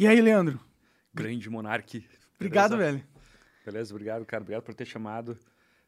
[0.00, 0.58] E aí, Leandro?
[1.12, 2.06] Grande monarque.
[2.36, 2.92] Obrigado, Beleza?
[2.92, 3.04] velho.
[3.66, 4.40] Beleza, obrigado, cara.
[4.42, 5.36] Obrigado por ter chamado.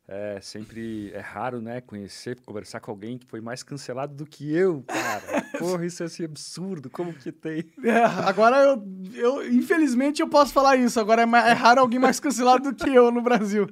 [0.07, 4.54] É sempre é raro, né, conhecer, conversar com alguém que foi mais cancelado do que
[4.54, 5.22] eu, cara.
[5.58, 6.90] Porra, isso é assim, absurdo.
[6.90, 7.64] Como que tem?
[7.83, 8.84] É, agora eu,
[9.14, 11.01] eu, infelizmente, eu posso falar isso.
[11.01, 13.67] Agora é, é raro alguém mais cancelado do que eu no Brasil.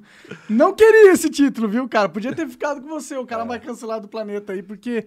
[0.49, 2.09] Não queria esse título, viu, cara?
[2.09, 5.07] Podia ter ficado com você, o cara mais cancelado do planeta aí, porque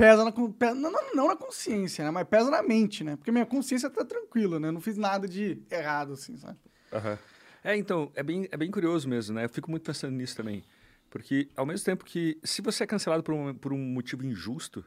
[0.00, 2.10] pesa na, con- pe- não, não, não na consciência, né?
[2.10, 3.16] Mas pesa na mente, né?
[3.16, 4.70] Porque minha consciência tá tranquila, né?
[4.70, 6.58] Não fiz nada de errado, assim, sabe?
[6.92, 7.18] Aham.
[7.62, 9.44] É, então, é bem, é bem curioso mesmo, né?
[9.44, 10.64] Eu fico muito pensando nisso também.
[11.10, 14.82] Porque, ao mesmo tempo que, se você é cancelado por um, por um motivo injusto,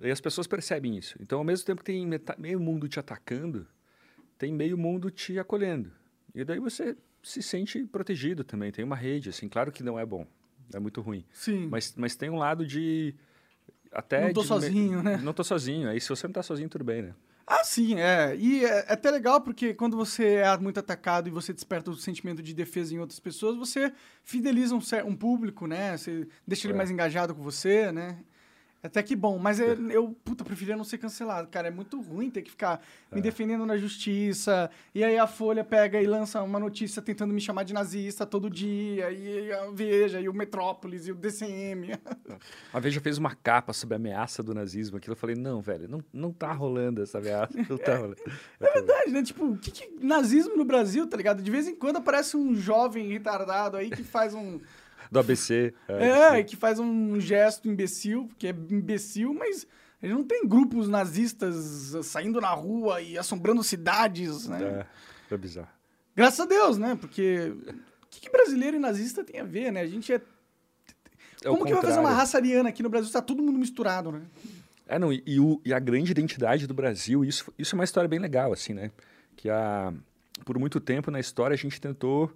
[0.00, 1.16] aí as pessoas percebem isso.
[1.20, 3.66] Então, ao mesmo tempo que tem meta- meio mundo te atacando,
[4.38, 5.90] tem meio mundo te acolhendo.
[6.34, 8.70] E daí você se sente protegido também.
[8.70, 9.48] Tem uma rede, assim.
[9.48, 10.26] Claro que não é bom.
[10.72, 11.24] É muito ruim.
[11.32, 11.66] Sim.
[11.68, 13.14] Mas, mas tem um lado de...
[13.92, 15.18] Até Não tô de sozinho, né?
[15.22, 15.88] Não tô sozinho.
[15.90, 17.14] Aí, se você não tá sozinho, tudo bem, né?
[17.46, 18.34] Ah, sim, é.
[18.36, 21.94] E é, é até legal porque quando você é muito atacado e você desperta o
[21.96, 25.96] sentimento de defesa em outras pessoas, você fideliza um, um público, né?
[25.96, 26.76] Você deixa ele É.
[26.76, 28.18] mais engajado com você, né?
[28.82, 31.68] Até que bom, mas é- eu, puta, preferia não ser cancelado, cara.
[31.68, 32.80] É muito ruim ter que ficar
[33.12, 33.22] me É.
[33.22, 34.68] defendendo na justiça.
[34.92, 38.50] E aí a Folha pega e lança uma notícia tentando me chamar de nazista todo
[38.50, 39.10] dia.
[39.12, 41.92] E a Veja, e o Metrópolis, e o DCM.
[42.74, 44.96] Uma vez já fez uma capa sobre a ameaça do nazismo.
[44.96, 47.52] Aquilo eu falei, não, velho, não, não tá rolando essa ameaça.
[47.68, 48.16] Não tá rolando.
[48.60, 49.22] É verdade, né?
[49.22, 51.40] Tipo, o que, que nazismo no Brasil, tá ligado?
[51.42, 54.60] De vez em quando aparece um jovem retardado aí que faz um.
[55.12, 55.74] Do ABC.
[55.88, 59.66] É, que faz um gesto imbecil, que é imbecil, mas
[60.02, 64.86] ele não tem grupos nazistas saindo na rua e assombrando cidades, né?
[65.30, 65.68] É, é bizarro.
[66.16, 66.96] Graças a Deus, né?
[67.00, 67.52] Porque
[68.02, 69.82] o que, que brasileiro e nazista tem a ver, né?
[69.82, 70.16] A gente é.
[71.44, 73.12] É Como que vai fazer uma raça ariana aqui no Brasil?
[73.12, 74.22] Tá todo mundo misturado, né?
[74.86, 77.84] É, não, e, e o- e a grande identidade do Brasil, isso, isso é uma
[77.84, 78.90] história bem legal, assim, né?
[79.36, 79.92] Que a,
[80.44, 82.30] por muito tempo na história a gente tentou.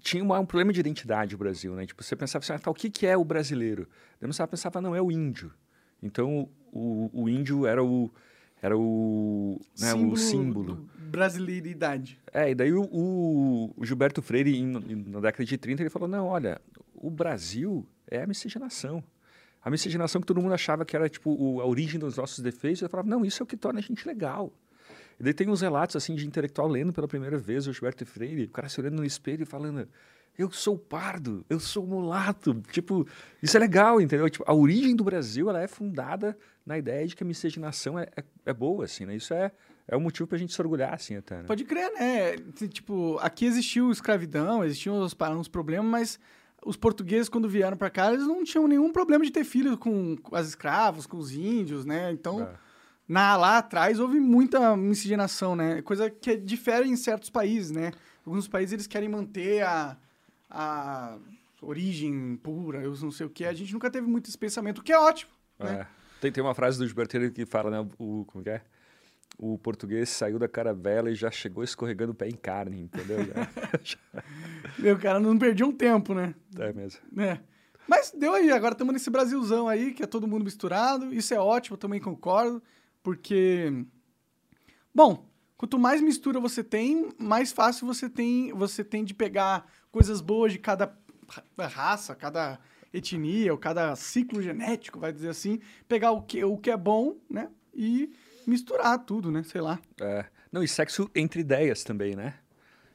[0.00, 1.86] Tinha uma- um problema de identidade o Brasil, né?
[1.86, 3.88] Tipo, você pensava assim, ah, tá, o que, que é o brasileiro?
[4.20, 5.52] Daí você pensava, não, é o índio.
[6.02, 8.10] Então, o, o índio era o.
[8.60, 9.58] Era o.
[9.78, 10.88] Né, o símbolo.
[10.98, 12.18] brasileiridade.
[12.32, 15.90] É, e daí o, o- o Gilberto Freire, em- em- na década de 30, ele
[15.90, 16.60] falou: não, olha,
[16.94, 19.02] o Brasil é a miscigenação.
[19.62, 22.82] A miscigenação que todo mundo achava que era tipo o- a origem dos nossos defeitos,
[22.82, 24.52] ele falava: não, isso é o que torna a gente legal.
[25.18, 28.44] E daí tem uns relatos assim de intelectual lendo pela primeira vez o Gilberto Freire,
[28.44, 29.88] o cara se olhando no espelho e falando:
[30.36, 32.60] eu sou pardo, eu sou mulato.
[32.72, 33.06] Tipo,
[33.42, 34.28] isso é legal, entendeu?
[34.28, 36.36] Tipo, a origem do Brasil ela é fundada
[36.66, 39.14] na ideia de que a miscigenação é, é, é boa, assim, né?
[39.14, 39.52] Isso é,
[39.86, 41.36] é um motivo pra gente se orgulhar, assim, até.
[41.36, 41.44] Né?
[41.44, 42.36] Pode crer, né?
[42.68, 46.20] Tipo, aqui existiu escravidão, existiam uns, uns problemas, mas
[46.64, 50.16] os portugueses, quando vieram pra cá, eles não tinham nenhum problema de ter filhos com,
[50.16, 52.10] com as escravos, com os índios, né?
[52.10, 52.56] Então, É.
[53.08, 55.82] na, lá atrás houve muita miscigenação, né?
[55.82, 57.92] Coisa que difere em certos países, né?
[58.24, 59.96] Alguns países eles querem manter a,
[60.50, 61.18] a
[61.60, 63.44] origem pura, eu não sei o que.
[63.44, 65.80] A gente nunca teve muito esse pensamento, o que é ótimo, né?
[65.80, 66.04] É.
[66.20, 67.86] Tem, tem uma frase do Gilberto que fala, né?
[67.98, 68.62] O, como é?
[69.36, 73.18] O português saiu da caravela e já chegou escorregando o pé em carne, entendeu?
[74.78, 76.34] Meu cara, não perdi um tempo, né?
[76.58, 77.00] é mesmo.
[77.20, 77.40] É.
[77.86, 81.12] Mas deu aí, agora estamos nesse Brasilzão aí, que é todo mundo misturado.
[81.12, 82.62] Isso é ótimo, também concordo,
[83.04, 83.84] porque.
[84.92, 90.20] Bom, quanto mais mistura você tem, mais fácil você tem, você tem de pegar coisas
[90.20, 90.96] boas de cada
[91.28, 92.58] ra- raça, cada
[92.92, 97.16] etnia, ou cada ciclo genético, vai dizer assim, pegar o que, o que é bom,
[97.28, 97.50] né?
[97.74, 98.12] E
[98.46, 99.42] misturar tudo, né?
[99.42, 99.80] Sei lá.
[100.00, 100.26] É.
[100.50, 102.34] Não, e sexo entre ideias também, né?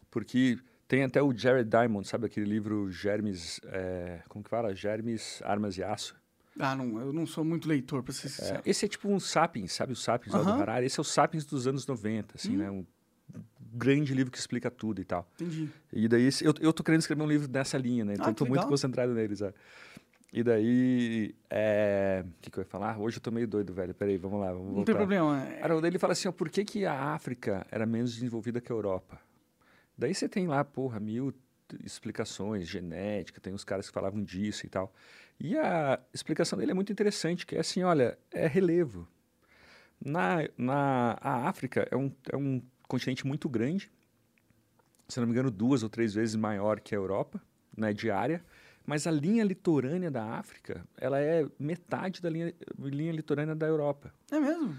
[0.10, 4.74] Porque tem até o Jared Diamond, sabe aquele livro Germes, é, como que fala?
[4.74, 6.19] Germes, Armas e Aço.
[6.60, 8.62] Ah, não, eu não sou muito leitor, pra ser É, sincero.
[8.66, 10.52] esse é tipo um Sapiens, sabe o Sapiens lá do.
[10.62, 10.86] Harari?
[10.86, 12.70] Esse é o Sapiens dos anos 90, assim, né?
[12.70, 12.86] Um
[13.74, 15.26] grande livro que explica tudo e tal.
[15.36, 15.70] Entendi.
[15.94, 18.14] E daí, eu, eu tô querendo escrever um livro nessa linha, né?
[18.14, 18.70] Então, Ah, eu tô que muito legal.
[18.70, 19.54] concentrado neles, é.
[20.34, 22.24] E daí, é...
[22.28, 23.00] o que, que eu ia falar?
[23.00, 23.94] Hoje eu tô meio doido, velho.
[23.96, 24.86] Peraí, vamos lá, vamos Não voltar.
[24.86, 25.44] tem problema.
[25.44, 28.60] é- Cara, daí ele fala assim, ó, por que, que a África era menos desenvolvida
[28.60, 29.20] que a Europa?
[29.98, 31.34] Daí você tem lá, porra, mil
[31.84, 34.94] explicações, genética, tem uns caras que falavam disso e tal.
[35.40, 39.08] E a explicação dele é muito interessante, que é assim, olha, é relevo.
[40.04, 43.92] Na, na a África é um, é um continente muito grande,
[45.08, 47.42] se não me engano, duas ou três vezes maior que a Europa,
[47.76, 48.44] né, de área,
[48.86, 54.14] mas a linha litorânea da África, ela é metade da linha, linha litorânea da Europa.
[54.32, 54.78] É mesmo?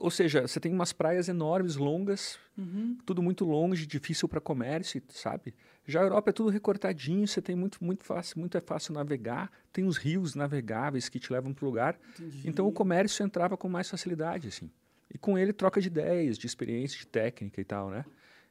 [0.00, 2.98] Ou seja, você tem umas praias enormes, longas, Uhum.
[3.06, 5.54] tudo muito longe, difícil para comércio, sabe?
[5.88, 9.50] Já a Europa é tudo recortadinho, você tem muito, muito fácil, muito é fácil navegar,
[9.72, 11.98] tem os rios navegáveis que te levam para o lugar.
[12.10, 12.46] Entendi.
[12.46, 14.70] Então o comércio entrava com mais facilidade, assim.
[15.12, 18.04] e com ele troca de ideias, de experiência, de técnica e tal, né?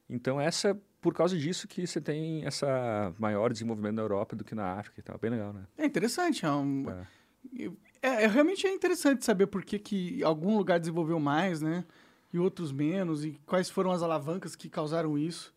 [0.10, 4.56] Então essa por causa disso que você tem essa maior desenvolvimento na Europa do que
[4.56, 5.68] na África e tal, bem legal, né?
[5.78, 7.08] É interessante, é, um, é.
[8.02, 11.86] é, é realmente é interessante saber por que, que algum lugar desenvolveu mais, né?
[12.34, 15.56] E outros menos, e quais foram as alavancas que causaram isso.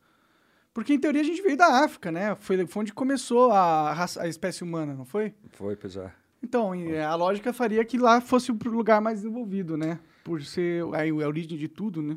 [0.72, 2.36] Porque, em teoria, a gente veio da África, né?
[2.36, 5.34] Foi, foi onde começou a, raça, a espécie humana, não foi?
[5.50, 6.16] Foi, pesar.
[6.42, 9.98] Então, a lógica faria que lá fosse o lugar mais desenvolvido, né?
[10.24, 12.16] Por ser a, a origem de tudo, né?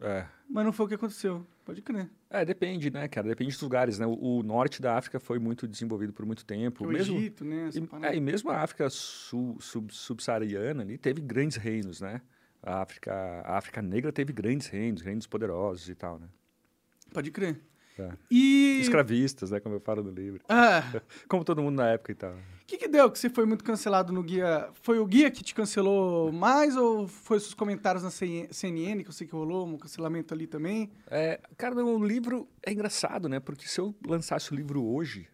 [0.00, 0.26] É.
[0.48, 1.46] Mas não foi o que aconteceu.
[1.64, 2.10] Pode crer.
[2.28, 3.28] É, depende, né, cara?
[3.28, 4.06] Depende dos lugares, né?
[4.06, 6.84] O, o norte da África foi muito desenvolvido por muito tempo.
[6.84, 7.70] O mesmo, Egito, né?
[7.72, 9.56] E, é, e mesmo a África sub,
[9.90, 12.20] subsaariana ali teve grandes reinos, né?
[12.62, 13.12] A África,
[13.44, 16.28] a África Negra teve grandes reinos, reinos poderosos e tal, né?
[17.12, 17.60] Pode crer.
[17.98, 18.10] É.
[18.30, 18.78] E...
[18.80, 19.60] Escravistas, né?
[19.60, 20.40] Como eu falo no livro.
[20.48, 20.82] Ah.
[21.28, 22.32] Como todo mundo na época e tal.
[22.32, 24.70] O que, que deu que você foi muito cancelado no guia?
[24.82, 29.08] Foi o guia que te cancelou mais ou foi os seus comentários na CNN que
[29.08, 30.90] eu sei que rolou um cancelamento ali também?
[31.06, 33.40] É, cara, o livro é engraçado, né?
[33.40, 35.28] Porque se eu lançasse o livro hoje,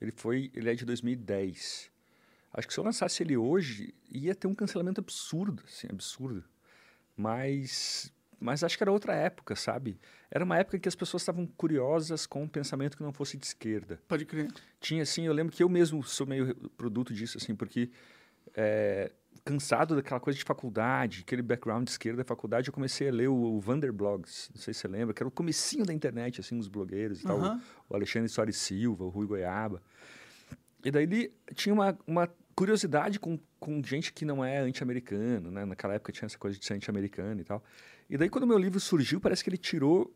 [0.00, 1.90] ele foi, ele é de 2010.
[2.52, 6.44] Acho que se eu lançasse ele hoje, ia ter um cancelamento absurdo, assim, absurdo.
[7.16, 8.12] Mas
[8.42, 9.98] mas acho que era outra época, sabe?
[10.30, 13.46] Era uma época que as pessoas estavam curiosas com um pensamento que não fosse de
[13.46, 14.00] esquerda.
[14.08, 14.48] Pode crer.
[14.80, 17.90] Tinha, assim, eu lembro que eu mesmo sou meio produto disso, assim, porque
[18.56, 19.12] é,
[19.44, 23.28] cansado daquela coisa de faculdade, aquele background de esquerda da faculdade, eu comecei a ler
[23.28, 26.58] o, o Vanderblogs, não sei se você lembra, que era o comecinho da internet, assim,
[26.58, 29.80] os blogueiros e tal, o, o Alexandre Soares Silva, o Rui Goiaba.
[30.84, 35.64] E daí ele tinha uma, uma curiosidade com, com gente que não é anti-americano, né?
[35.64, 37.62] Naquela época tinha essa coisa de ser anti-americano e tal.
[38.08, 40.14] E daí, quando o meu livro surgiu, parece que ele tirou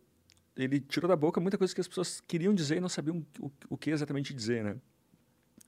[0.56, 3.50] ele tirou da boca muita coisa que as pessoas queriam dizer e não sabiam o,
[3.68, 4.76] o que exatamente dizer, né?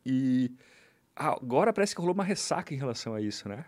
[0.05, 0.51] E
[1.15, 3.67] agora parece que rolou uma ressaca em relação a isso, né?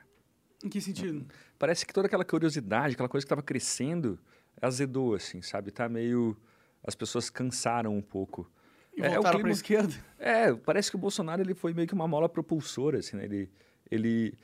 [0.64, 1.26] Em que sentido?
[1.58, 4.19] Parece que toda aquela curiosidade, aquela coisa que estava crescendo,
[4.61, 5.70] azedou, assim, sabe?
[5.70, 6.37] Tá meio...
[6.82, 8.50] As pessoas cansaram um pouco.
[8.96, 9.94] E é, voltaram é, para a esquerda?
[10.19, 13.25] É, parece que o Bolsonaro ele foi meio que uma mola propulsora, assim, né?
[13.25, 13.50] Ele,
[13.91, 14.38] ele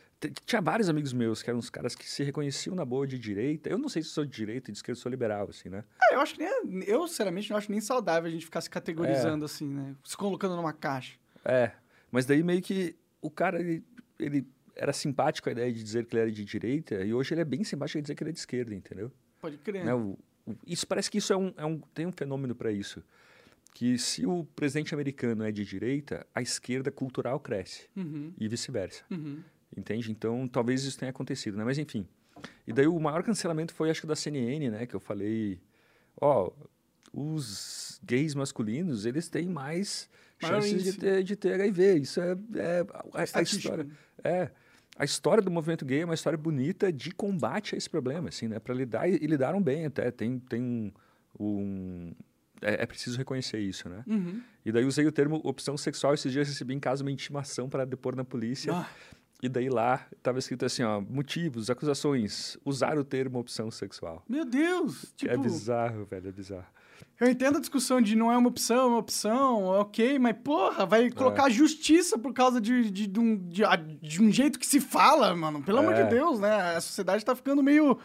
[0.45, 3.69] tinha vários amigos meus que eram uns caras que se reconheciam na boa de direita.
[3.69, 5.85] Eu não sei se sou de direita, de esquerda, sou liberal, assim, né?
[6.11, 8.71] É, eu acho que nem, eu, sinceramente, não acho nem saudável a gente ficar se
[8.71, 9.47] categorizando é.
[9.47, 9.95] assim, né?
[10.05, 11.19] Se colocando numa caixa.
[11.45, 11.73] É,
[12.11, 13.85] mas daí meio que o cara, ele,
[14.19, 17.41] ele era simpático a ideia de dizer que ele era de direita e hoje ele
[17.41, 19.13] é bem simpático a dizer que ele é de esquerda, entendeu?
[19.41, 19.85] Pode crer.
[19.85, 19.95] Né?
[19.95, 23.03] O, o, isso parece que isso é um, é um tem um fenômeno para isso
[23.77, 28.33] que se o presidente americano é de direita, a esquerda cultural cresce uhum.
[28.39, 29.05] e vice-versa.
[29.11, 29.43] Uhum.
[29.75, 30.11] Entende?
[30.11, 31.65] Então, talvez isso tenha acontecido, né?
[31.65, 32.07] Mas, enfim.
[32.67, 34.87] E daí o maior cancelamento foi, acho que, da CNN, né?
[34.87, 35.61] Que eu falei,
[36.21, 36.51] ó,
[37.13, 40.09] os gays masculinos, eles têm mais
[40.39, 41.95] chances de ter, de ter HIV.
[42.01, 43.87] Isso é, é a, a, história.
[44.23, 44.51] É.
[44.99, 48.49] A história do movimento gay é uma história bonita de combate a esse problema, assim,
[48.49, 48.59] né?
[48.59, 50.11] Para lidar, e lidaram bem até.
[50.11, 50.93] Tem, tem um,
[51.39, 52.13] um
[52.63, 54.03] é, é, preciso reconhecer isso, né?
[54.07, 54.43] Uhum.
[54.65, 56.15] E daí usei o termo opção sexual.
[56.15, 58.73] Esses dias recebi em casa uma intimação para depor na polícia.
[58.73, 58.89] Ah.
[59.43, 64.23] E daí lá estava escrito assim, ó, motivos, acusações, usar o termo opção sexual.
[64.29, 65.05] Meu Deus!
[65.05, 66.67] É tipo, é bizarro, velho, é bizarro.
[67.19, 70.85] Eu entendo a discussão de não é uma opção, é uma opção, ok, mas porra,
[70.85, 71.51] vai colocar é.
[71.51, 73.63] justiça por causa de, de, de, um, de,
[74.03, 75.63] de, um jeito que se fala, mano.
[75.63, 75.81] Pelo é.
[75.81, 76.07] amor de é.
[76.07, 76.77] Deus, né?
[76.77, 77.99] A sociedade tá ficando meio,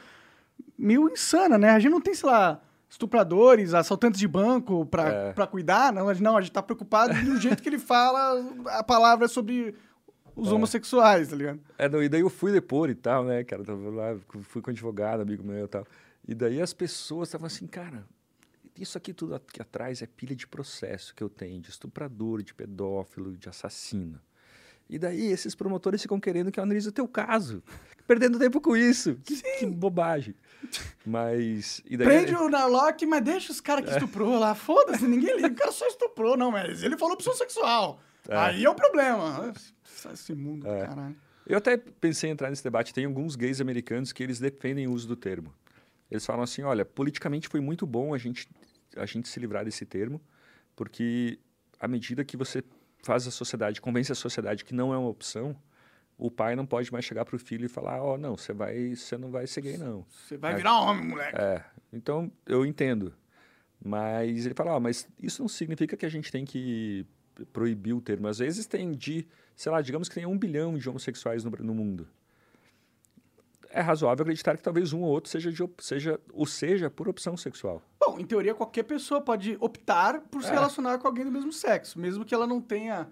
[0.77, 1.71] meio insana, né?
[1.71, 5.33] A gente não tem, sei lá, estupradores, assaltantes de banco pra, é.
[5.33, 9.27] Pra cuidar, não, não, a gente tá preocupado do jeito que ele fala a palavra
[9.27, 9.75] sobre
[10.41, 10.53] os é.
[10.53, 11.59] homossexuais, tá ligado?
[11.77, 13.63] É, não, e daí eu fui depor e tal, né, cara?
[13.63, 15.85] Tava lá, fui com advogado, amigo meu e tal.
[16.27, 18.03] E daí as pessoas estavam assim, cara,
[18.75, 22.53] isso aqui tudo aqui atrás é pilha de processo que eu tenho, de estuprador, de
[22.53, 24.19] pedófilo, de assassino.
[24.89, 27.63] E daí esses promotores ficam querendo que eu analise o teu caso.
[28.07, 29.15] Perdendo tempo com isso.
[29.23, 30.35] Que, que bobagem.
[31.05, 31.81] Mas.
[31.87, 31.97] Daí...
[31.97, 33.93] Prende o Narlock, mas deixa os caras que é.
[33.93, 34.53] estuprou lá.
[34.53, 35.47] Foda-se, ninguém liga.
[35.47, 38.01] O cara só estuprou, não, mas ele falou opção sexual.
[38.27, 38.35] É.
[38.35, 39.53] Aí é o problema.
[40.11, 40.85] Esse mundo, é.
[40.85, 41.15] caralho.
[41.45, 42.93] Eu até pensei em entrar nesse debate.
[42.93, 45.53] Tem alguns gays americanos que eles defendem o uso do termo.
[46.09, 48.47] Eles falam assim: olha, politicamente foi muito bom a gente,
[48.95, 50.21] a gente se livrar desse termo,
[50.75, 51.39] porque
[51.79, 52.63] à medida que você
[53.03, 55.55] faz a sociedade, convence a sociedade que não é uma opção,
[56.17, 58.53] o pai não pode mais chegar para o filho e falar: ó, oh, não, você
[58.53, 60.05] vai, você não vai ser gay não.
[60.09, 61.41] Você vai virar homem, moleque.
[61.41, 61.63] É.
[61.91, 63.13] Então eu entendo,
[63.83, 67.05] mas ele fala: ó, oh, mas isso não significa que a gente tem que
[67.51, 68.27] proibir o termo.
[68.27, 69.27] Às vezes tem de,
[69.61, 72.07] sei lá, digamos que tem um bilhão de homossexuais no, no mundo.
[73.69, 77.37] É razoável acreditar que talvez um ou outro seja, de, seja ou seja por opção
[77.37, 77.79] sexual.
[77.99, 80.45] Bom, em teoria, qualquer pessoa pode optar por é.
[80.45, 83.07] se relacionar com alguém do mesmo sexo, mesmo que ela não tenha.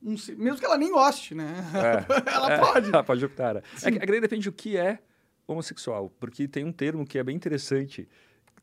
[0.00, 1.52] Um, mesmo que ela nem goste, né?
[1.74, 2.30] É.
[2.32, 2.58] ela é.
[2.60, 2.88] pode.
[2.90, 3.56] Ela pode optar.
[3.56, 3.62] É.
[3.82, 5.00] é que, a grande depende do que é
[5.48, 8.08] homossexual, porque tem um termo que é bem interessante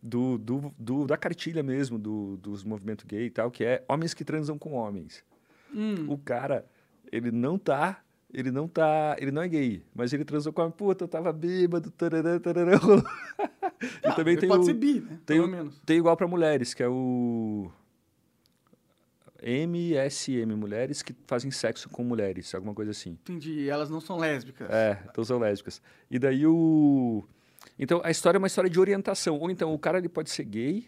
[0.01, 4.13] do, do, do da cartilha mesmo do, dos movimentos gay e tal, que é homens
[4.13, 5.21] que transam com homens.
[5.73, 6.05] Hum.
[6.07, 6.65] O cara,
[7.11, 8.01] ele não tá
[8.33, 9.15] ele não tá.
[9.17, 12.73] Ele não é gay, mas ele transou com a puta, eu tava bêbado, tarará, tarará.
[14.03, 15.19] e também tem pode o, ser bi, né?
[15.25, 15.79] tem Pelo o- menos.
[15.85, 17.71] tem igual pra mulheres, que é o.
[19.41, 23.11] MSM, mulheres que fazem sexo com mulheres, alguma coisa assim.
[23.11, 23.69] Entendi.
[23.69, 24.69] Elas não são lésbicas.
[24.69, 25.81] É, então são lésbicas.
[26.09, 27.23] E daí o.
[27.77, 29.37] Então a história é uma história de orientação.
[29.39, 30.87] Ou então o cara ele pode ser gay,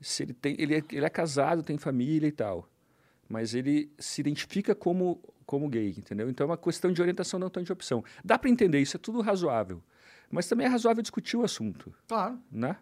[0.00, 2.68] se ele, tem, ele, é, ele é casado, tem família e tal.
[3.30, 6.28] Mas ele se identifica como, como gay, entendeu?
[6.28, 8.02] Então é uma questão de orientação, não tanto de opção.
[8.24, 9.80] Dá para entender, isso é tudo razoável.
[10.28, 12.38] Mas também é razoável discutir o assunto, Claro.
[12.50, 12.76] né?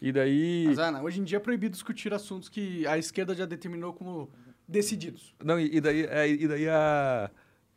[0.00, 0.64] E daí.
[0.68, 4.30] Mas, Ana, hoje em dia é proibido discutir assuntos que a esquerda já determinou como
[4.66, 5.34] decididos.
[5.44, 7.30] Não, e, e daí, é, e daí a,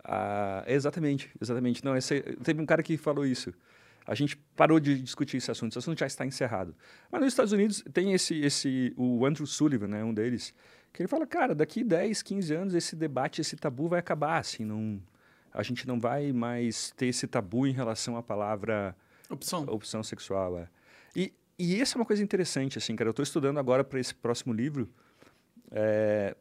[0.03, 1.83] a- Exatamente, exatamente.
[1.83, 3.51] Não, esse, teve um cara que falou isso.
[4.05, 6.75] A gente parou de discutir esse assunto, esse assunto já está encerrado.
[7.11, 10.53] Mas nos Estados Unidos tem esse, esse o Andrew Sullivan, né, um deles,
[10.93, 14.63] que ele fala, cara, daqui 10, 15 anos esse debate, esse tabu vai acabar, assim,
[14.63, 15.01] não,
[15.51, 18.95] a gente não vai mais ter esse tabu em relação à palavra
[19.29, 19.63] Opção.
[19.63, 20.67] opção sexual, é.
[21.15, 23.07] E, e essa é uma coisa interessante, assim, cara.
[23.07, 24.87] Eu estou estudando agora para esse próximo livro.
[25.71, 26.35] é,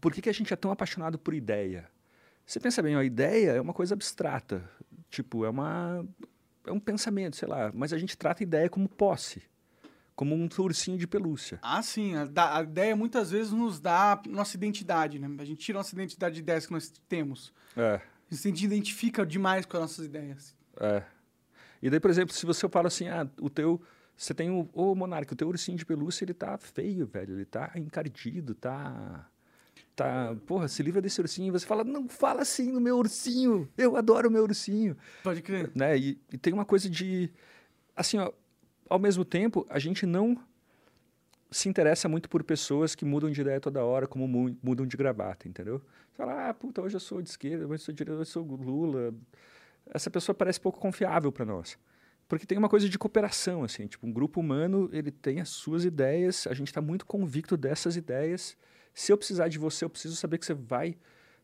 [0.00, 1.88] Por que, que a gente é tão apaixonado por ideia?
[2.44, 4.68] Você pensa bem, a ideia é uma coisa abstrata.
[5.08, 6.04] Tipo, é uma
[6.66, 7.70] é um pensamento, sei lá.
[7.74, 9.42] Mas a gente trata a ideia como posse,
[10.14, 11.58] como um ursinho de pelúcia.
[11.62, 12.14] Ah, sim.
[12.14, 15.28] A, a ideia muitas vezes nos dá nossa identidade, né?
[15.38, 17.52] A gente tira nossa identidade de ideias que nós temos.
[17.76, 18.00] É,
[18.30, 20.54] A gente se identifica demais com as nossas ideias.
[20.80, 21.02] é.
[21.84, 23.80] E daí, por exemplo, se você fala assim, ah, o teu
[24.16, 27.44] você tem o, ô Monarca, o teu ursinho de pelúcia, ele tá feio, velho, ele
[27.44, 29.28] tá encardido, tá
[29.96, 33.96] tá, porra, se livra desse ursinho, você fala, não fala assim no meu ursinho, eu
[33.96, 35.70] adoro o meu ursinho, Pode crer.
[35.74, 35.98] né?
[35.98, 37.30] E, e tem uma coisa de,
[37.96, 38.32] assim, ó,
[38.88, 40.36] ao mesmo tempo, a gente não
[41.50, 44.96] se interessa muito por pessoas que mudam de ideia toda hora, como mu- mudam de
[44.96, 45.78] gravata, entendeu?
[45.78, 48.30] Você fala, ah, puta, hoje eu sou de esquerda, hoje eu sou de direita, hoje
[48.30, 49.14] eu sou Lula.
[49.86, 51.78] Essa pessoa parece pouco confiável para nós.
[52.26, 55.84] Porque tem uma coisa de cooperação, assim, tipo, um grupo humano, ele tem as suas
[55.84, 58.56] ideias, a gente está muito convicto dessas ideias.
[58.94, 60.96] Se eu precisar de você, eu preciso saber que você vai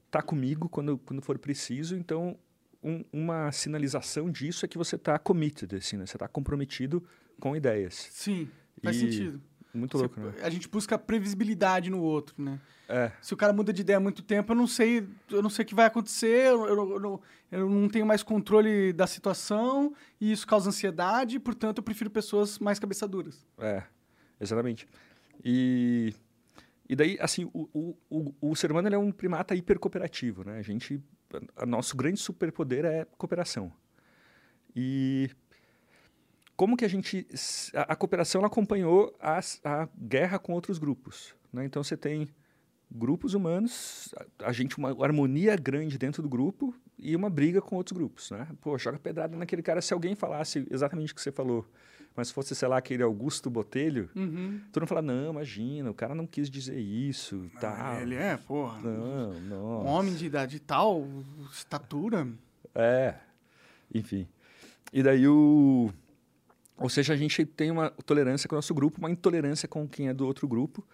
[0.07, 1.95] estar comigo quando, quando for preciso.
[1.95, 2.39] Então,
[2.83, 6.07] um- uma sinalização disso é que você está committed, assim, né?
[6.07, 7.03] Você está comprometido
[7.41, 8.09] com ideias.
[8.13, 8.49] Sim,
[8.83, 9.41] faz E- sentido.
[9.75, 10.33] Muito Você- louco, né?
[10.43, 12.59] A gente busca previsibilidade no outro, né?
[12.89, 15.51] É, Se o cara muda de ideia há muito tempo, eu não sei, eu não
[15.51, 17.21] sei o que vai acontecer, eu, eu- eu não-
[17.53, 22.59] eu não tenho mais controle da situação e isso causa ansiedade, portanto eu prefiro pessoas
[22.59, 23.47] mais cabeçaduras.
[23.59, 23.83] É,
[24.41, 24.89] exatamente.
[25.45, 26.15] E,
[26.89, 30.59] e daí, assim, o, o, o, o ser humano é um primata hipercooperativo, né?
[30.59, 31.03] A gente,
[31.55, 33.71] a, nosso grande superpoder é cooperação.
[34.75, 35.31] E
[36.57, 37.27] como que a gente,
[37.75, 41.67] a, a cooperação acompanhou a guerra com outros grupos, né?
[41.67, 42.27] Então você tem
[42.91, 47.77] grupos humanos, a, a gente uma harmonia grande dentro do grupo e uma briga com
[47.77, 48.49] outros grupos, né?
[48.63, 51.67] Pô, joga pedrada naquele cara se alguém falasse exatamente o que você falou,
[52.19, 54.61] mas fosse, sei lá, aquele Augusto Botelho, Uhum.
[54.73, 58.01] tu não fala, não, imagina, o cara não quis dizer isso e tal.
[58.01, 59.83] Ele é, porra, Não, não.
[59.83, 61.07] um homem de idade tal,
[61.53, 62.27] estatura.
[62.75, 63.15] É,
[63.95, 64.27] enfim.
[64.93, 65.91] E daí o.
[66.77, 70.09] Ou seja, a gente tem uma tolerância com o nosso grupo, uma intolerância com quem
[70.09, 70.87] é do outro grupo.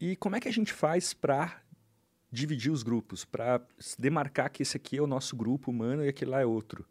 [0.00, 1.60] E como é que a gente faz para
[2.30, 3.60] dividir os grupos, para
[3.98, 6.84] demarcar que esse aqui é o nosso grupo humano e aquele lá é outro?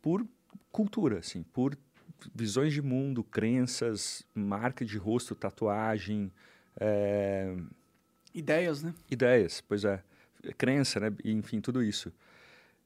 [0.00, 0.26] Por
[0.72, 1.76] cultura, assim, por
[2.34, 6.30] visões de mundo, crenças, marca de rosto, tatuagem,
[6.80, 7.54] é,
[8.34, 8.94] Ideias, né?
[9.10, 10.02] Ideias, pois é.
[10.56, 11.12] Crença, né?
[11.24, 12.12] Enfim, tudo isso.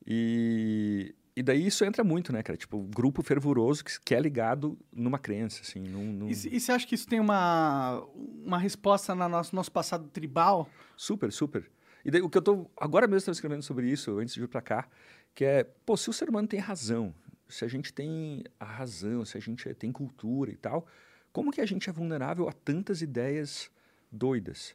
[0.07, 2.57] E, e daí isso entra muito, né, cara?
[2.57, 5.81] Tipo, grupo fervoroso que, que é ligado numa crença, assim.
[5.81, 8.03] Num, num- E, e você acha que isso tem uma,
[8.45, 10.69] uma resposta no nosso, nosso passado tribal?
[10.97, 11.71] Super, super.
[12.05, 12.71] E daí o que eu tô...
[12.77, 14.89] Agora mesmo estava escrevendo sobre isso, antes de vir para cá,
[15.35, 17.15] que é, pô, se o ser humano tem razão,
[17.53, 20.87] se a gente tem a razão, se a gente tem cultura e tal,
[21.33, 23.71] como que a gente é vulnerável a tantas ideias
[24.11, 24.75] doidas?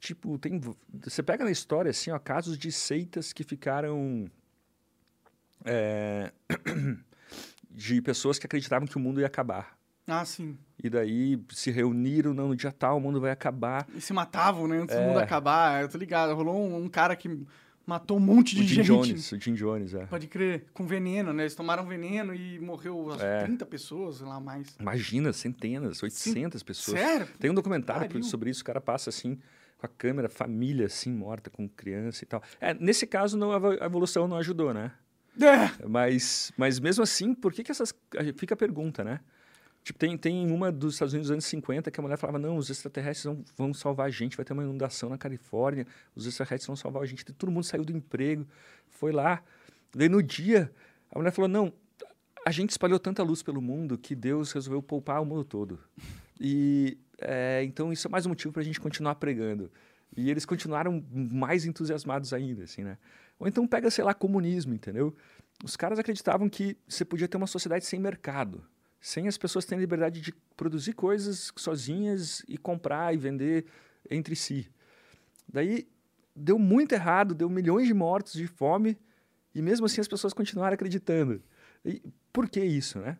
[0.00, 0.60] Tipo, tem...
[1.04, 4.28] Você pega na história, assim, ó, casos de seitas que ficaram...
[5.64, 6.32] é,
[7.70, 9.78] de pessoas que acreditavam que o mundo ia acabar.
[10.06, 10.58] Ah, sim.
[10.82, 13.86] E daí se reuniram, não, no dia tal o mundo vai acabar.
[13.94, 14.78] E se matavam, né?
[14.78, 15.06] Antes do É.
[15.06, 15.80] mundo acabar.
[15.82, 16.34] Eu tô ligado.
[16.34, 17.46] Rolou um, um cara que
[17.86, 18.86] matou um monte de o Jim gente.
[18.86, 20.06] Jones, o Jim Jones, é.
[20.06, 20.66] Pode crer.
[20.72, 21.42] Com veneno, né?
[21.44, 23.44] Eles tomaram veneno e morreu acho, É.
[23.44, 24.76] 30 pessoas, sei lá, mais.
[24.78, 26.98] Imagina, centenas, 800 pessoas.
[26.98, 27.28] Sério?
[27.38, 28.22] Tem um documentário Pariu.
[28.22, 29.38] sobre isso, o cara passa assim,
[29.78, 32.42] com a câmera, família assim, morta, com criança e tal.
[32.60, 34.92] É, nesse caso, não, a evolução não ajudou, né?
[35.40, 35.86] É.
[35.88, 37.94] Mas, mas mesmo assim, por que, que essas.
[38.36, 39.20] Fica a pergunta, né?
[39.84, 42.56] Tipo, tem, tem uma dos Estados Unidos dos anos 50 que a mulher falava: não,
[42.56, 46.66] os extraterrestres vão, vão salvar a gente, vai ter uma inundação na Califórnia, os extraterrestres
[46.66, 47.24] vão salvar a gente.
[47.24, 48.46] Todo mundo saiu do emprego,
[48.88, 49.42] foi lá.
[49.94, 50.72] Daí no dia,
[51.10, 51.72] a mulher falou: não,
[52.46, 55.78] a gente espalhou tanta luz pelo mundo que Deus resolveu poupar o mundo todo.
[56.40, 59.70] E é, então isso é mais um motivo para a gente continuar pregando.
[60.16, 62.98] E eles continuaram mais entusiasmados ainda, assim, né?
[63.38, 65.14] Ou então pega, sei lá, comunismo, entendeu?
[65.64, 68.62] Os caras acreditavam que você podia ter uma sociedade sem mercado,
[69.02, 73.66] sem as pessoas terem liberdade de produzir coisas sozinhas e comprar e vender
[74.08, 74.70] entre si.
[75.52, 75.88] Daí
[76.34, 78.96] deu muito errado, deu milhões de mortos de fome
[79.52, 81.42] e mesmo assim as pessoas continuaram acreditando.
[81.84, 82.00] E
[82.32, 83.18] por que isso, né?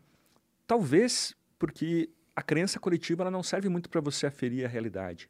[0.69, 5.29] Talvez porque a crença coletiva ela não serve muito para você aferir a realidade.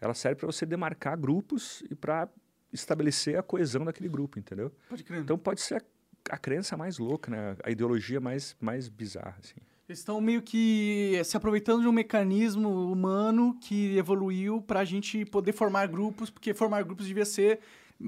[0.00, 2.28] Ela serve para você demarcar grupos e para
[2.72, 4.72] estabelecer a coesão daquele grupo, entendeu?
[4.88, 5.22] Pode crer.
[5.22, 5.82] Então pode ser a,
[6.30, 7.56] a crença mais louca, né?
[7.64, 9.56] A ideologia mais, mais bizarra, assim.
[9.92, 15.22] Eles estão meio que se aproveitando de um mecanismo humano que evoluiu para a gente
[15.26, 17.60] poder formar grupos, porque formar grupos devia ser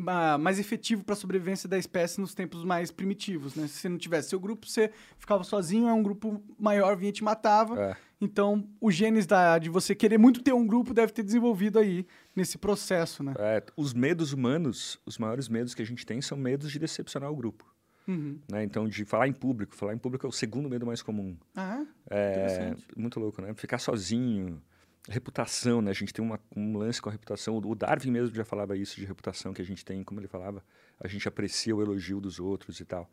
[0.06, 3.66] ah, mais efetivo para a sobrevivência da espécie nos tempos mais primitivos, né?
[3.66, 7.12] Se você não tivesse seu grupo, você ficava sozinho, é um grupo maior vinha e
[7.12, 7.78] te matava.
[7.78, 7.96] É.
[8.18, 12.06] Então, o genes da, de você querer muito ter um grupo deve ter desenvolvido aí
[12.34, 13.34] nesse processo, né?
[13.38, 17.30] É, os medos humanos, os maiores medos que a gente tem são medos de decepcionar
[17.30, 17.73] o grupo.
[18.06, 18.38] Uhum.
[18.50, 18.62] Né?
[18.64, 19.74] Então, de falar em público.
[19.74, 21.36] Falar em público é o segundo medo mais comum.
[21.56, 23.54] Ah, É muito louco, né?
[23.54, 24.60] Ficar sozinho.
[25.08, 25.90] Reputação, né?
[25.90, 27.56] A gente tem uma, um lance com a reputação.
[27.58, 30.64] O Darwin mesmo já falava isso de reputação que a gente tem, como ele falava.
[30.98, 33.10] A gente aprecia o elogio dos outros e tal.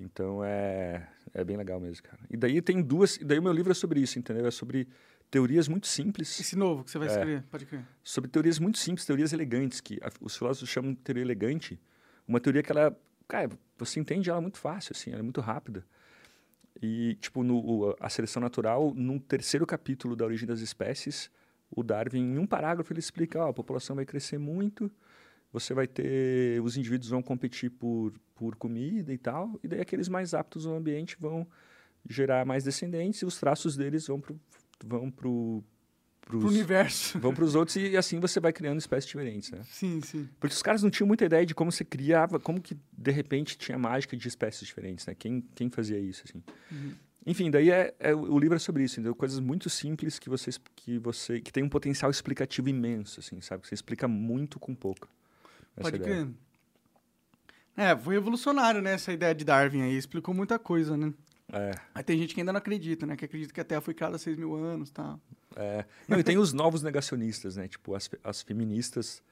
[0.00, 2.22] Então é, é bem legal mesmo, cara.
[2.30, 3.16] E daí tem duas.
[3.16, 4.46] E daí o meu livro é sobre isso, entendeu?
[4.46, 4.88] É sobre
[5.30, 6.38] teorias muito simples.
[6.40, 7.10] esse novo que você vai É.
[7.10, 7.84] escrever, pode crer.
[8.02, 11.78] Sobre teorias muito simples, teorias elegantes, que a- os filósofos chamam de teoria elegante.
[12.26, 12.96] Uma teoria que ela.
[13.28, 15.84] Cara, você entende ela muito fácil, assim, ela é muito rápida.
[16.80, 21.30] E, tipo, no, a seleção natural, no terceiro capítulo da origem das espécies,
[21.70, 24.90] o Darwin, em um parágrafo, ele explica: ó, a população vai crescer muito,
[25.52, 26.62] você vai ter.
[26.62, 30.74] Os indivíduos vão competir por, por comida e tal, e daí aqueles mais aptos ao
[30.76, 31.46] ambiente vão
[32.08, 34.40] gerar mais descendentes e os traços deles vão pro.
[34.84, 35.62] Vão pro
[36.28, 37.18] Pro universo.
[37.18, 39.60] vão para os outros e assim você vai criando espécies diferentes, né?
[39.70, 40.28] Sim, sim.
[40.38, 43.56] Porque os caras não tinham muita ideia de como se criava, como que de repente
[43.56, 45.14] tinha mágica de espécies diferentes, né?
[45.18, 46.42] Quem, quem fazia isso, assim.
[46.70, 46.92] Uhum.
[47.26, 49.14] Enfim, daí é, é- o livro é sobre isso, entendeu?
[49.14, 53.62] Coisas muito simples que você que você que tem um potencial explicativo imenso, assim, sabe?
[53.62, 55.08] Que você explica muito com pouco.
[55.80, 56.28] Pode crer.
[57.76, 58.94] É, foi revolucionário, né?
[58.94, 59.96] Essa ideia de Darwin aí.
[59.96, 61.12] Explicou muita coisa, né?
[61.52, 63.16] É, Aí tem gente que ainda não acredita, né?
[63.16, 65.20] Que acredita que a Terra foi criada há 6 mil anos e tal.
[65.56, 65.84] é.
[66.06, 67.66] Não, e tem os novos negacionistas, né?
[67.68, 69.22] Tipo, as, as feministas,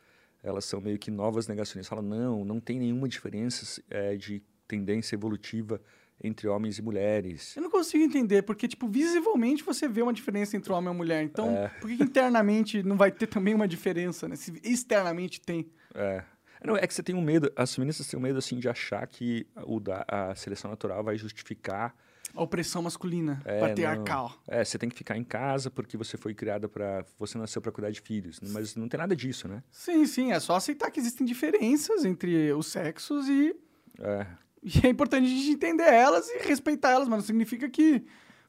[0.43, 1.89] elas são meio que novas negacionistas.
[1.89, 5.81] Falam, não, não tem nenhuma diferença é, de tendência evolutiva
[6.25, 7.55] entre homens e mulheres.
[7.55, 11.23] Eu não consigo entender, porque, tipo, visivelmente você vê uma diferença entre homem e mulher.
[11.23, 11.69] Então, É.
[11.81, 14.35] por que, que internamente não vai ter também uma diferença, né?
[14.37, 15.71] Se externamente tem.
[15.95, 16.25] É.
[16.65, 19.07] Não, é que você tem um medo, as feministas têm um medo assim de achar
[19.07, 21.95] que o da, a seleção natural vai justificar.
[22.37, 24.33] A opressão masculina, É, patriarcal.
[24.47, 27.73] É, você tem que ficar em casa porque você foi criada para, você nasceu para
[27.73, 29.63] cuidar de filhos, mas não tem nada disso, né?
[29.71, 30.33] Sim, sim.
[30.33, 33.55] É só aceitar que existem diferenças entre os sexos e
[33.99, 34.27] É,
[34.63, 38.05] E é importante a gente entender elas e respeitar elas, mas não significa que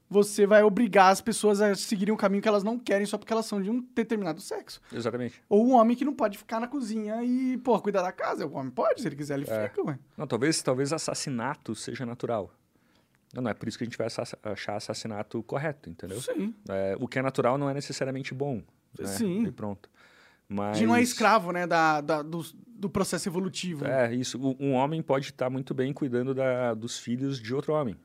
[0.10, 3.32] você vai obrigar as pessoas a seguirem um caminho que elas não querem só porque
[3.34, 4.80] elas são de um determinado sexo.
[4.92, 5.44] exatamente.
[5.50, 8.48] Ou um homem que não pode ficar na cozinha e, pô, cuidar da casa.
[8.48, 9.68] O homem pode, se ele quiser, ele É.
[9.68, 10.00] fica, ué.
[10.18, 12.52] Não, talvez, talvez assassinato seja natural.
[13.38, 14.08] Não, não é por isso que a gente vai
[14.52, 16.20] achar assassinato correto, entendeu?
[16.20, 16.56] Sim.
[16.68, 18.64] É, o que é natural não é necessariamente bom.
[19.00, 19.06] Né?
[19.06, 19.46] Sim.
[19.46, 19.88] E pronto.
[20.50, 20.78] A Mas...
[20.80, 23.86] gente não é escravo, né, da, da- do, do processo evolutivo.
[23.86, 24.40] É, isso.
[24.60, 27.96] Um homem pode estar muito bem cuidando da, dos filhos de outro homem.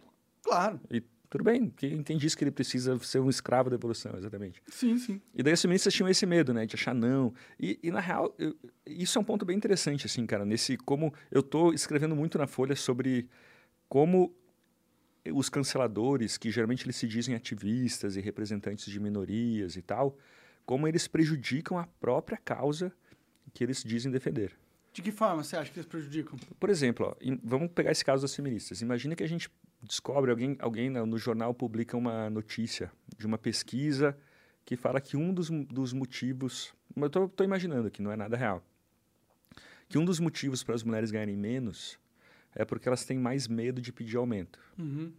[0.43, 0.79] Claro.
[0.91, 4.61] E tudo bem, quem, quem disse que ele precisa ser um escravo da evolução, exatamente.
[4.69, 5.19] Sim, sim.
[5.35, 7.33] E daí as feministas tinham esse medo, né, de achar não.
[7.59, 11.15] E, e na real, eu- isso é um ponto bem interessante, assim, cara, nesse como
[11.31, 13.31] eu tô escrevendo muito na Folha sobre
[13.89, 14.35] como
[15.31, 20.17] os canceladores, que geralmente eles se dizem ativistas e representantes de minorias e tal,
[20.67, 22.93] como eles prejudicam a própria causa
[23.53, 24.57] que eles dizem defender.
[24.93, 26.39] De que forma você acha que eles prejudicam?
[26.59, 28.83] Por exemplo, ó, em- vamos pegar esse caso das feministas.
[28.83, 29.51] Imagina que a gente
[29.83, 34.17] descobre, alguém, alguém no no jornal publica uma notícia de uma pesquisa
[34.65, 36.73] que fala que um dos, dos motivos.
[36.95, 38.63] Eu estou imaginando aqui, não é nada real.
[39.89, 41.99] Que um dos motivos para as mulheres ganharem menos
[42.55, 44.59] é porque elas têm mais medo de pedir aumento.
[44.79, 45.13] Uhum.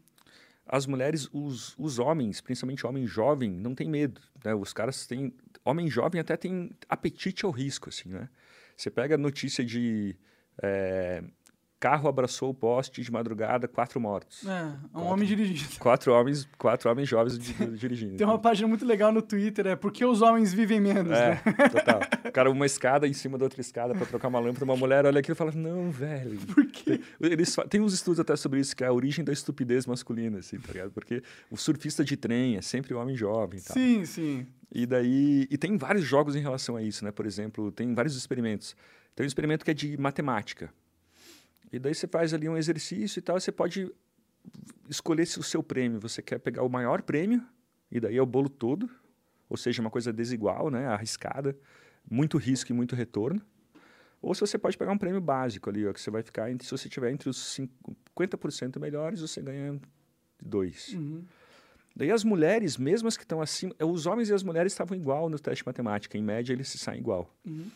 [0.65, 4.21] As mulheres, os, os homens, principalmente homem jovem, não tem medo.
[4.43, 4.53] Né?
[4.55, 5.33] Os caras têm.
[5.65, 8.29] Homem jovem até tem apetite ao risco, assim, né?
[8.75, 10.15] Você pega a notícia de
[10.61, 11.23] é,
[11.83, 14.45] carro abraçou o poste de madrugada, quatro mortos.
[14.47, 15.09] É, um Quatro.
[15.09, 15.79] homem dirigindo.
[15.79, 18.15] Quatro homens, quatro homens jovens di- dirigindo.
[18.15, 21.41] Tem uma página muito legal no Twitter, é Por que os homens vivem menos, É,
[21.45, 21.69] né?
[21.69, 21.99] total.
[22.31, 24.63] Cara, uma escada em cima da outra escada pra trocar uma lâmpada.
[24.63, 26.37] Uma mulher olha aquilo e fala: Não, velho.
[26.53, 27.01] Por quê?
[27.19, 30.57] Eles tem uns estudos até sobre isso, que é a origem da estupidez masculina, assim,
[30.59, 30.91] tá ligado?
[30.91, 33.73] Porque o surfista de trem é sempre o homem jovem e tal.
[33.73, 34.47] Sim, sim.
[34.73, 35.47] E daí.
[35.51, 37.11] E tem vários jogos em relação a isso, né?
[37.11, 38.75] Por exemplo, tem vários experimentos.
[39.15, 40.71] Tem um experimento que é de matemática.
[41.73, 43.91] E daí você faz ali um exercício e tal, e você pode
[44.87, 45.99] escolher se o seu prêmio.
[45.99, 47.43] Você quer pegar o maior prêmio,
[47.91, 48.87] e daí é o bolo todo,
[49.49, 50.85] ou seja, uma coisa desigual, né?
[50.85, 51.57] Arriscada,
[52.09, 53.41] muito risco e muito retorno.
[54.21, 56.63] Ou se você pode pegar um prêmio básico ali, ó, que você vai ficar entre,
[56.63, 57.59] se você tiver entre os
[58.15, 59.81] 50% melhores, você ganha
[60.41, 60.93] dois.
[60.93, 61.25] Uhum.
[61.95, 65.27] Daí as mulheres, mesmo as que estão acima, os homens e as mulheres estavam igual
[65.27, 67.35] no teste de matemática, em média eles se saem igual.
[67.45, 67.69] Uhum.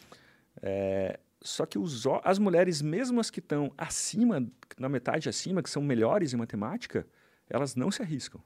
[0.61, 4.45] É, só que os, as mulheres, mesmo as que estão acima,
[4.77, 7.05] na metade acima, que são melhores em matemática,
[7.49, 8.41] elas não se arriscam.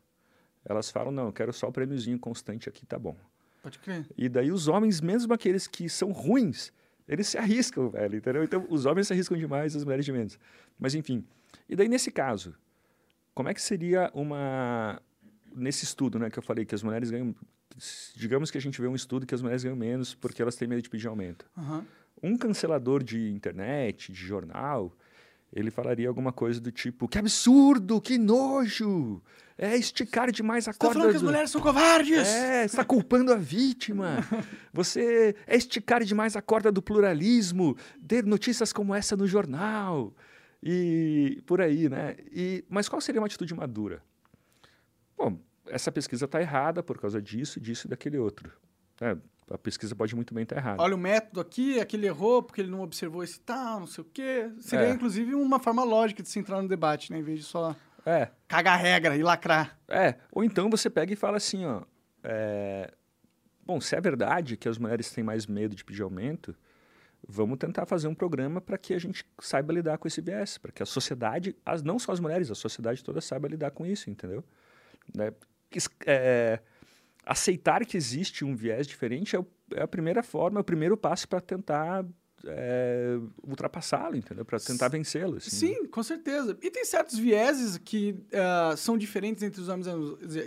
[0.63, 3.17] Elas falam, não, eu quero só o prêmiozinho constante aqui, tá bom.
[3.63, 4.05] Pode crer.
[4.17, 6.71] E daí os homens, mesmo aqueles que são ruins,
[7.07, 8.43] eles se arriscam, velho, entendeu?
[8.43, 10.39] Então os homens se arriscam demais, as mulheres de menos.
[10.79, 11.25] Mas enfim.
[11.67, 12.55] E daí nesse caso,
[13.33, 15.01] como é que seria uma
[15.53, 17.35] nesse estudo, né, que eu falei que as mulheres ganham,
[18.15, 20.67] digamos que a gente vê um estudo que as mulheres ganham menos porque elas têm
[20.67, 21.45] medo de pedir aumento.
[21.57, 21.85] Aham.
[22.23, 24.91] Um cancelador de internet, de jornal,
[25.53, 29.21] ele falaria alguma coisa do tipo: que absurdo, que nojo,
[29.57, 30.99] é esticar demais a Você tá corda.
[30.99, 32.27] falando que as do- mulheres são covardes?
[32.27, 34.17] é, você está culpando a vítima.
[34.73, 37.75] Você é esticar demais a corda do pluralismo,
[38.07, 40.13] ter notícias como essa no jornal
[40.63, 42.15] e por aí, né?
[42.31, 44.01] E, mas qual seria uma atitude madura?
[45.17, 48.51] Bom, essa pesquisa está errada por causa disso, disso e daquele outro.
[49.01, 49.17] É,
[49.53, 50.81] a pesquisa pode muito bem estar errada.
[50.81, 54.07] Olha o método aqui, aquele errou porque ele não observou esse tal, não sei o
[54.13, 54.49] quê.
[54.59, 54.91] Seria, É.
[54.91, 57.19] inclusive, uma forma lógica de se entrar no debate, né?
[57.19, 59.77] Em vez de só É, cagar regra e lacrar.
[59.87, 61.81] É, ou então você pega e fala assim, ó.
[62.23, 62.91] é,
[63.63, 66.55] Bom, se é verdade que as mulheres têm mais medo de pedir aumento,
[67.25, 70.71] vamos tentar fazer um programa para que a gente saiba lidar com esse viés, para
[70.71, 74.09] que a sociedade, as, não só as mulheres, a sociedade toda saiba lidar com isso,
[74.09, 74.43] entendeu?
[75.15, 75.31] Né?
[76.05, 76.59] É,
[77.25, 80.97] aceitar que existe um viés diferente é, o- é a primeira forma, é o primeiro
[80.97, 82.05] passo para tentar
[82.43, 84.43] é, ultrapassá-lo, entendeu?
[84.43, 85.37] Para tentar vencê-lo.
[85.37, 85.73] assim, né?
[85.75, 86.57] Sim, com certeza.
[86.61, 89.85] E tem certos vieses que ah, são diferentes entre os homens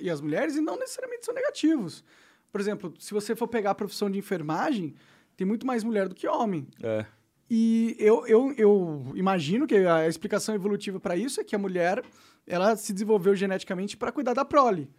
[0.02, 2.02] e as mulheres e não necessariamente são negativos.
[2.50, 4.94] Por exemplo, se você for pegar a profissão de enfermagem,
[5.36, 6.66] tem muito mais mulher do que homem.
[6.82, 7.04] É,
[7.48, 12.02] E eu, eu, eu imagino que a explicação evolutiva para isso é que a mulher
[12.46, 14.90] ela se desenvolveu geneticamente para cuidar da prole,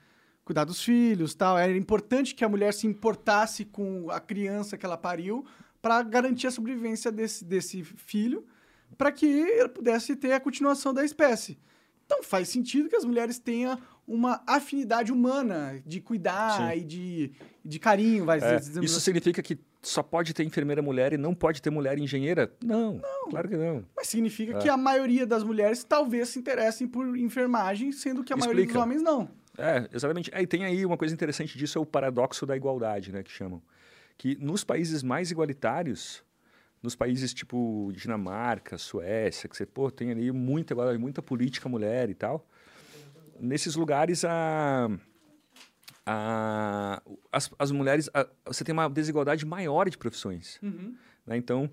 [0.46, 1.58] cuidar dos filhos, tal.
[1.58, 5.44] Era importante que a mulher se importasse com a criança que ela pariu
[5.82, 8.46] para garantir a sobrevivência desse, desse filho,
[8.98, 11.58] para que ele pudesse ter a continuação da espécie.
[12.06, 13.78] Então faz sentido que as mulheres tenham
[14.08, 16.80] uma afinidade humana de cuidar Sim.
[16.80, 17.32] e de,
[17.64, 19.06] de carinho, vai É, dizemos isso assim.
[19.06, 22.52] significa que só pode ter enfermeira mulher e não pode ter mulher engenheira?
[22.64, 23.84] Não, claro que não.
[23.96, 24.60] Mas significa É.
[24.60, 28.70] que a maioria das mulheres talvez se interessem por enfermagem, sendo que a maioria dos
[28.76, 28.84] Explica.
[28.84, 29.28] homens não.
[29.58, 30.30] É, exatamente.
[30.34, 33.32] É, e tem aí uma coisa interessante disso, é o paradoxo da igualdade, né, que
[33.32, 33.62] chamam.
[34.18, 36.24] Que nos países mais igualitários,
[36.82, 42.10] nos países tipo Dinamarca, Suécia, que você, pô, tem ali muita, igualdade, muita política mulher
[42.10, 42.48] e tal,
[43.40, 44.90] nesses lugares a...
[46.06, 50.60] a as, as mulheres, a- você tem uma desigualdade maior de profissões.
[51.26, 51.36] né?
[51.38, 51.70] Então,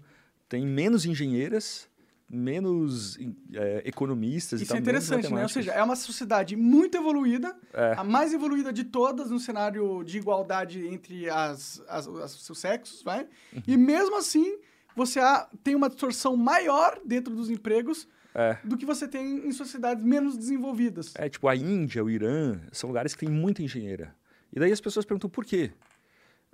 [0.49, 1.89] tem menos engenheiras,
[2.33, 3.19] menos
[3.53, 5.43] é, economistas e Isso tal, é interessante, né?
[5.43, 7.95] Ou seja, é uma sociedade muito evoluída, É.
[7.99, 12.59] a mais evoluída de todas no cenário de igualdade entre as, as, as- os seus
[12.59, 13.29] sexos, vai?
[13.53, 13.63] Uhum.
[13.67, 14.57] E mesmo assim,
[14.97, 18.57] você há- tem uma distorção maior dentro dos empregos É.
[18.65, 21.13] do que você tem em sociedades menos desenvolvidas.
[21.17, 24.15] É, tipo, a Índia, o Irã, são lugares que tem muita engenheira.
[24.51, 25.71] E daí as pessoas perguntam por quê?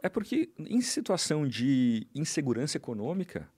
[0.02, 3.48] É porque em situação de insegurança econômica,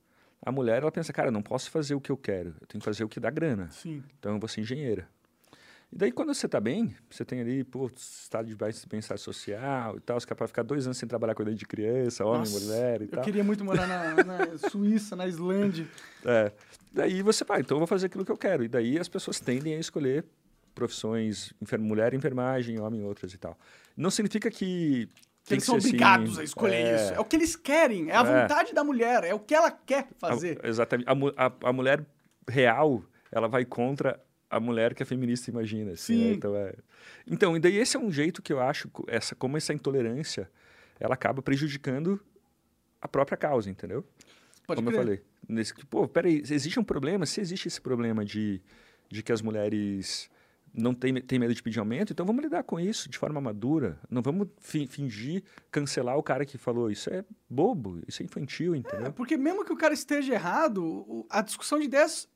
[0.44, 2.80] a mulher ela pensa, cara, eu não posso fazer o que eu quero, eu tenho
[2.80, 3.68] que fazer o que dá grana.
[3.70, 4.02] Sim.
[4.18, 5.06] Então eu vou ser engenheira.
[5.92, 9.96] E daí quando você está bem, você tem ali, pô, estado de bem- bem-estar social
[9.96, 12.38] e tal, você é capaz de ficar dois anos sem trabalhar cuidando de criança, homem,
[12.40, 13.24] Nossa, mulher e Eu tal.
[13.24, 15.88] queria muito morar na, na Suíça, na Islândia.
[16.24, 16.52] É.
[16.92, 18.62] Daí você vai, então eu vou fazer aquilo que eu quero.
[18.62, 20.24] E daí as pessoas tendem a escolher
[20.76, 23.58] profissões, enfer mulher, enfermagem, homem, outras e tal.
[23.96, 25.08] Não significa que.
[25.50, 27.14] Que eles que são ser assim, obrigados a escolher é, isso.
[27.14, 28.42] É o que eles querem, é a É.
[28.42, 30.60] vontade da mulher, é o que ela quer fazer.
[30.62, 31.08] A, exatamente.
[31.08, 32.04] A, a, a mulher
[32.48, 35.92] real, ela vai contra a mulher que a feminista imagina.
[35.92, 36.24] Assim, né?
[36.30, 36.32] Sim.
[36.32, 36.74] Então, é...
[37.26, 40.50] então, e daí esse é um jeito que eu acho, essa, como essa intolerância,
[40.98, 42.20] ela acaba prejudicando
[43.00, 44.04] a própria causa, entendeu?
[44.66, 45.00] Pode como crer.
[45.00, 45.22] eu falei.
[45.48, 47.24] nesse pô, peraí, existe um problema?
[47.26, 48.60] Se existe esse problema de,
[49.08, 50.28] de que as mulheres
[50.72, 53.98] não têm, têm medo de pedir aumento, então vamos lidar com isso de forma madura.
[54.08, 56.90] Não vamos fi, fingir cancelar o cara que falou.
[56.90, 59.06] Isso é bobo, isso é infantil, entendeu?
[59.06, 62.28] É, porque mesmo que o cara esteja errado, a discussão de ideias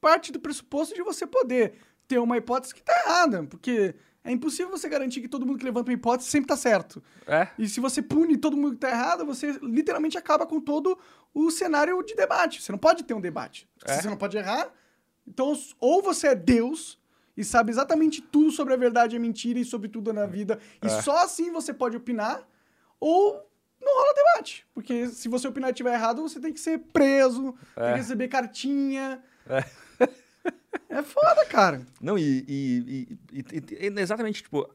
[0.00, 1.74] parte do pressuposto de você poder
[2.06, 3.44] ter uma hipótese que está errada.
[3.44, 7.02] Porque é impossível você garantir que todo mundo que levanta uma hipótese sempre está certo.
[7.26, 10.98] É, E se você pune todo mundo que está errado, você literalmente acaba com todo
[11.32, 12.62] o cenário de debate.
[12.62, 13.68] Você não pode ter um debate.
[13.84, 13.94] É.
[13.94, 14.70] Se você não pode errar,
[15.26, 16.98] então ou você é Deus
[17.36, 20.58] e sabe exatamente tudo sobre a verdade e a mentira e sobre tudo na vida,
[20.82, 21.02] e É.
[21.02, 22.46] só assim você pode opinar,
[23.00, 23.34] ou
[23.80, 24.66] não rola debate.
[24.72, 27.92] Porque se você opinar e estiver errado, você tem que ser preso, tem É.
[27.92, 29.22] que receber cartinha.
[30.88, 31.84] É foda, cara.
[32.00, 33.46] Não, e, e- e-
[33.86, 34.68] e- exatamente, tipo,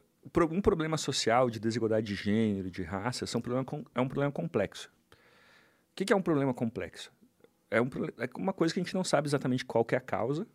[0.52, 4.92] um problema social de desigualdade de gênero, de raça, são problema é um problema complexo.
[5.12, 7.12] O que, que é um problema complexo?
[7.72, 10.02] É, um, é uma coisa que a gente não sabe exatamente qual que é a
[10.02, 10.46] causa.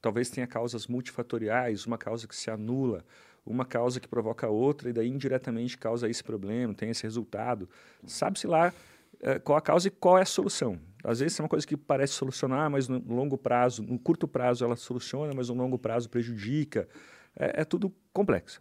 [0.00, 3.04] Talvez tenha causas multifatoriais, uma causa que se anula,
[3.44, 7.68] uma causa que provoca outra, e daí indiretamente causa esse problema, tem esse resultado.
[8.04, 8.72] Sabe-se lá
[9.20, 10.78] eh, qual a causa e qual é a solução.
[11.02, 14.64] Às vezes é uma coisa que parece solucionar, mas no longo prazo, no curto prazo
[14.64, 16.88] ela soluciona, mas no longo prazo prejudica.
[17.36, 18.60] É, é tudo complexo.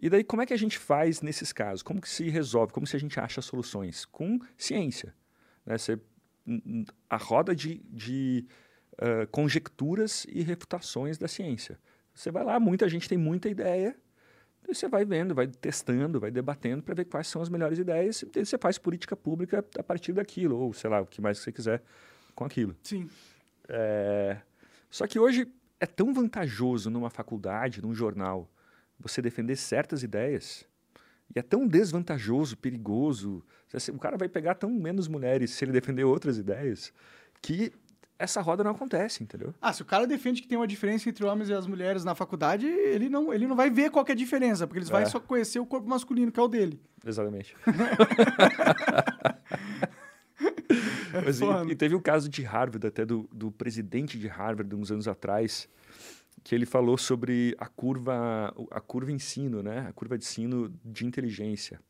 [0.00, 1.82] E daí como é que a gente faz nesses casos?
[1.82, 2.72] Como que se resolve?
[2.72, 4.04] Como se a gente acha soluções?
[4.04, 5.14] Com ciência.
[5.64, 5.76] Né?
[5.78, 5.98] Você,
[7.08, 8.46] a roda de, de
[9.30, 11.78] conjecturas e refutações da ciência.
[12.14, 13.96] Você vai lá, muita gente tem muita ideia,
[14.68, 18.22] e você vai vendo, vai testando, vai debatendo para ver quais são as melhores ideias,
[18.22, 21.52] e você faz política pública a partir daquilo, ou sei lá, o que mais você
[21.52, 21.82] quiser
[22.34, 22.76] com aquilo.
[22.82, 23.08] Sim.
[23.68, 24.38] É,
[24.90, 25.46] Só que hoje
[25.80, 28.50] é tão vantajoso numa faculdade, num jornal,
[28.98, 30.66] você defender certas ideias,
[31.34, 33.44] e é tão desvantajoso, perigoso.
[33.92, 36.92] O cara vai pegar tão menos mulheres se ele defender outras ideias,
[37.42, 37.70] que
[38.18, 39.54] essa roda não acontece, entendeu?
[39.60, 42.14] Ah, se o cara defende que tem uma diferença entre homens e as mulheres na
[42.14, 44.92] faculdade, ele não, ele não vai ver qual é a diferença, porque eles É.
[44.92, 46.80] vão só conhecer o corpo masculino, que é o dele.
[47.06, 47.54] Exatamente.
[51.24, 51.72] Mas, e- foda.
[51.72, 55.68] e, teve um caso de Harvard, até do, do presidente de Harvard, uns anos atrás,
[56.44, 59.86] que ele falou sobre a curva, a curva ensino, né?
[59.88, 61.80] A curva de sino de inteligência.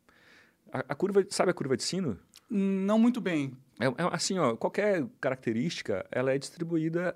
[0.71, 2.17] A, a curva, sabe a curva de sino?
[2.49, 3.53] Não muito bem.
[3.79, 7.15] É, é assim, ó, qualquer característica, ela é distribuída.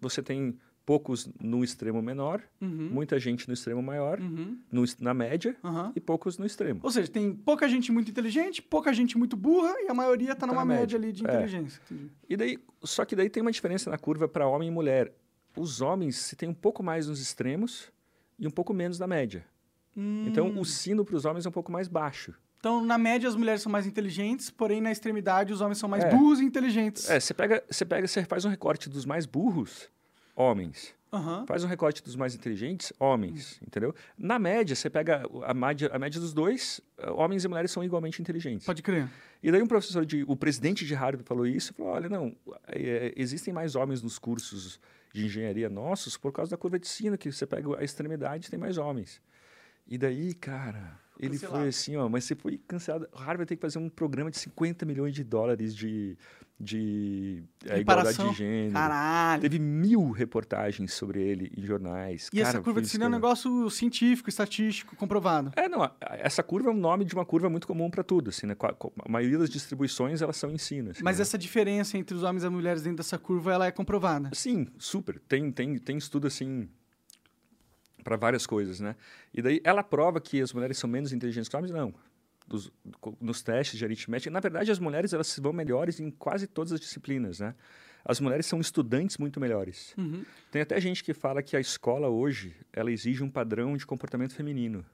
[0.00, 2.88] Você tem poucos no extremo menor, Uhum.
[2.90, 4.58] muita gente no extremo maior, Uhum.
[4.72, 5.92] no na média Aham.
[5.94, 6.80] e poucos no extremo.
[6.82, 10.40] Ou seja, tem pouca gente muito inteligente, pouca gente muito burra e a maioria tá
[10.40, 10.98] Tá numa média média.
[10.98, 11.28] ali de É.
[11.28, 11.80] inteligência.
[11.84, 12.10] Entendi.
[12.28, 15.12] E daí, só que daí tem uma diferença na curva para homem e mulher.
[15.56, 17.92] Os homens se tem um pouco mais nos extremos
[18.38, 19.44] e um pouco menos na média.
[20.26, 20.60] Então, Hum.
[20.60, 22.34] o sino para os homens é um pouco mais baixo.
[22.60, 26.04] Então, na média, as mulheres são mais inteligentes, porém, na extremidade, os homens são mais
[26.04, 26.10] É.
[26.10, 27.08] burros e inteligentes.
[27.08, 29.88] É, você pega, você pega, você faz um recorte dos mais burros,
[30.36, 30.94] homens.
[31.12, 31.44] Aham.
[31.46, 33.92] Faz um recorte dos mais inteligentes, homens, entendeu?
[34.16, 37.82] Na média, você pega a média, a média dos dois, eh, homens e mulheres são
[37.82, 38.64] igualmente inteligentes.
[38.64, 39.08] Pode crer.
[39.42, 42.36] E daí um professor de, o presidente de Harvard falou isso, falou, olha, não,
[42.68, 44.78] é, existem mais homens nos cursos
[45.12, 48.58] de engenharia nossos por causa da curva de sino, que você pega a extremidade tem
[48.58, 49.20] mais homens.
[49.88, 51.58] E daí, cara, ele Cancelado.
[51.58, 53.06] foi assim, ó, mas você foi cancelado.
[53.12, 56.16] Harvard vai ter que fazer um programa de 50 milhões de dólares de,
[56.58, 58.72] de é, igualdade de gênero.
[58.72, 59.42] Caralho.
[59.42, 62.28] Teve mil reportagens sobre ele em jornais.
[62.32, 65.52] E Cara, essa curva de sino é um negócio científico, estatístico, comprovado.
[65.56, 68.46] É, não, essa curva é um nome de uma curva muito comum para tudo, assim,
[68.46, 68.56] né?
[69.04, 70.90] A maioria das distribuições, elas são em sino.
[70.90, 71.22] assim, Mas né?
[71.22, 74.30] essa diferença entre os homens e as mulheres dentro dessa curva, ela é comprovada.
[74.32, 75.20] Sim, super.
[75.28, 76.66] Tem, tem, tem estudo assim
[78.02, 78.96] para várias coisas, né?
[79.32, 81.72] E daí ela prova que as mulheres são menos inteligentes que os homens?
[81.72, 81.94] Não.
[82.46, 82.72] Dos-
[83.20, 84.30] nos testes de aritmética.
[84.30, 87.54] Na verdade, as mulheres elas vão melhores em quase todas as disciplinas, né?
[88.04, 89.94] As mulheres são estudantes muito melhores.
[89.96, 90.24] Uhum.
[90.50, 94.34] Tem até gente que fala que a escola hoje ela exige um padrão de comportamento
[94.34, 94.84] feminino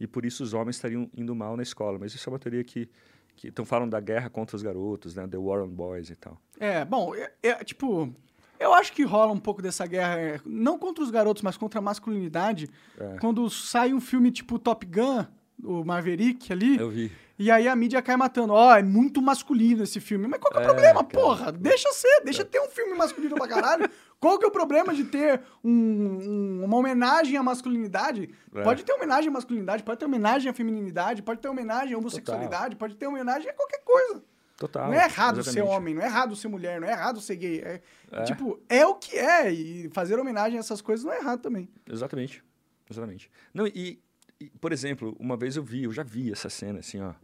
[0.00, 1.98] e por isso os homens estariam indo mal na escola.
[1.98, 2.88] Mas isso é uma teoria que
[3.36, 5.26] que então falam da guerra contra os garotos, né?
[5.26, 6.38] The War on Boys e tal.
[6.58, 8.14] É, bom, é, é, tipo,
[8.60, 11.78] eu acho que rola um pouco dessa guerra, é, não contra os garotos, mas contra
[11.78, 12.68] a masculinidade.
[12.98, 13.16] É.
[13.20, 15.24] Quando sai um filme tipo Top Gun,
[15.64, 17.10] o Maverick ali, Eu vi.
[17.38, 18.52] e aí a mídia cai matando.
[18.52, 20.26] Ó, é muito masculino esse filme.
[20.28, 21.22] Mas qual que é o É, problema, cara.
[21.24, 21.52] porra?
[21.52, 23.88] Deixa ser, deixa ter um filme masculino pra caralho.
[24.18, 28.28] Qual que é o problema de ter um- um- uma homenagem à masculinidade?
[28.54, 28.62] É.
[28.62, 32.76] Pode ter homenagem à masculinidade, pode ter homenagem à feminilidade, pode ter homenagem à homossexualidade,
[32.76, 34.22] pode ter homenagem a qualquer coisa.
[34.60, 34.88] Total.
[34.88, 35.74] Não é errado ser exatamente.
[35.74, 37.60] homem, não é errado ser mulher, não é errado ser gay.
[37.60, 37.80] É,
[38.12, 38.24] É.
[38.24, 39.50] Tipo, é o que é.
[39.50, 41.66] E fazer homenagem a essas coisas não é errado também.
[41.90, 42.44] Exatamente.
[42.90, 43.30] Exatamente.
[43.54, 44.02] Não, e,
[44.38, 47.14] e, por exemplo, uma vez eu vi, eu já vi essa cena assim, ó.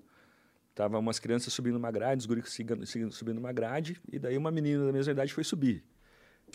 [0.75, 4.87] Tava umas crianças subindo uma grade, os seguindo, subindo uma grade, e daí uma menina
[4.87, 5.85] da mesma idade foi subir.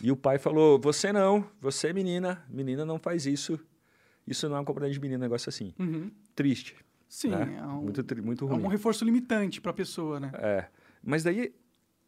[0.02, 3.60] E o pai falou: Você não, você é menina, menina não faz isso.
[4.26, 5.76] Isso não é um comportamento de menina, um negócio assim.
[5.78, 6.12] Uhum.
[6.36, 6.76] Triste.
[7.12, 7.58] Sim, né?
[7.60, 8.64] é, um, muito, muito é ruim.
[8.64, 10.32] um reforço limitante para a pessoa, né?
[10.34, 10.68] É.
[11.04, 11.54] Mas daí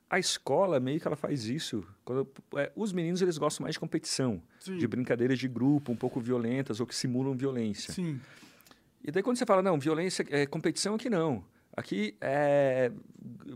[0.10, 1.86] a escola meio que ela faz isso.
[2.06, 4.78] Quando, é, os meninos eles gostam mais de competição, Sim.
[4.78, 7.94] de brincadeiras de grupo, um pouco violentas ou que simulam violência.
[7.94, 8.18] Sim.
[9.04, 11.44] E daí quando você fala, não, violência, é, competição aqui não.
[11.76, 12.90] Aqui é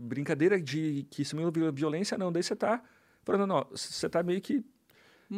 [0.02, 2.30] brincadeira de que simula violência, não.
[2.30, 2.82] Daí você tá
[3.24, 4.62] falando, não, você tá meio que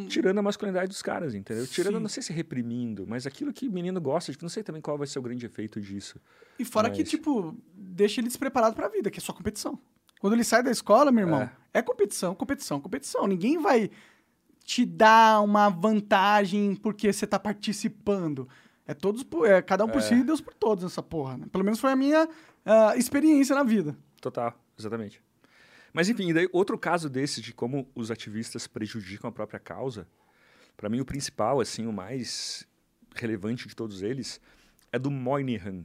[0.09, 1.67] tirando a masculinidade dos caras, entendeu?
[1.67, 2.01] Tirando, Sim.
[2.03, 4.97] não sei se reprimindo, mas aquilo que o menino gosta, tipo, não sei também qual
[4.97, 6.21] vai ser o grande efeito disso.
[6.59, 9.79] E fora que, Mas- tipo, deixa ele despreparado pra vida, que é só competição.
[10.21, 11.51] Quando ele sai da escola, meu irmão, É.
[11.75, 13.27] é, competição, competição, competição.
[13.27, 13.91] Ninguém vai
[14.65, 18.49] te dar uma vantagem porque você tá participando.
[18.87, 20.03] É todos por, é cada um por É.
[20.03, 21.47] si e Deus por todos nessa porra, né?
[21.51, 22.29] Pelo menos foi a minha
[22.65, 23.97] ah, experiência na vida.
[24.21, 25.23] Total, exatamente.
[25.93, 30.07] Mas enfim, daí outro caso desse de como os ativistas prejudicam a própria causa,
[30.77, 32.67] para mim o principal, assim, o mais
[33.15, 34.41] relevante de todos eles,
[34.93, 35.85] é do Moynihan.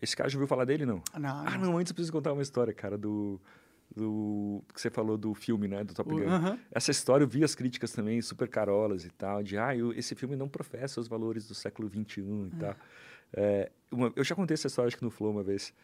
[0.00, 1.02] Esse cara já ouviu falar dele, não?
[1.18, 3.40] Não, Ah, não, antes eu preciso contar uma história, cara, do,
[3.94, 6.30] do que você falou do filme, né, do Top Gun.
[6.70, 10.14] Essa história eu vi as críticas também, super carolas e tal, de ah, eu- esse
[10.14, 12.76] filme não professa os valores do século XXI e tal.
[13.32, 15.74] É, uma- eu já contei essa história, acho que no Flow uma vez.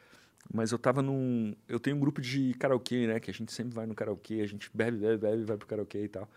[0.53, 1.55] Mas eu tava num.
[1.69, 3.21] Eu tenho um grupo de karaokê, né?
[3.21, 6.05] Que a gente sempre vai no karaokê, a gente bebe, bebe, bebe, vai pro karaokê
[6.05, 6.29] e tal.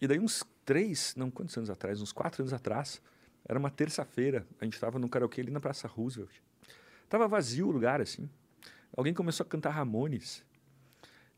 [0.00, 2.00] E daí, uns três, não, quantos anos atrás?
[2.00, 3.02] Uns quatro anos atrás,
[3.46, 6.30] era uma terça-feira, a gente tava no karaokê ali na Praça Roosevelt.
[7.08, 8.30] Tava vazio o lugar, assim.
[8.96, 10.44] Alguém começou a cantar Ramones.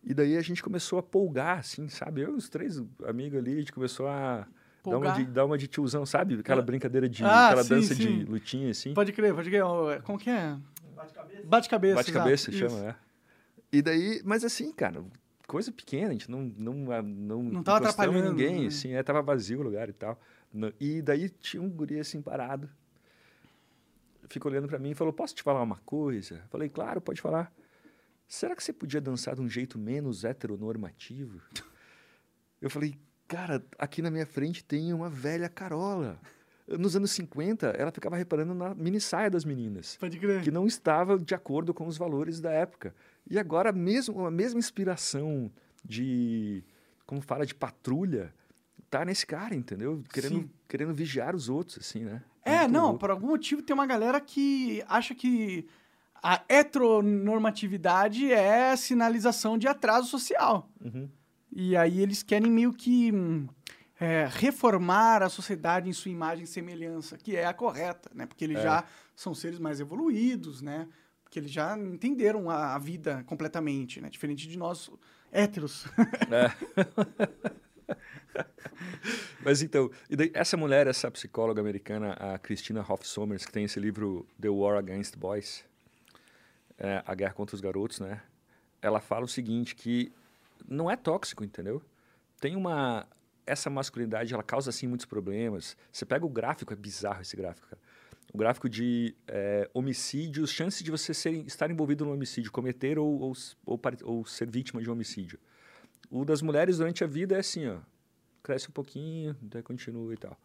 [0.05, 2.21] E daí a gente começou a polgar, assim, sabe?
[2.21, 4.47] Eu e os três amigos ali, a gente começou a
[4.85, 6.35] dar uma, de, dar uma de tiozão, sabe?
[6.35, 7.25] Aquela brincadeira de.
[7.25, 8.19] Ah, aquela sim, dança sim.
[8.19, 8.95] de lutinha, assim.
[8.95, 9.63] Pode crer, pode crer.
[10.03, 10.57] Como que é?
[11.45, 11.95] Bate-cabeça.
[11.97, 12.95] Bate-cabeça, exato, chama, é.
[13.73, 15.05] E daí, mas assim, cara,
[15.47, 18.67] coisa pequena, a gente não não não, Não tava atrapalhando, ninguém, né?
[18.67, 20.21] assim, é, tava vazio o lugar e tal.
[20.79, 22.69] E daí tinha um guri assim parado.
[24.29, 27.53] Ficou olhando pra mim e falou: "Posso te falar uma coisa?" Falei: "Claro, pode falar."
[28.29, 31.41] Será que você podia dançar de um jeito menos heteronormativo?
[32.61, 32.95] Eu falei:
[33.27, 36.19] "Cara, aqui na minha frente tem uma velha Carola."
[36.79, 40.43] Nos anos 50, ela ficava reparando na mini saia das meninas Pode crer.
[40.43, 42.95] que não estava de acordo com os valores da época.
[43.29, 45.51] E agora mesmo a mesma inspiração
[45.85, 46.65] de
[47.07, 48.33] como fala de patrulha
[48.91, 50.03] tá nesse cara, entendeu?
[50.13, 50.51] Querendo Sim.
[50.69, 52.23] querendo vigiar os outros assim, né?
[52.45, 52.99] É, Muito não, louco.
[52.99, 55.67] por algum motivo tem uma galera que acha que
[56.23, 60.69] a heteronormatividade é sinalização de atraso social.
[60.85, 61.09] Uhum.
[61.51, 63.47] E aí eles querem meio que hum,
[64.03, 68.27] é, reformar a sociedade em sua imagem e semelhança, que é a correta, né?
[68.27, 68.63] Porque eles É.
[68.63, 68.85] já
[69.15, 70.89] são seres mais evoluídos, né?
[71.23, 74.11] Porque eles já entenderam a, a vida completamente, né?
[74.11, 74.91] Diferente de nós
[75.31, 75.87] héteros.
[79.45, 83.79] Mas então, daí, essa mulher, essa psicóloga americana, a Christina Hoff Sommers, que tem esse
[83.79, 85.65] livro The War Against Boys,
[86.79, 88.21] é, A Guerra contra os Garotos, né?
[88.81, 90.13] Ela fala o seguinte, que
[90.67, 91.83] não é tóxico, entendeu?
[92.41, 93.07] Tem uma...
[93.47, 95.77] Essa masculinidade, ela causa, assim, muitos problemas.
[95.91, 97.83] Você pega o gráfico, é bizarro esse gráfico, cara.
[98.33, 103.21] O gráfico de é, homicídios, chances de você ser, estar envolvido no homicídio, cometer ou,
[103.21, 103.33] ou,
[103.67, 105.39] ou, ou ser vítima de um homicídio.
[106.11, 107.79] O das mulheres durante a vida é assim, ó
[108.43, 110.37] cresce um pouquinho, daí continua e tal.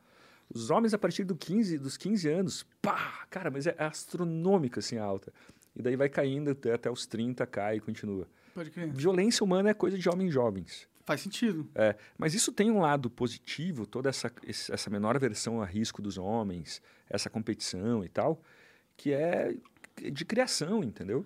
[0.54, 4.98] Os homens, a partir do 15, dos 15 anos, pá, cara, mas é astronômica assim
[4.98, 5.34] a alta.
[5.76, 8.28] E daí vai caindo até, até os 30, cai e continua.
[8.54, 8.92] Pode crer.
[8.94, 10.88] Violência humana é coisa de homens jovens.
[11.08, 11.66] Faz sentido.
[11.74, 16.18] É, mas isso tem um lado positivo, toda essa, essa menor aversão a risco dos
[16.18, 18.44] homens, essa competição e tal,
[18.98, 19.56] que é
[20.12, 21.26] de criação, entendeu?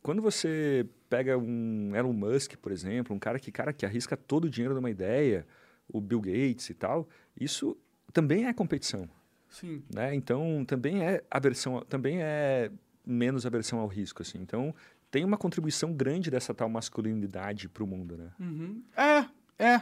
[0.00, 4.44] Quando você pega um Elon Musk, por exemplo, um cara que, cara que arrisca todo
[4.44, 5.44] o dinheiro numa ideia,
[5.88, 7.76] o Bill Gates e tal, isso
[8.12, 9.08] também é competição,
[9.50, 9.82] Sim.
[9.92, 10.14] né?
[10.14, 12.70] Então também é aversão, também é
[13.04, 14.38] menos aversão ao risco, assim.
[14.38, 14.72] Então
[15.16, 18.28] tem uma contribuição grande dessa tal masculinidade para o mundo, né?
[18.38, 18.82] Uhum.
[18.94, 19.24] É,
[19.58, 19.80] é.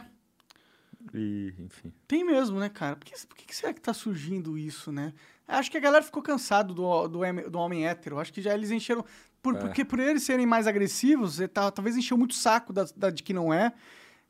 [1.13, 1.91] E enfim.
[2.07, 2.95] Tem mesmo, né, cara?
[2.95, 5.13] Por que, por que será que tá surgindo isso, né?
[5.45, 8.17] Acho que a galera ficou cansado do, do, do homem hétero.
[8.17, 9.03] Acho que já eles encheram.
[9.41, 9.59] Por, É.
[9.59, 13.21] Porque por eles serem mais agressivos, tal, talvez encheu muito o saco da, da- de
[13.21, 13.73] que não é.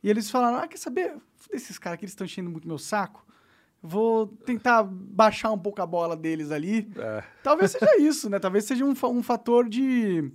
[0.01, 1.15] E eles falaram: ah, quer saber?
[1.51, 3.23] Esses caras aqui, eles estão enchendo muito meu saco.
[3.79, 6.89] Vou tentar baixar um pouco a bola deles ali.
[6.97, 8.39] É, Talvez seja isso, né?
[8.39, 10.31] Talvez seja um, um fator de,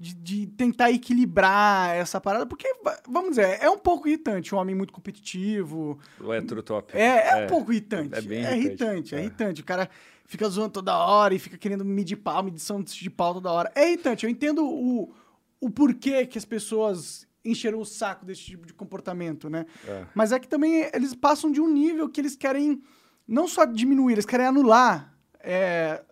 [0.00, 4.58] de, de tentar equilibrar essa parada, porque, va- vamos dizer, é um pouco irritante um
[4.58, 5.98] homem muito competitivo.
[6.18, 6.96] o hétero top.
[6.96, 8.14] É, é, um pouco irritante.
[8.14, 9.14] é bem É irritante.
[9.14, 9.20] irritante, é É.
[9.20, 9.60] irritante.
[9.60, 9.90] O cara
[10.24, 13.70] fica zoando toda hora e fica querendo medir pau, medição de pau toda hora.
[13.74, 15.12] É irritante, eu entendo o,
[15.60, 19.66] o porquê que as pessoas encheram o saco desse tipo de comportamento, né?
[19.86, 20.04] É.
[20.14, 22.82] Mas é que também eles passam de um nível que eles querem
[23.28, 26.02] não só diminuir, eles querem anular é,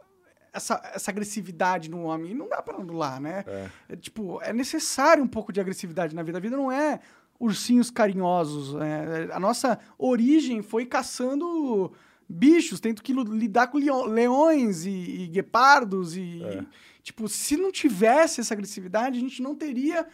[0.59, 2.31] essa, essa agressividade no homem.
[2.33, 3.45] E não dá pra anular, né?
[3.47, 3.69] É.
[3.89, 6.39] É, tipo, é necessário um pouco de agressividade na vida.
[6.39, 7.01] A vida não é
[7.41, 8.75] ursinhos carinhosos.
[8.81, 11.93] é, a nossa origem foi caçando
[12.29, 16.65] bichos, tendo que lidar com leões e, e guepardos e, É.
[17.03, 20.07] tipo, se não tivesse essa agressividade, a gente não teria,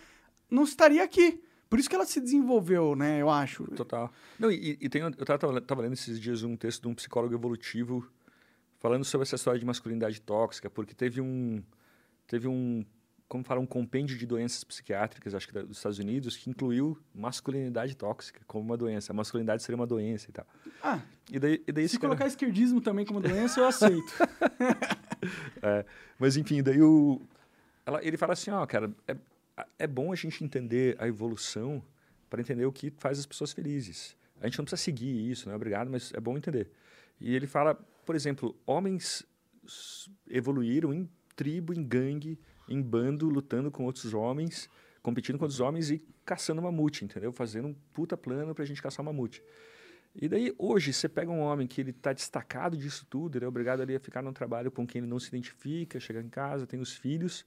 [0.50, 1.40] não estaria aqui.
[1.68, 3.64] Por isso que ela se desenvolveu, né, eu acho.
[3.74, 4.12] Total.
[4.38, 7.34] Não, e, e tem, eu tava, tava lendo esses dias um texto de um psicólogo
[7.34, 8.06] evolutivo
[8.84, 11.62] falando sobre essa história de masculinidade tóxica, porque teve um,
[12.26, 12.84] teve um,
[13.26, 16.98] como fala, um compêndio de doenças psiquiátricas, acho que da- dos Estados Unidos, que incluiu
[17.14, 19.10] masculinidade tóxica como uma doença.
[19.10, 20.46] A masculinidade seria uma doença e tal.
[20.82, 21.00] Ah,
[21.32, 24.12] E daí, e daí se esse cara- colocar esquerdismo também como doença, eu aceito.
[25.62, 25.86] É,
[26.18, 27.22] mas enfim, daí o,
[27.86, 29.16] ela- ele fala assim, ó, cara, é,
[29.78, 31.82] é bom a gente entender a evolução
[32.28, 34.14] para entender o que faz as pessoas felizes.
[34.42, 36.68] A gente não precisa seguir isso, não é obrigado, mas é bom entender.
[37.18, 39.26] E ele fala, por exemplo, homens
[40.28, 42.38] evoluíram em tribo, em gangue,
[42.68, 44.68] em bando, lutando com outros homens,
[45.02, 47.32] competindo com outros homens e caçando mamute, entendeu?
[47.32, 49.42] Fazendo um puta plano pra gente caçar mamute.
[50.14, 53.48] E daí, hoje, você pega um homem que ele está destacado disso tudo, ele é
[53.48, 56.66] obrigado ali a ficar num trabalho com quem ele não se identifica, chegar em casa,
[56.66, 57.44] tem os filhos.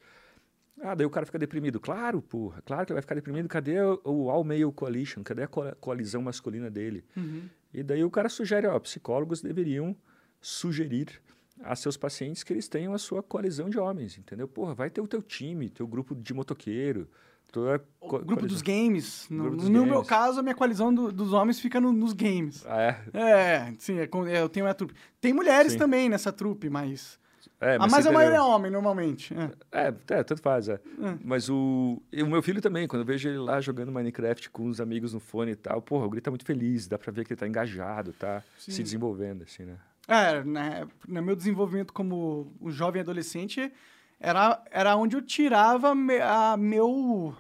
[0.82, 1.80] Ah, daí o cara fica deprimido.
[1.80, 3.48] Claro, porra, claro que ele vai ficar deprimido.
[3.48, 5.24] Cadê o, o All Male Coalition?
[5.24, 7.04] Cadê a co- coalizão masculina dele?
[7.16, 7.50] Uhum.
[7.74, 9.96] E daí o cara sugere, ó, psicólogos deveriam
[10.42, 11.22] sugerir
[11.64, 14.48] a seus pacientes que eles tenham a sua coalizão de homens, entendeu?
[14.48, 17.10] Porra, vai ter o teu time, teu grupo de motoqueiro,
[17.52, 19.26] tua O grupo dos games.
[19.30, 20.08] No, dos no meu games.
[20.08, 22.64] caso, a minha coalizão do- dos homens fica no- nos games.
[22.68, 23.02] Ah, é?
[23.20, 24.94] É, sim, é é, eu tenho a trupe.
[25.20, 25.78] Tem mulheres Sim.
[25.80, 27.18] também nessa trupe, mas.
[27.60, 29.34] É, a mais a sempre- maioria é homem, normalmente.
[29.72, 29.88] É.
[29.88, 30.74] É, é, tanto faz, é.
[30.76, 30.80] É.
[31.24, 34.80] Mas o, o meu filho também, quando eu vejo ele lá jogando Minecraft com os
[34.80, 37.34] amigos no fone e tal, porra, o grito tá muito feliz, dá pra ver que
[37.34, 38.72] ele tá engajado, tá Sim.
[38.74, 39.76] se desenvolvendo, assim, né?
[40.08, 43.72] É, né, no meu desenvolvimento como um jovem adolescente,
[44.20, 47.36] era, era onde eu tirava a meu,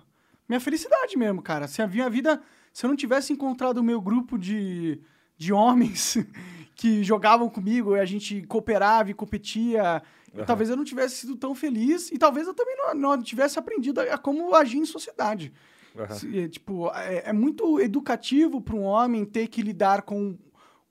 [0.50, 1.68] minha felicidade mesmo, cara.
[1.68, 2.42] Se a minha vida,
[2.74, 5.00] se eu não tivesse encontrado o meu grupo de,
[5.38, 6.18] de homens
[6.76, 10.04] que jogavam comigo e a gente cooperava e competia,
[10.36, 10.46] Aham.
[10.46, 14.02] talvez eu não tivesse sido tão feliz e talvez eu também não, não tivesse aprendido
[14.02, 15.54] a, a como agir em sociedade.
[15.98, 16.14] Aham.
[16.14, 20.38] Se- tipo, é, é muito educativo para um homem ter que lidar com,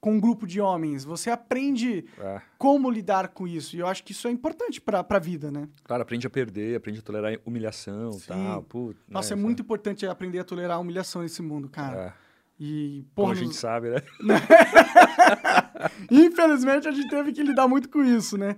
[0.07, 1.05] com um grupo de homens.
[1.05, 2.41] Você aprende É.
[2.57, 3.75] como lidar com isso.
[3.75, 5.69] E eu acho que isso é importante para a vida, né?
[5.83, 8.27] Claro, aprende a perder, aprende a tolerar humilhação e Sim.
[8.29, 8.63] tal.
[8.63, 11.97] Pô, Nossa, é né, muito importante aprender a tolerar a humilhação nesse mundo, cara.
[12.01, 12.13] É.
[12.61, 13.97] E, Como porra, a gente nos- sabe, né?
[16.09, 18.57] infelizmente a gente teve que lidar muito com isso, né?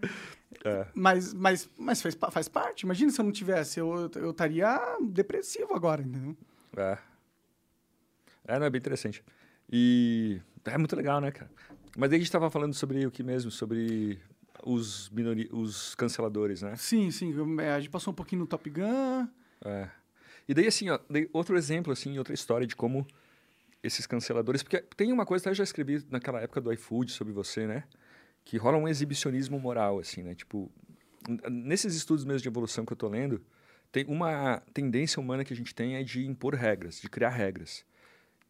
[0.62, 0.86] É.
[0.94, 2.82] Mas, mas, mas faz, faz parte.
[2.82, 6.36] Imagina se eu não tivesse, eu eu estaria depressivo agora, entendeu?
[6.76, 6.98] É.
[8.46, 9.24] É, não, é bem interessante.
[9.70, 11.50] E é muito legal, né, cara?
[11.96, 13.50] Mas daí a gente tava falando sobre o que mesmo?
[13.50, 14.20] Sobre
[14.62, 15.48] os, minori...
[15.52, 16.76] os canceladores, né?
[16.76, 17.34] Sim, sim.
[17.60, 19.28] é, A gente passou um pouquinho no Top Gun.
[19.64, 19.88] É.
[20.48, 23.06] E daí, assim, ó, daí outro exemplo, assim, outra história de como
[23.82, 24.62] esses canceladores...
[24.62, 27.84] Porque tem uma coisa, até eu já escrevi naquela época do iFood sobre você, né?
[28.44, 30.34] Que rola um exibicionismo moral, assim, né?
[30.34, 30.70] Tipo,
[31.50, 33.42] nesses estudos mesmo de evolução que eu tô lendo,
[33.92, 37.84] tem uma tendência humana que a gente tem é de impor regras, de criar regras.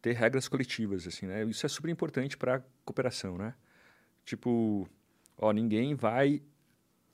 [0.01, 1.43] Ter regras coletivas, assim, né?
[1.45, 3.53] Isso é super importante para cooperação, né?
[4.25, 4.87] Tipo,
[5.37, 6.41] ó, ninguém vai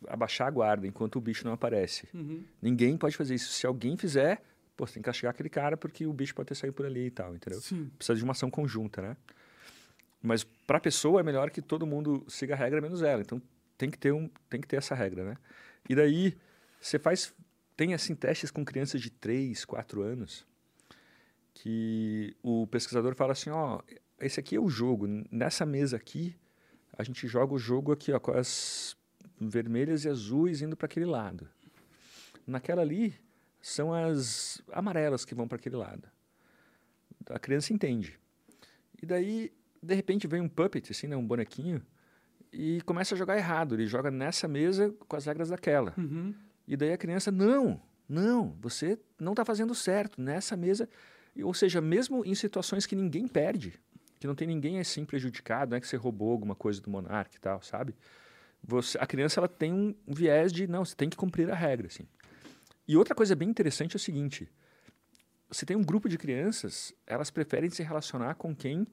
[0.08, 2.08] abaixar a guarda enquanto o bicho não aparece.
[2.14, 2.44] Uhum.
[2.62, 3.52] Ninguém pode fazer isso.
[3.52, 4.44] Se alguém fizer,
[4.76, 7.08] pô, você tem que castigar aquele cara porque o bicho pode ter saído por ali
[7.08, 7.60] e tal, entendeu?
[7.60, 7.90] Sim.
[7.98, 9.18] Precisa de uma ação conjunta, né?
[10.22, 13.22] Mas para a pessoa é melhor que todo mundo siga a regra menos ela.
[13.22, 13.42] Então
[13.78, 15.38] tem que ter um, tem que ter essa regra, né?
[15.88, 16.36] E daí
[16.82, 17.34] você faz
[17.78, 20.46] tem assim testes com crianças de 3, 4 anos
[21.56, 23.82] que o pesquisador fala assim, ó,
[24.20, 25.08] esse aqui é o jogo.
[25.32, 26.36] Nessa mesa aqui,
[26.94, 28.96] a gente joga o jogo aqui, ó, com as
[29.40, 31.50] vermelhas e azuis indo para aquele lado.
[32.46, 33.16] Naquela ali
[33.62, 36.08] são as amarelas que vão para aquele lado.
[37.30, 38.20] A criança entende.
[39.02, 39.52] E daí,
[39.82, 41.82] de repente, vem um puppet, assim, né, um bonequinho,
[42.52, 43.76] e começa a jogar errado.
[43.76, 45.94] Ele joga nessa mesa com as regras daquela.
[45.98, 46.36] Uhum.
[46.68, 50.88] E daí a criança, não, não, você não está fazendo certo nessa mesa.
[51.44, 53.80] Ou seja, mesmo em situações que ninguém perde,
[54.20, 57.36] que não tem ninguém assim prejudicado, não é que você roubou alguma coisa do monarca
[57.36, 57.96] e tal, sabe?
[58.64, 61.88] Você, a criança ela tem um viés de, não, você tem que cumprir a regra,
[61.88, 62.08] assim.
[62.88, 64.50] E outra coisa bem interessante é o seguinte,
[65.50, 68.88] você tem um grupo de crianças, elas preferem se relacionar com quem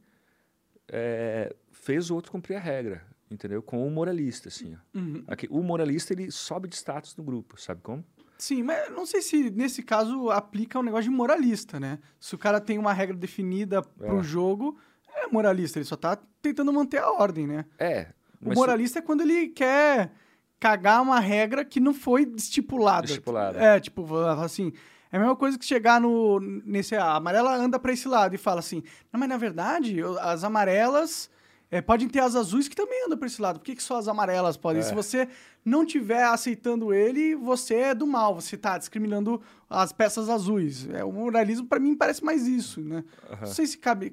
[0.89, 3.07] é, fez o outro cumprir a regra.
[3.31, 3.63] entendeu?
[3.63, 4.77] Com o moralista, assim.
[4.95, 5.25] Uhum.
[5.27, 8.05] Aqui, o moralista, ele sobe de status no grupo, sabe como?
[8.43, 12.01] Sim, mas não sei se nesse caso aplica um negócio de moralista, né?
[12.19, 14.23] Se o cara tem uma regra definida pro É.
[14.25, 14.77] jogo,
[15.15, 17.65] é moralista, ele só tá tentando manter a ordem, né?
[17.79, 18.09] É.
[18.45, 20.11] O moralista é quando ele quer
[20.59, 23.07] cagar uma regra que não foi estipulada.
[23.07, 23.61] Estipulada.
[23.63, 24.73] É, tipo, assim.
[25.13, 26.41] É a mesma coisa que chegar no.
[26.41, 26.97] Nesse.
[26.97, 28.83] A amarela anda pra esse lado e fala assim.
[29.13, 31.31] Não, mas na verdade, as amarelas.
[31.73, 33.59] É, podem ter as azuis que também andam pra esse lado.
[33.59, 34.81] Por que, que só as amarelas podem?
[34.81, 34.85] É.
[34.85, 35.27] Se você
[35.65, 38.35] não tiver aceitando ele, você é do mal.
[38.35, 40.87] Você tá discriminando as peças azuis.
[40.91, 43.03] É, o moralismo, pra mim, parece mais isso, né?
[43.41, 44.13] Não sei se cabe.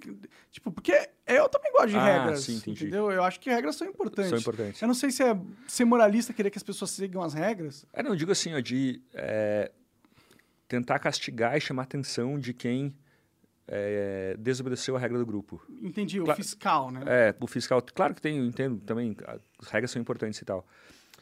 [0.50, 2.40] Tipo, porque eu também gosto de Ah, regras.
[2.46, 2.86] sim, entendi.
[2.86, 3.12] entendeu?
[3.12, 4.30] Eu acho que regras são importantes.
[4.30, 4.82] São importantes.
[4.82, 5.38] Eu não sei se é
[5.68, 7.86] ser moralista querer que as pessoas sigam as regras.
[7.92, 9.70] É, não, eu digo assim, ó, de é,
[10.66, 12.96] tentar castigar e chamar a atenção de quem
[13.72, 15.62] é, desobedeceu a regra do grupo.
[15.82, 16.42] Entendi, o Claro.
[16.42, 17.02] fiscal, né?
[17.06, 19.16] É, o fiscal, claro que tem, eu entendo também,
[19.60, 20.66] as regras são importantes e tal.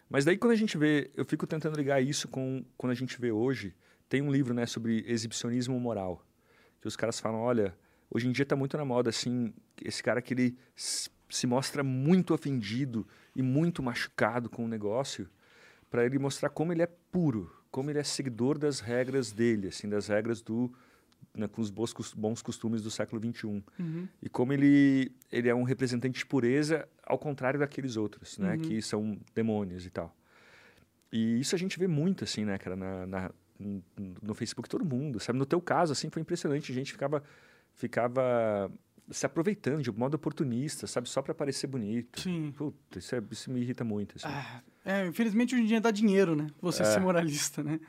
[0.09, 3.19] Mas daí quando a gente vê, eu fico tentando ligar isso com quando a gente
[3.19, 3.75] vê hoje,
[4.07, 6.25] tem um livro, né, sobre exibicionismo moral,
[6.79, 7.75] que os caras falam, olha,
[8.09, 10.57] hoje em dia tá muito na moda assim, esse cara que ele
[11.29, 15.27] se mostra muito ofendido e muito machucado com o negócio,
[15.89, 19.89] para ele mostrar como ele é puro, como ele é seguidor das regras dele, assim,
[19.89, 20.71] das regras do
[21.37, 23.47] né, com os bons, bons costumes do século XXI.
[23.79, 24.07] Uhum.
[24.21, 28.53] E como ele, ele é um representante de pureza, ao contrário daqueles outros, né?
[28.55, 28.61] Uhum.
[28.61, 30.15] Que são demônios e tal.
[31.11, 32.75] E isso a gente vê muito, assim, né, cara?
[32.75, 33.31] Na, na-
[34.21, 35.39] no Facebook, todo mundo, sabe?
[35.39, 36.71] No teu caso, assim, foi impressionante.
[36.71, 37.23] A gente ficava,
[37.73, 38.71] ficava
[39.09, 41.07] se aproveitando de modo oportunista, sabe?
[41.09, 42.19] Só para parecer bonito.
[42.21, 42.51] Sim.
[42.55, 44.27] Puta, isso, é- isso me irrita muito, assim.
[44.27, 46.47] Ah, é, infelizmente hoje em dia dá dinheiro, né?
[46.61, 46.85] Você É.
[46.85, 47.79] ser moralista, né?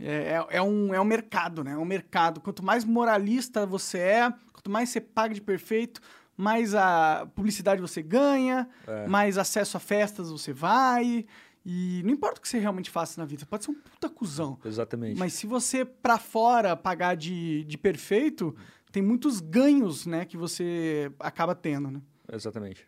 [0.00, 1.72] É, é, é um, é um mercado, né?
[1.72, 2.40] É um mercado.
[2.40, 6.00] Quanto mais moralista você é, quanto mais você paga de perfeito,
[6.36, 9.06] mais a publicidade você ganha, É.
[9.08, 11.26] mais acesso a festas você vai.
[11.66, 14.58] E não importa o que você realmente faça na vida, pode ser um puta cuzão.
[14.64, 15.18] Exatamente.
[15.18, 18.56] Mas se você pra fora pagar de, de perfeito,
[18.90, 22.00] tem muitos ganhos, né, que você acaba tendo, né?
[22.32, 22.86] Exatamente.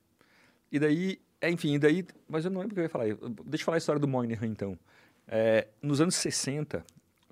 [0.73, 3.05] E daí, enfim, e daí, mas eu não lembro o que eu ia falar.
[3.45, 4.79] Deixa eu falar a história do Moynihan, então.
[5.27, 6.85] É, nos anos 60,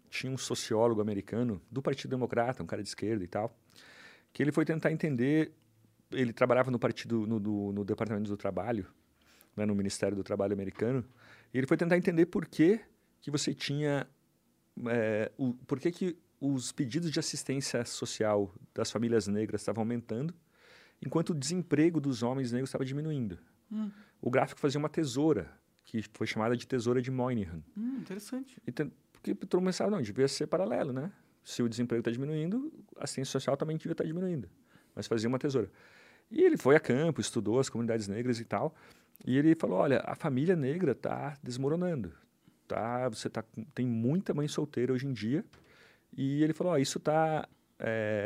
[0.09, 3.57] tinha um sociólogo americano do Partido Democrata, um cara de esquerda e tal,
[4.33, 5.53] que ele foi tentar entender.
[6.11, 8.87] Ele trabalhava no partido, no, do- no Departamento do Trabalho,
[9.57, 11.05] né, no Ministério do Trabalho americano,
[11.53, 12.81] e ele foi tentar entender por que,
[13.21, 14.07] que você tinha.
[14.87, 20.33] é, o, por que, que os pedidos de assistência social das famílias negras estavam aumentando
[21.05, 23.39] enquanto o desemprego dos homens negros estava diminuindo.
[23.71, 23.91] Hum.
[24.21, 25.51] O gráfico fazia uma tesoura,
[25.85, 27.63] que foi chamada de tesoura de Moynihan.
[27.77, 28.61] Hum, interessante.
[28.67, 31.13] E tem- porque todo mundo pensava, não, devia ser paralelo, né?
[31.45, 34.49] Se o desemprego está diminuindo, a assistência social também devia estar diminuindo.
[34.95, 35.71] Mas fazia uma tesoura.
[36.31, 38.75] E ele foi a campo, estudou as comunidades negras e tal,
[39.27, 42.13] e ele falou, olha, a família negra está desmoronando.
[42.67, 43.43] Tá, você tá,
[43.75, 45.45] tem muita mãe solteira hoje em dia,
[46.15, 47.49] e ele falou, isso está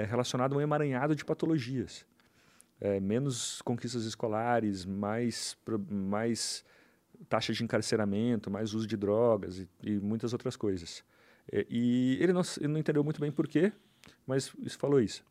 [0.08, 2.04] relacionado a um emaranhado de patologias.
[2.80, 5.56] É, menos conquistas escolares, mais,
[5.88, 6.64] mais
[7.28, 11.04] taxa de encarceramento, mais uso de drogas e, e muitas outras coisas.
[11.50, 13.72] É, e ele não, ele não entendeu muito bem por quê,
[14.26, 15.24] mas isso falou isso.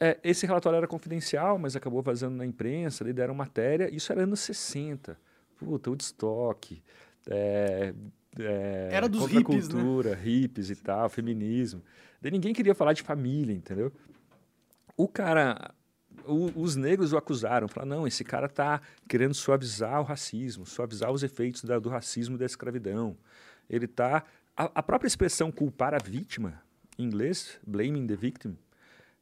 [0.00, 4.22] É, esse relatório era confidencial, mas acabou vazando na imprensa, daí deram matéria, isso era
[4.22, 5.16] anos 60.
[5.56, 6.82] Puta, Woodstock,
[7.30, 7.94] é,
[8.38, 9.74] é, Era dos hippies, né?
[9.74, 11.82] contracultura, hippies e tal, feminismo.
[12.20, 13.92] Daí ninguém queria falar de família, entendeu?
[14.96, 15.72] O cara,
[16.26, 21.10] o- os negros o acusaram, falaram, não, esse cara tá querendo suavizar o racismo, suavizar
[21.10, 23.16] os efeitos da- do racismo e da escravidão.
[23.68, 24.24] Ele tá...
[24.56, 26.62] A, a própria expressão culpar a vítima,
[26.98, 28.56] em inglês, blaming the victim,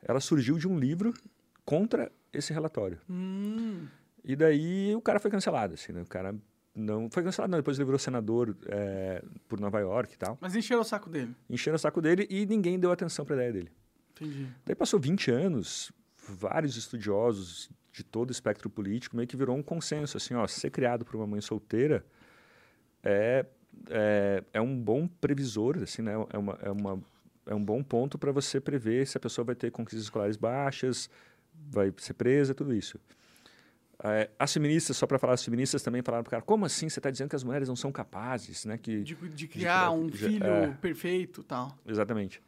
[0.02, 1.14] ela surgiu de um livro
[1.64, 2.98] contra esse relatório.
[3.08, 3.86] Hum,
[4.24, 6.02] E daí o cara foi cancelado, assim, né?
[6.02, 6.34] O cara
[6.74, 7.08] não...
[7.10, 7.58] Foi cancelado, não.
[7.58, 10.36] Depois ele virou senador é, por Nova York e tal.
[10.40, 11.34] mas encheram o saco dele.
[11.48, 13.72] Encheram o saco dele e ninguém deu atenção para a ideia dele.
[14.14, 14.46] Entendi.
[14.66, 15.90] Daí passou 20 anos,
[16.28, 20.70] vários estudiosos de todo o espectro político meio que virou um consenso, assim, ó, ser
[20.70, 22.04] criado por uma mãe solteira
[23.02, 23.44] é,
[23.90, 26.12] é, é um bom previsor, assim, né?
[26.32, 27.02] É, uma, é, uma,
[27.46, 31.10] é um bom ponto para você prever se a pessoa vai ter conquistas escolares baixas,
[31.70, 32.98] vai ser presa, tudo isso.
[34.04, 36.98] É, as feministas, só para falar, as feministas também falaram para cara, como assim você
[36.98, 38.76] está dizendo que as mulheres não são capazes, né?
[38.78, 40.66] Que, De, de criar um já- filho é.
[40.80, 41.76] perfeito tal.
[41.86, 42.42] Exatamente.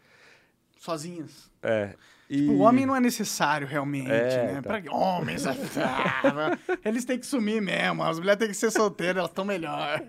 [0.78, 1.50] Sozinhas.
[1.62, 1.94] É,
[2.34, 2.38] e...
[2.38, 4.62] Tipo, o homem não é necessário realmente, É, né?
[4.62, 4.80] tá.
[4.80, 5.44] Pra homens?
[5.78, 8.02] ah, eles têm que sumir mesmo.
[8.02, 10.02] As mulheres têm que ser solteiras, elas estão melhor.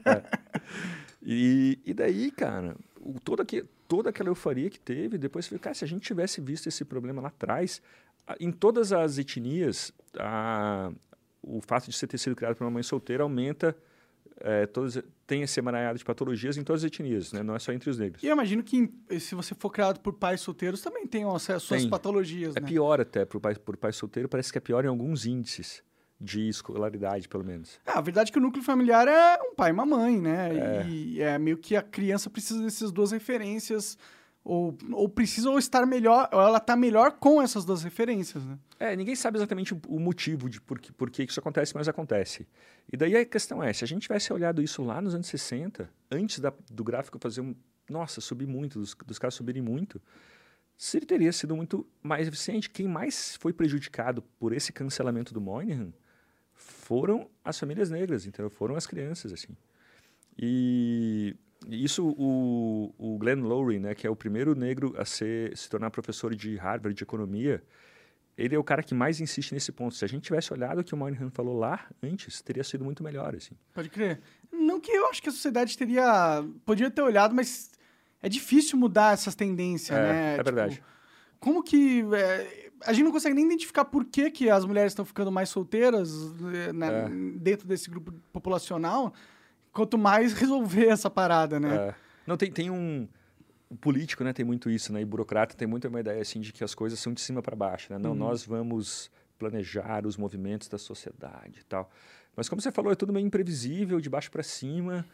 [1.24, 5.74] E, e daí, cara, o, toda, que, toda aquela euforia que teve, depois foi, cara,
[5.74, 7.82] se a gente tivesse visto esse problema lá atrás,
[8.40, 10.92] em todas as etnias, a,
[11.42, 13.76] o fato de você ter sido criado por uma mãe solteira aumenta
[14.42, 17.42] é, todas, tem esse emaranhado de patologias em todas as etnias, né?
[17.42, 18.22] não é só entre os negros.
[18.22, 21.90] E eu imagino que se você for criado por pais solteiros, também tem suas tem.
[21.90, 22.56] patologias.
[22.56, 22.68] É né?
[22.68, 25.84] pior até por pai, por pai solteiro, parece que é pior em alguns índices
[26.20, 27.80] de escolaridade, pelo menos.
[27.86, 30.50] É, a verdade é que o núcleo familiar é um pai e uma mãe, né?
[30.56, 30.88] É.
[30.88, 33.98] E é meio que a criança precisa dessas duas referências
[34.46, 38.60] ou, ou precisa ou estar melhor, ou ela está melhor com essas duas referências, né?
[38.80, 42.48] É, ninguém sabe exatamente o, motivo de por, por que isso acontece, mas acontece.
[42.92, 45.90] E daí a questão é, se a gente tivesse olhado isso lá nos anos 60,
[46.12, 47.56] antes da, do gráfico fazer um,
[47.90, 50.00] nossa, subir muito, dos, dos casos subirem muito,
[50.78, 52.70] se ele teria sido muito mais eficiente.
[52.70, 55.92] Quem mais foi prejudicado por esse cancelamento do Moynihan
[56.54, 59.58] foram as famílias negras, então foram as crianças, assim.
[60.38, 61.36] E
[61.68, 65.90] isso o, o Glenn Lowry, né, que é o primeiro negro a ser, se tornar
[65.90, 67.64] professor de Harvard de economia,
[68.38, 69.96] ele é o cara que mais insiste nesse ponto.
[69.96, 73.04] Se a gente tivesse olhado o que o Moynihan falou lá antes, teria sido muito
[73.04, 73.56] melhor, assim.
[73.74, 74.22] Pode crer.
[74.52, 76.44] Não que eu acho que a sociedade teria...
[76.66, 77.72] Podia ter olhado, mas
[78.22, 80.34] é difícil mudar essas tendências, é, né?
[80.34, 80.84] É tipo, verdade.
[81.40, 82.04] Como que...
[82.14, 85.50] É, a gente não consegue nem identificar por que, que as mulheres estão ficando mais
[85.50, 86.34] solteiras
[86.74, 87.10] né, é.
[87.40, 89.14] dentro desse grupo populacional
[89.76, 91.76] quanto mais resolver essa parada, né?
[91.76, 91.96] É.
[92.26, 93.08] Não, tem, tem um...
[93.70, 95.02] O político, né, tem muito isso, né?
[95.02, 97.56] E burocrata tem muito uma ideia, assim, de que as coisas são de cima para
[97.56, 98.00] baixo, né?
[98.00, 98.16] Não, uhum.
[98.16, 101.92] nós vamos planejar os movimentos da sociedade e tal.
[102.36, 105.06] Mas como você falou, é tudo meio imprevisível, de baixo para cima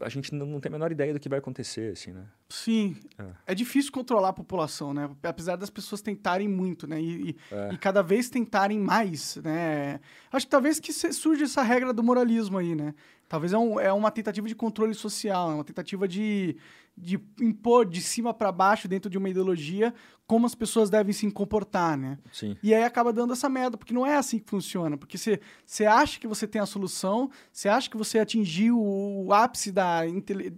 [0.00, 2.24] a gente não, tem a menor ideia do que vai acontecer, assim, né?
[2.48, 2.96] Sim.
[3.18, 3.52] É.
[3.52, 5.08] é difícil controlar a população, né?
[5.22, 7.00] Apesar das pessoas tentarem muito, né?
[7.00, 7.74] E, e, é.
[7.74, 10.00] e, cada vez tentarem mais, né?
[10.32, 12.94] Acho que talvez que surge essa regra do moralismo aí, né?
[13.28, 16.56] Talvez é, um, é uma tentativa de controle social, é uma tentativa de,
[16.96, 19.94] de impor de cima para baixo dentro de uma ideologia
[20.26, 22.18] como as pessoas devem se comportar, né?
[22.32, 22.56] Sim.
[22.62, 24.96] E aí acaba dando essa merda, porque não é assim que funciona.
[24.96, 29.70] Porque você acha que você tem a solução, você acha que você atingiu o, ápice
[29.70, 30.00] da,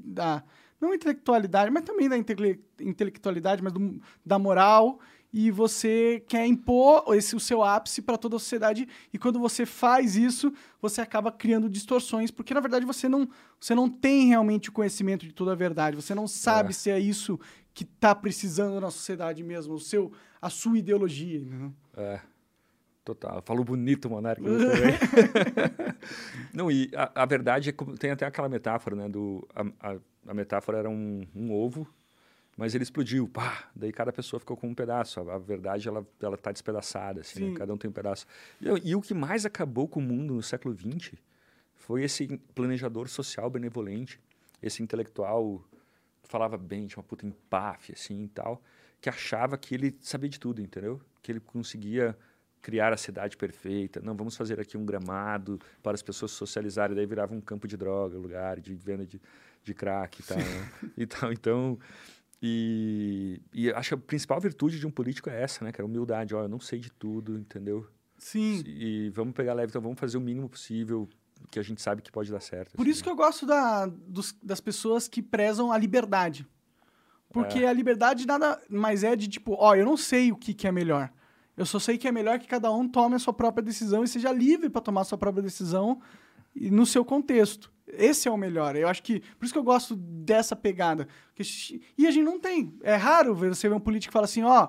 [0.05, 0.45] da
[0.81, 5.01] não intelectualidade, mas também da intele, intelectualidade, mas do, da moral
[5.37, 9.67] e você quer impor esse o seu ápice para toda a sociedade e quando você
[9.67, 13.29] faz isso, você acaba criando distorções, porque na verdade você não,
[13.59, 16.73] você não tem realmente o conhecimento de toda a verdade, você não sabe é.
[16.73, 17.37] se é isso
[17.75, 21.73] que está precisando na sociedade mesmo, o seu a sua ideologia, né?
[21.97, 22.21] É.
[23.05, 23.43] Total.
[23.43, 24.43] Falou bonito, Monarca.
[26.55, 29.09] não, e a, a, verdade é que tem até aquela metáfora, né?
[29.11, 29.97] Do, a, a,
[30.29, 31.87] a metáfora era um, um ovo
[32.57, 35.21] mas ele explodiu, pá, daí cada pessoa ficou com um pedaço.
[35.21, 37.59] A, a verdade, ela, ela tá despedaçada, assim, né?
[37.59, 38.27] cada um tem um pedaço.
[38.61, 41.15] E, e, o que mais acabou com o mundo no século XX
[41.75, 44.21] foi esse planejador social benevolente,
[44.63, 45.63] esse intelectual
[46.23, 48.63] falava bem, tinha uma puta empáfia, assim, e tal,
[49.01, 51.01] que achava que ele sabia de tudo, entendeu?
[51.23, 52.17] Que ele conseguia
[52.63, 54.01] criar a cidade perfeita.
[54.01, 56.97] Não, vamos fazer aqui um gramado para as pessoas socializarem.
[56.97, 59.21] Daí virava um campo de droga, lugar de venda de,
[59.63, 60.39] de crack e tal.
[60.39, 60.71] Né?
[60.97, 61.31] e tal.
[61.31, 61.79] Então,
[62.43, 65.87] e, e acho que a principal virtude de um político é essa, né, cara?
[65.87, 66.35] Humildade.
[66.35, 67.87] Ó, eu não sei de tudo, entendeu?
[68.19, 68.63] Sim.
[68.67, 71.09] E vamos pegar leve, então vamos fazer o mínimo possível
[71.51, 72.77] que a gente sabe que pode dar certo.
[72.77, 73.05] Por assim, isso né?
[73.05, 76.47] que eu gosto da, dos, das pessoas que prezam a liberdade.
[77.31, 77.69] Porque é.
[77.69, 80.73] a liberdade nada mais é de tipo, ó, eu não sei o que, que é
[80.73, 81.13] melhor.
[81.57, 84.09] Eu só sei que é melhor que cada um tome a sua própria decisão e
[84.09, 86.01] seja livre para tomar a sua própria decisão
[86.55, 87.73] no seu contexto.
[87.87, 88.77] Esse é o melhor.
[88.77, 89.21] Eu acho que.
[89.21, 91.07] Por isso que eu gosto dessa pegada.
[91.99, 92.75] E a gente não tem.
[92.83, 94.69] É raro você ver um político que fala assim: ó,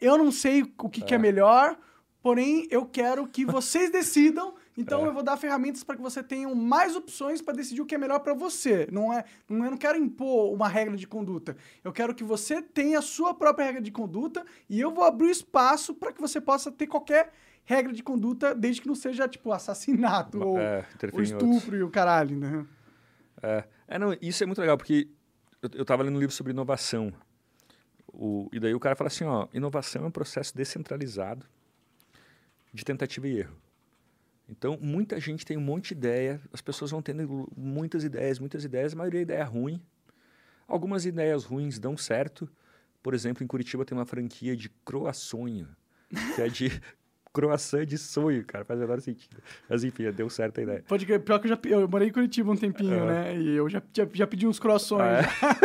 [0.00, 1.78] eu não sei o que é, que é melhor,
[2.22, 4.54] porém eu quero que vocês decidam.
[4.76, 5.08] Então é.
[5.08, 7.98] eu vou dar ferramentas para que você tenha mais opções para decidir o que é
[7.98, 8.88] melhor para você.
[8.90, 11.56] Não é, não, eu não quero impor uma regra de conduta.
[11.84, 15.30] Eu quero que você tenha a sua própria regra de conduta e eu vou abrir
[15.30, 17.30] espaço para que você possa ter qualquer
[17.64, 21.90] regra de conduta, desde que não seja, tipo, assassinato ou, é, ou estupro e o
[21.90, 22.66] caralho, né?
[23.42, 23.64] É.
[23.88, 25.08] é, não, isso é muito legal, porque
[25.62, 27.12] eu, eu tava lendo um livro sobre inovação.
[28.12, 31.46] O, e daí o cara fala assim, ó, inovação é um processo descentralizado
[32.72, 33.56] de tentativa e erro.
[34.48, 38.64] Então, muita gente tem um monte de ideia, as pessoas vão tendo muitas ideias, muitas
[38.64, 39.80] ideias, a maioria é ideia ruim.
[40.66, 42.50] Algumas ideias ruins dão certo.
[43.00, 45.68] Por exemplo, em Curitiba tem uma franquia de croaçonho,
[46.34, 46.80] que é de
[47.32, 48.64] croissant de sonho, cara.
[48.64, 49.42] Faz o menor sentido.
[49.68, 50.84] Mas enfim, deu certo a ideia.
[50.86, 51.20] Pode crer.
[51.20, 53.36] Pior que eu já eu morei em Curitiba um tempinho, né?
[53.36, 55.26] E eu já, já, já pedi uns croissants.
[55.42, 55.60] Ah,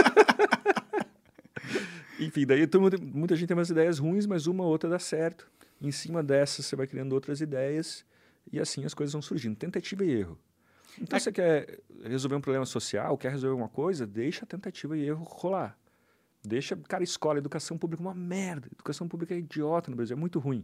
[2.20, 2.24] é?
[2.26, 5.48] enfim, daí mundo, muita gente tem umas ideias ruins, mas uma ou outra dá certo.
[5.82, 8.06] Em cima dessas, você vai criando outras ideias
[8.52, 9.56] e assim as coisas vão surgindo.
[9.56, 10.38] Tentativa e erro.
[11.02, 11.20] Então, é...
[11.20, 15.24] você quer resolver um problema social, quer resolver uma coisa, deixa a tentativa e erro
[15.24, 15.78] rolar.
[16.44, 18.68] Deixa, cara, escola, educação pública é uma merda.
[18.72, 20.64] Educação pública é idiota no Brasil, é muito ruim.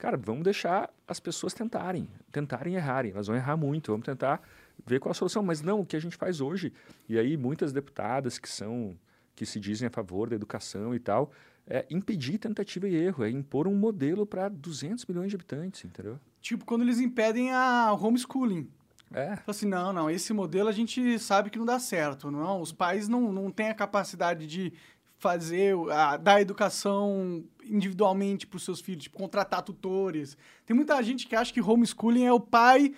[0.00, 3.12] Cara, vamos deixar as pessoas tentarem, tentarem errarem.
[3.12, 4.40] Elas vão errar muito, vamos tentar
[4.86, 5.42] ver qual a solução.
[5.42, 6.72] Mas não, o que a gente faz hoje,
[7.06, 8.98] e aí muitas deputadas que são,
[9.36, 11.30] que se dizem a favor da educação e tal,
[11.66, 16.18] é impedir tentativa e erro, é impor um modelo para 200 milhões de habitantes, entendeu?
[16.40, 18.70] Tipo, quando eles impedem a homeschooling.
[19.12, 19.36] É.
[19.36, 22.30] Fala assim, não, não, esse modelo a gente sabe que não dá certo.
[22.30, 24.72] Não, os pais não, não têm a capacidade de
[25.20, 30.36] fazer, a, dar educação individualmente para os seus filhos, tipo, contratar tutores.
[30.64, 32.92] Tem muita gente que acha que homeschooling é o pai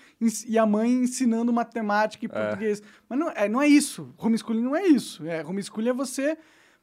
[0.46, 2.42] e a mãe ensinando matemática e É.
[2.42, 2.80] português.
[3.08, 4.14] Mas não é, não é isso.
[4.16, 5.26] Homeschooling não é isso.
[5.26, 6.38] É, homeschooling é você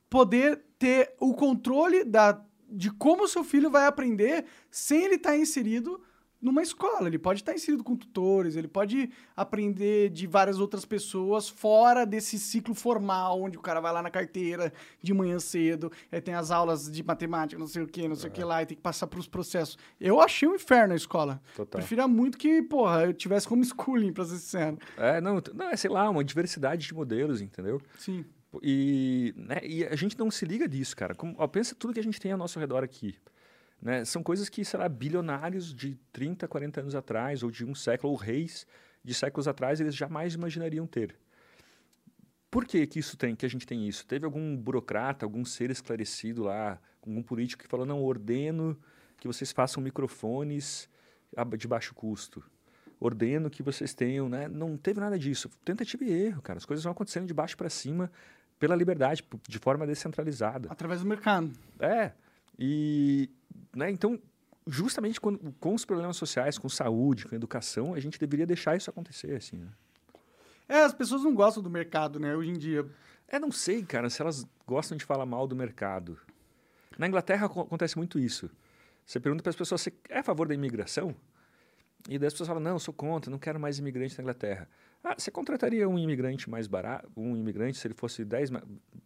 [0.10, 5.38] poder ter o controle da, de como o seu filho vai aprender sem ele estar
[5.38, 6.02] inserido
[6.42, 7.08] numa escola.
[7.08, 12.40] Ele pode estar inserido com tutores, ele pode aprender de várias outras pessoas fora desse
[12.40, 14.72] ciclo formal, onde o cara vai lá na carteira
[15.02, 18.30] de manhã cedo, aí tem as aulas de matemática, não sei o que, não sei
[18.30, 19.78] o que lá, e tem que passar pelos processos.
[20.00, 21.42] Eu achei um inferno a escola.
[21.56, 21.80] Total.
[21.80, 24.78] Preferia muito que, porra, eu tivesse homeschooling, pra ser sincero.
[24.98, 27.82] É, não, não, é, sei lá, uma diversidade de modelos, entendeu?
[27.98, 28.26] Sim.
[28.64, 31.14] E, né, e a gente não se liga disso, cara.
[31.14, 33.16] Como, ó, pensa tudo que a gente tem ao nosso redor aqui.
[33.82, 34.04] Né?
[34.06, 38.12] São coisas que, sei lá, bilionários de 30, 40 anos atrás, ou de um século,
[38.12, 38.68] ou reis
[39.04, 41.16] de séculos atrás, eles jamais imaginariam ter.
[42.52, 44.06] Por que, que isso tem, que a gente tem isso?
[44.06, 48.78] Teve algum burocrata, algum ser esclarecido lá, algum político que falou, não, ordeno
[49.18, 50.90] que vocês façam microfones
[51.58, 52.44] de baixo custo.
[53.00, 54.48] Ordeno que vocês tenham, né?
[54.48, 55.50] Não teve nada disso.
[55.64, 56.58] Tentativa e erro, cara.
[56.58, 58.12] As coisas vão acontecendo de baixo para cima
[58.58, 60.68] pela liberdade, de forma descentralizada.
[60.70, 61.52] Através do mercado.
[61.80, 62.12] É.
[62.58, 63.30] E,
[63.76, 64.20] né, então,
[64.68, 68.90] justamente quando, com os problemas sociais, com saúde, com educação, a gente deveria deixar isso
[68.90, 69.68] acontecer, assim, né?
[70.68, 72.86] É, as pessoas não gostam do mercado, né, hoje em dia.
[73.28, 76.18] É, não sei, cara, se elas gostam de falar mal do mercado.
[76.98, 78.50] Na Inglaterra aco- acontece muito isso.
[79.06, 81.16] Você pergunta para as pessoas, você é a favor da imigração?
[82.08, 84.70] E daí as pessoas falam, não, eu sou contra, não quero mais imigrante na Inglaterra.
[85.04, 88.62] Ah, você contrataria um imigrante mais barato, um imigrante, se ele fosse 10, ma-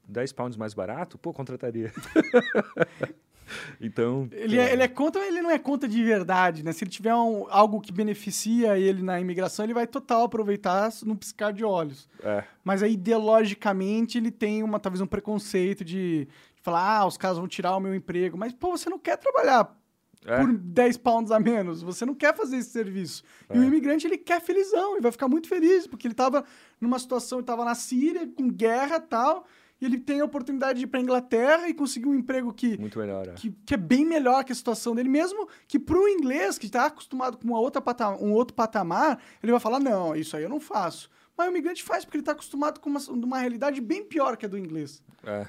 [0.07, 1.17] 10 pounds mais barato?
[1.17, 1.93] Pô, contrataria.
[3.81, 4.27] então...
[4.31, 6.71] Ele é, ele é contra, ele não é contra de verdade, né?
[6.71, 11.15] Se ele tiver um- algo que beneficia ele na imigração, ele vai total aproveitar num
[11.15, 12.07] piscar de olhos.
[12.21, 16.25] É, Mas aí, ideologicamente, ele tem uma, talvez um preconceito de,
[16.55, 18.37] de falar, ah, os caras vão tirar o meu emprego.
[18.37, 19.77] Mas, pô, você não quer trabalhar
[20.25, 21.81] é, por 10 pounds a menos.
[21.81, 23.23] Você não quer fazer esse serviço.
[23.53, 23.65] E o É.
[23.65, 26.45] imigrante, ele quer felizão, e vai ficar muito feliz, porque ele tava
[26.79, 29.45] numa situação, ele tava na Síria, com guerra e tal,
[29.83, 32.97] e ele tem a oportunidade de ir pra Inglaterra e conseguir um emprego que, muito
[32.97, 33.27] melhor.
[33.27, 33.33] é.
[33.33, 36.85] que, que é bem melhor que a situação dele, mesmo que pro inglês, que está
[36.85, 40.49] acostumado com uma outra pata- um outro patamar, ele vai falar, não, isso aí eu
[40.49, 41.09] não faço.
[41.37, 44.45] Mas o imigrante faz, porque ele está acostumado com uma, uma realidade bem pior que
[44.45, 45.03] a do inglês.
[45.21, 45.45] É.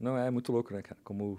[0.00, 0.98] Não, é muito louco, né, cara?
[1.04, 1.38] Como...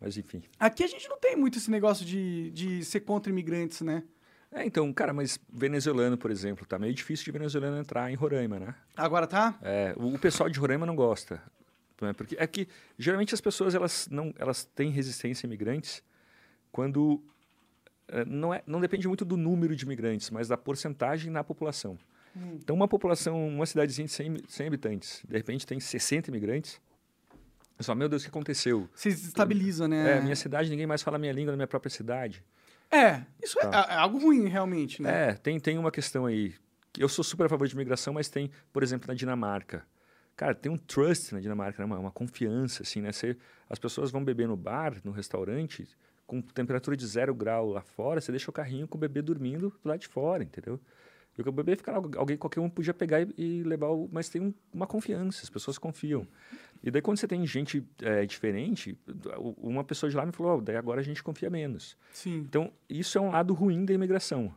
[0.00, 0.42] Mas, enfim.
[0.58, 4.04] Aqui a gente não tem muito esse negócio de, de ser contra imigrantes, né?
[4.52, 8.58] É, então, cara, mas venezuelano, por exemplo, tá meio difícil de venezuelano entrar em Roraima,
[8.58, 8.74] né?
[8.96, 9.56] Agora tá?
[9.62, 11.40] É, o, o pessoal de Roraima não gosta.
[12.00, 12.12] né?
[12.12, 12.66] Porque é que,
[12.98, 16.02] geralmente, as pessoas elas não, elas têm resistência a imigrantes
[16.72, 17.22] quando
[18.08, 21.98] eh, não, é, não depende muito do número de imigrantes, mas da porcentagem na população.
[22.54, 26.80] Então, uma população, uma cidadezinha de 100, 100 habitantes, de repente tem 60 imigrantes,
[27.82, 28.88] fala, meu Deus, o que aconteceu?
[28.94, 30.18] Se estabiliza, né?
[30.18, 32.44] É, minha cidade, ninguém mais fala minha língua na minha própria cidade.
[32.90, 33.86] É, isso é, Tá.
[33.90, 35.30] é algo ruim, realmente, né?
[35.30, 36.54] É, tem, tem uma questão aí.
[36.98, 39.84] Eu sou super a favor de imigração, mas tem, por exemplo, na Dinamarca.
[40.36, 41.84] Cara, tem um trust na Dinamarca, né?
[41.86, 43.12] uma, uma confiança, assim, né?
[43.12, 43.36] Você,
[43.68, 45.86] as pessoas vão beber no bar, no restaurante,
[46.26, 49.72] com temperatura de zero grau lá fora, você deixa o carrinho com o bebê dormindo
[49.82, 50.80] do lado de fora, entendeu?
[51.38, 54.28] E o bebê fica lá, alguém, qualquer um podia pegar e, e levar, o, mas
[54.28, 56.26] tem um- uma confiança, as pessoas confiam.
[56.82, 58.98] E daí quando você tem gente é, diferente,
[59.58, 61.96] uma pessoa de lá me falou, "Ó, daí agora a gente confia menos.
[62.12, 62.38] Sim.
[62.38, 64.52] Então, isso é um lado ruim da imigração.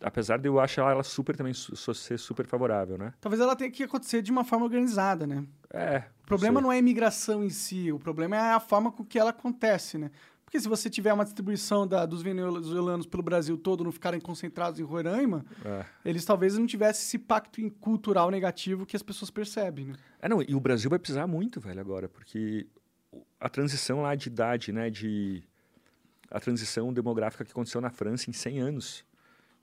[0.00, 3.12] Apesar de eu achar ela super também su- ser super favorável, né?
[3.20, 5.44] Talvez ela tenha que acontecer de uma forma organizada, né?
[5.72, 6.04] É.
[6.22, 9.18] O problema não é a imigração em si, o problema é a forma com que
[9.18, 10.10] ela acontece, né?
[10.48, 14.80] Porque se você tiver uma distribuição da- dos venezuelanos pelo Brasil todo, não ficarem concentrados
[14.80, 15.84] em Roraima, É.
[16.02, 19.94] eles talvez não tivessem esse pacto cultural negativo que as pessoas percebem, né?
[20.22, 22.66] É, não, e o Brasil vai precisar muito, velho, agora, porque
[23.38, 25.42] a transição lá de idade, né, de...
[26.30, 29.04] A transição demográfica que aconteceu na França em 100 anos,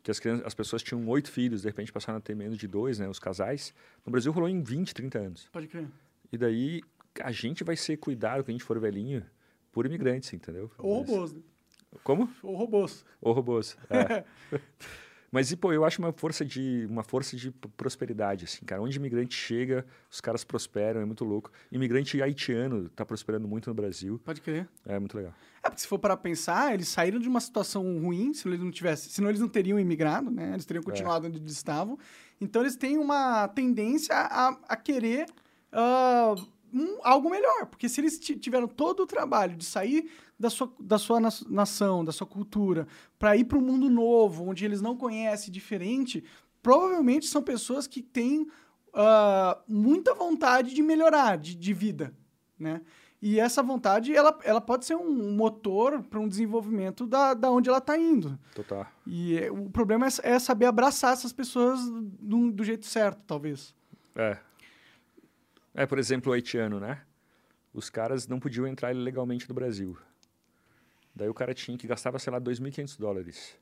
[0.03, 2.67] que as, crianças, as pessoas tinham oito filhos, de repente passaram a ter menos de
[2.67, 3.73] dois, né, os casais.
[4.05, 5.49] No Brasil rolou em 20, 30 anos.
[5.51, 5.87] Pode crer.
[6.31, 6.81] E daí
[7.23, 9.23] a gente vai ser cuidado, quando a gente for velhinho,
[9.75, 10.71] por imigrantes, entendeu?
[10.77, 11.41] Ou Mas- robôs, né?
[12.01, 12.29] Como?
[12.41, 13.05] Ou robôs.
[13.21, 13.77] Ou robôs.
[13.89, 14.23] É.
[15.31, 18.81] Mas, e, pô, eu acho uma força de uma força de prosperidade, assim, cara.
[18.81, 21.51] Onde imigrante chega, os caras prosperam, é muito louco.
[21.69, 24.65] Imigrante haitiano tá prosperando muito no Brasil, Pode crer.
[24.85, 25.33] é muito legal.
[25.61, 28.71] É, porque se for para pensar, eles saíram de uma situação ruim, se eles não
[28.71, 30.53] tivessem, senão eles não teriam imigrado, né?
[30.53, 31.99] Eles teriam continuado onde eles estavam.
[32.39, 35.25] Então eles têm uma tendência a, a querer
[35.73, 36.35] ah,
[36.75, 40.71] um- algo melhor, porque se eles ti- tiveram todo o trabalho de sair da sua,
[40.79, 41.19] da sua
[41.49, 46.23] nação, da sua cultura, para ir para um mundo novo, onde eles não conhecem, diferente,
[46.61, 48.45] provavelmente são pessoas que têm
[48.93, 52.13] ah, muita vontade de melhorar de, de vida,
[52.59, 52.81] né?
[53.21, 57.67] E essa vontade, ela, ela pode ser um motor para um desenvolvimento da, da onde
[57.69, 58.37] ela está indo.
[58.53, 58.85] Total.
[59.07, 63.73] E é, o problema é, é saber abraçar essas pessoas do, do jeito certo, talvez.
[64.15, 64.37] É.
[65.77, 67.01] É, por exemplo, o haitiano, né?
[67.73, 69.97] Os caras não podiam entrar ilegalmente no Brasil.
[71.13, 73.57] Daí o cara tinha que gastava, sei lá, 2.500 dólares.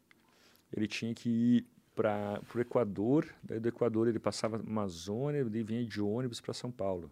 [0.72, 5.84] Ele tinha que ir para o Equador, daí do Equador ele passava Amazônia, ele vinha
[5.84, 7.11] de ônibus para São Paulo.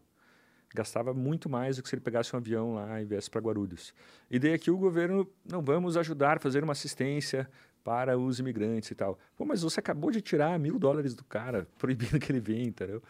[0.74, 3.94] Gastava muito mais do que se ele pegasse um avião lá e viesse para Guarulhos.
[4.30, 7.50] E daí aqui o governo, não, vamos ajudar, fazer uma assistência
[7.84, 9.18] para os imigrantes e tal.
[9.36, 13.02] Pô, mas você acabou de tirar mil dólares do cara, proibindo que ele venha, entendeu?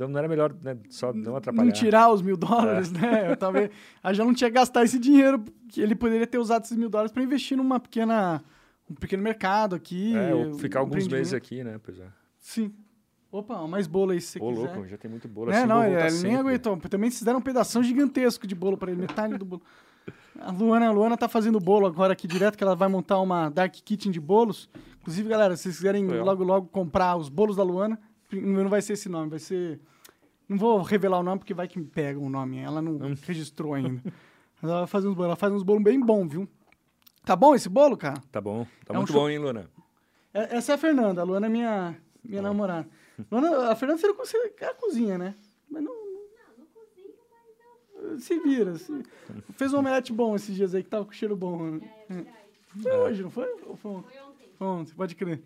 [0.00, 1.66] Então não era melhor né, só não atrapalhar.
[1.66, 3.30] Não tirar os mil dólares, né?
[3.30, 3.68] Eu talvez.
[4.02, 7.12] A já não tinha gastar esse dinheiro, que ele poderia ter usado esses mil dólares
[7.12, 8.42] para investir numa pequena.
[8.88, 10.16] um pequeno mercado aqui.
[10.16, 11.78] É, ou ficar alguns meses aqui, né?
[11.82, 12.06] Pois é.
[12.38, 12.72] Sim.
[13.30, 14.60] Opa, mais bolo aí se você Ô, quiser.
[14.74, 15.66] louco, já tem muito bolo É, assim.
[15.66, 16.76] não, vou ele, nem aguentou.
[16.78, 19.62] Também vocês deram um pedação gigantesco de bolo pra ele, metade do bolo.
[20.40, 23.50] A Luana, a Luana tá fazendo bolo agora aqui direto, que ela vai montar uma
[23.50, 24.70] Dark Kitchen de bolos.
[25.02, 28.00] Inclusive, galera, se vocês quiserem logo, logo comprar os bolos da Luana,
[28.32, 29.80] não vai ser esse nome, vai ser...
[30.48, 32.58] Não vou revelar o nome, porque vai que me pega o nome.
[32.58, 33.14] Ela não Hum.
[33.22, 34.02] registrou ainda.
[34.60, 35.26] Mas ela vai fazer uns bolos.
[35.28, 36.48] Ela faz uns bolos bem bons, viu?
[37.24, 38.20] Tá bom esse bolo, cara?
[38.32, 39.70] Tá bom, tá É um muito show- bom, hein, Luna?
[40.34, 41.20] É- Essa é a Fernanda.
[41.20, 42.88] A Luana é minha, minha namorada.
[43.30, 45.34] Luana, a Fernanda você não consegue é a cozinha, né?
[45.70, 45.94] Mas não.
[48.02, 48.76] não Se vira.
[48.76, 48.92] Se...
[49.56, 51.62] Fez um omelete bom esses dias aí, que tava com cheiro bom.
[52.08, 52.26] né?
[52.82, 53.46] Foi hoje, não foi?
[53.66, 54.48] Ou foi ontem?
[54.58, 55.42] Foi ontem, pode crer.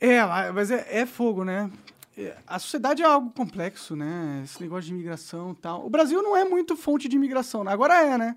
[0.00, 0.22] É,
[0.52, 1.70] mas é, é fogo, né?
[2.16, 4.42] É, A sociedade é algo complexo, né?
[4.44, 5.84] Esse negócio de imigração e tal.
[5.86, 7.72] O Brasil não é muito fonte de imigração, né?
[7.72, 8.36] agora é, né?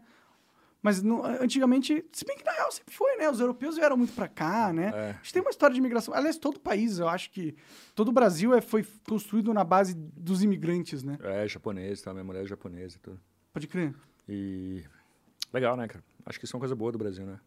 [0.83, 3.29] Mas no- antigamente, se bem que na real sempre foi, né?
[3.29, 4.91] Os europeus vieram muito pra cá, né?
[4.93, 5.09] É.
[5.11, 6.11] A gente tem uma história de imigração.
[6.11, 7.55] Aliás, todo país, eu acho que
[7.93, 11.19] todo o Brasil é, foi construído na base dos imigrantes, né?
[11.21, 12.11] É, japonês, tá?
[12.11, 13.19] Minha mulher é japonesa e tudo.
[13.53, 13.93] Pode crer.
[14.27, 14.83] E.
[15.53, 16.03] Legal, né, cara?
[16.25, 17.39] Acho que isso é uma coisa boa do Brasil, né?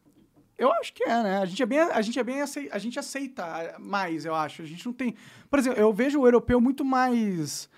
[0.65, 1.39] Eu acho que é, né?
[1.39, 4.63] A gente é bem, a gente é bem a gente aceita mais, eu acho.
[4.63, 5.15] A gente não tem,
[5.51, 7.69] por exemplo, eu vejo o europeu muito mais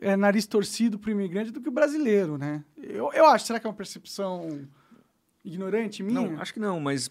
[0.00, 2.64] é, nariz torcido pro imigrante do que o brasileiro, né?
[2.76, 3.46] Eu, eu acho.
[3.46, 4.66] Será que é uma percepção
[5.44, 6.20] ignorante minha?
[6.20, 7.10] Não, acho que não, mas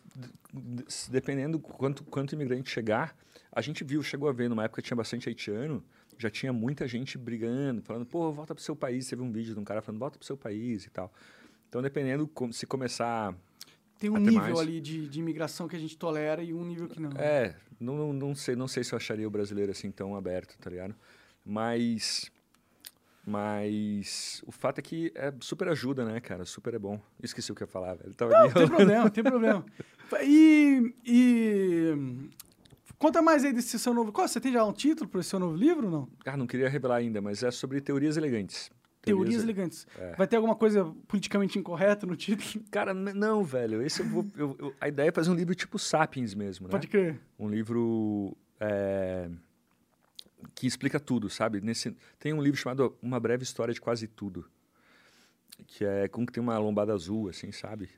[1.09, 3.15] dependendo quanto, quanto imigrante chegar,
[3.51, 5.83] a gente viu, chegou a ver, numa época tinha bastante haitiano,
[6.17, 9.07] já tinha muita gente brigando, falando, pô, volta pro seu país.
[9.07, 11.11] Teve um vídeo de um cara falando, volta pro seu país e tal.
[11.67, 13.33] Então, dependendo, se começar.
[13.99, 14.59] Tem um até nível mais.
[14.59, 17.11] ali de, de imigração que a gente tolera e um nível que não.
[17.17, 20.57] É, não, não, não sei, não sei se eu acharia o brasileiro assim tão aberto,
[20.57, 20.95] tá ligado?
[21.45, 22.31] Mas.
[23.25, 26.45] Mas o fato é que é super ajuda, né, cara?
[26.45, 26.99] Super é bom.
[27.21, 28.13] Esqueci o que eu ia falar, velho.
[28.15, 29.65] Tava Não, tem problema, não tem problema.
[30.23, 32.29] E, e
[32.97, 34.11] conta mais aí desse seu novo.
[34.11, 36.09] Qual, você tem já um título para esse seu novo livro ou não?
[36.25, 38.71] Ah, não queria revelar ainda, mas é sobre teorias elegantes.
[39.01, 39.87] Teorias elegantes.
[39.97, 40.13] é.
[40.15, 42.63] Vai ter alguma coisa politicamente incorreta no título?
[42.69, 43.81] Cara, não, velho.
[43.81, 44.25] Esse eu vou.
[44.37, 46.71] eu- eu- a ideia é fazer um livro tipo Sapiens mesmo, né?
[46.71, 47.19] Pode crer.
[47.39, 49.29] Um livro é,
[50.53, 51.61] que explica tudo, sabe?
[51.61, 54.45] Nesse, tem um livro chamado Uma Breve História de Quase Tudo.
[55.67, 57.89] Que é como que tem uma lombada azul, assim, sabe?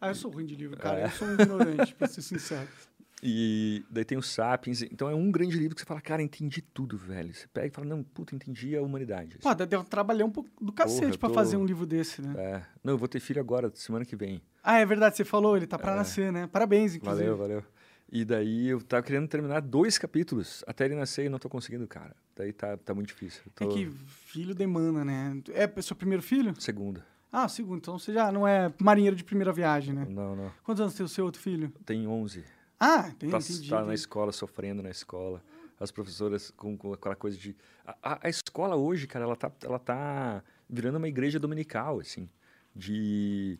[0.00, 1.00] Ah, eu sou ruim de livro, cara.
[1.00, 1.04] É.
[1.06, 2.68] Eu sou um ignorante, pra ser sincero.
[3.26, 4.82] E daí tem o Sapiens.
[4.82, 7.32] Então é um grande livro que você fala, cara, entendi tudo, velho.
[7.32, 9.38] Você pega e fala, não, puta, entendi a humanidade.
[9.38, 12.34] Pô, deve trabalhar um pouco do cacete pra tô- fazer um livro desse, né?
[12.36, 12.62] É.
[12.84, 14.42] Não, eu vou ter filho agora, semana que vem.
[14.62, 16.46] Ah, é verdade, você falou, ele tá pra nascer, né?
[16.46, 17.22] Parabéns, inclusive.
[17.26, 17.30] É.
[17.30, 17.64] Valeu, valeu.
[18.12, 21.88] E daí eu tava querendo terminar dois capítulos até ele nascer e não tô conseguindo,
[21.88, 22.14] cara.
[22.36, 23.42] Daí tá, tá muito difícil.
[23.46, 23.74] Eu É tô...
[23.74, 25.40] que filho demanda, né?
[25.54, 26.54] É seu primeiro filho?
[26.60, 27.04] Segunda.
[27.32, 27.78] Ah, segundo.
[27.78, 30.06] Então você já não é marinheiro de primeira viagem, né?
[30.08, 30.52] Não, não.
[30.62, 31.72] Quantos anos tem o seu outro filho?
[31.86, 32.44] Tem 11.
[32.84, 33.32] Ah, entendi.
[33.32, 33.94] tá, entendi, tá na entendi.
[33.94, 35.42] escola, sofrendo na escola.
[35.80, 37.56] As professoras com, com aquela coisa de...
[38.02, 42.28] A, a- escola hoje, cara, ela tá, ela tá virando uma igreja dominical, assim.
[42.74, 43.58] De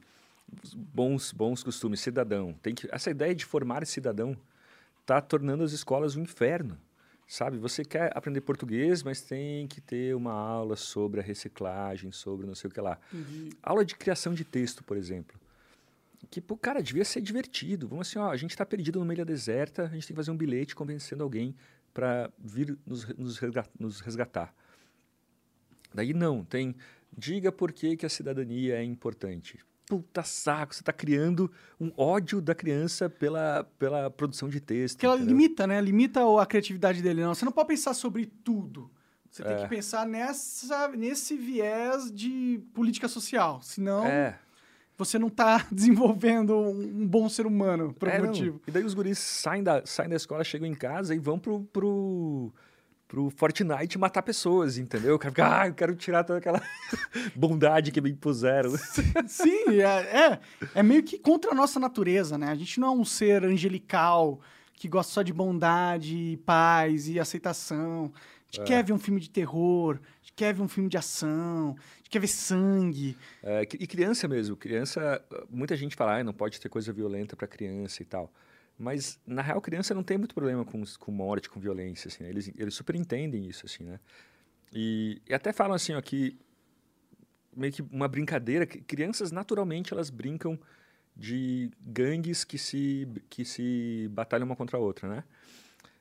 [0.76, 2.52] bons, bons costumes, cidadão.
[2.62, 4.36] Tem que, essa ideia de formar cidadão
[5.06, 6.78] tá tornando as escolas um inferno.
[7.26, 12.46] Sabe, você quer aprender português, mas tem que ter uma aula sobre a reciclagem, sobre
[12.46, 12.98] não sei o que lá.
[13.12, 13.50] Entendi.
[13.62, 15.40] Aula de criação de texto, por exemplo.
[16.30, 17.88] Que, pô, cara, devia ser divertido.
[17.88, 20.30] Vamos assim, ó, a gente está perdido numa ilha deserta, a gente tem que fazer
[20.30, 21.54] um bilhete convencendo alguém
[21.92, 23.06] para vir nos,
[23.78, 24.52] nos, resgatar.
[25.94, 26.74] Daí não, tem
[27.16, 29.60] diga por que, que a cidadania é importante.
[29.86, 34.98] Puta saco, você está criando um ódio da criança pela, pela produção de texto.
[34.98, 35.36] Que ela entendeu?
[35.36, 35.80] limita, né?
[35.80, 37.22] Limita a criatividade dele.
[37.22, 38.90] Não, você não pode pensar sobre tudo.
[39.30, 39.46] Você é.
[39.46, 43.60] tem que pensar nessa, nesse viés de política social.
[43.62, 44.38] Senão, é.
[44.96, 48.60] Você não está desenvolvendo um bom ser humano produtivo.
[48.66, 51.38] É, e daí os guris saem da, saem da escola, chegam em casa e vão
[51.38, 52.52] pro, pro,
[53.08, 55.16] pro Fortnite matar pessoas, entendeu?
[55.16, 56.62] O cara fica, ah, eu quero tirar toda aquela
[57.34, 58.70] bondade que me impuseram.
[59.26, 60.40] Sim, é, é,
[60.74, 62.48] é meio que contra a nossa natureza, né?
[62.48, 64.40] A gente não é um ser angelical
[64.74, 68.12] que gosta só de bondade, paz e aceitação
[68.54, 68.64] gente é.
[68.64, 72.10] quer ver um filme de terror, a quer ver um filme de ação, a gente
[72.10, 73.16] quer ver sangue.
[73.42, 74.56] É, e criança mesmo.
[74.56, 78.32] Criança, muita gente fala, ah, não pode ter coisa violenta para criança e tal.
[78.78, 82.30] Mas, na real, criança não tem muito problema com, com morte, com violência, assim, né?
[82.30, 84.00] eles, eles super entendem isso, assim, né?
[84.72, 86.36] E, e até falam assim, ó, que
[87.56, 90.58] meio que uma brincadeira, que crianças naturalmente elas brincam
[91.16, 95.24] de gangues que se, que se batalham uma contra a outra, né?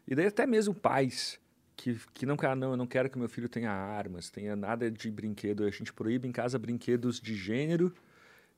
[0.08, 1.40] E daí até mesmo pais
[1.76, 5.10] que, que não, não, eu não quero que meu filho tenha armas, tenha nada de
[5.10, 5.64] brinquedo.
[5.64, 7.94] A gente proíbe em casa brinquedos de gênero,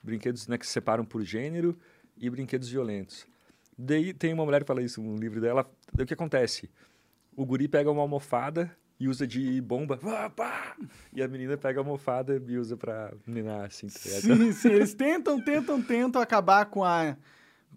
[0.04, 1.78] brinquedos né, que se separam por gênero
[2.18, 3.26] e brinquedos violentos.
[3.78, 5.70] Daí tem uma mulher que fala isso no livro dela.
[5.94, 6.70] Daí o que acontece?
[7.36, 10.00] O guri pega uma almofada e usa de bomba.
[11.14, 13.88] E a menina pega a almofada e usa pra minar, assim.
[13.88, 14.70] Tá sim, sim.
[14.70, 17.18] Eles tentam, tentam, tentam acabar com a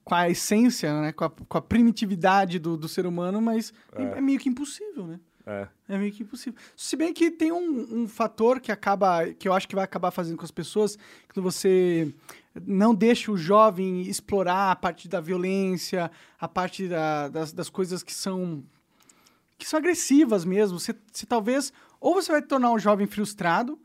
[0.08, 1.12] com a essência, né?
[1.12, 4.18] com, a, com a primitividade do, do ser humano, mas é.
[4.18, 5.20] é meio que impossível, né?
[5.46, 5.66] É.
[5.88, 6.58] é meio que impossível.
[6.74, 10.10] Se bem que tem um, um fator que acaba, que eu acho que vai acabar
[10.10, 10.98] fazendo com as pessoas,
[11.32, 12.12] que você
[12.66, 18.02] não deixa o jovem explorar a parte da violência, a parte da, das, das coisas
[18.02, 18.64] que são
[19.58, 20.78] que são agressivas mesmo.
[20.78, 23.78] Você, você talvez ou você vai tornar um jovem frustrado,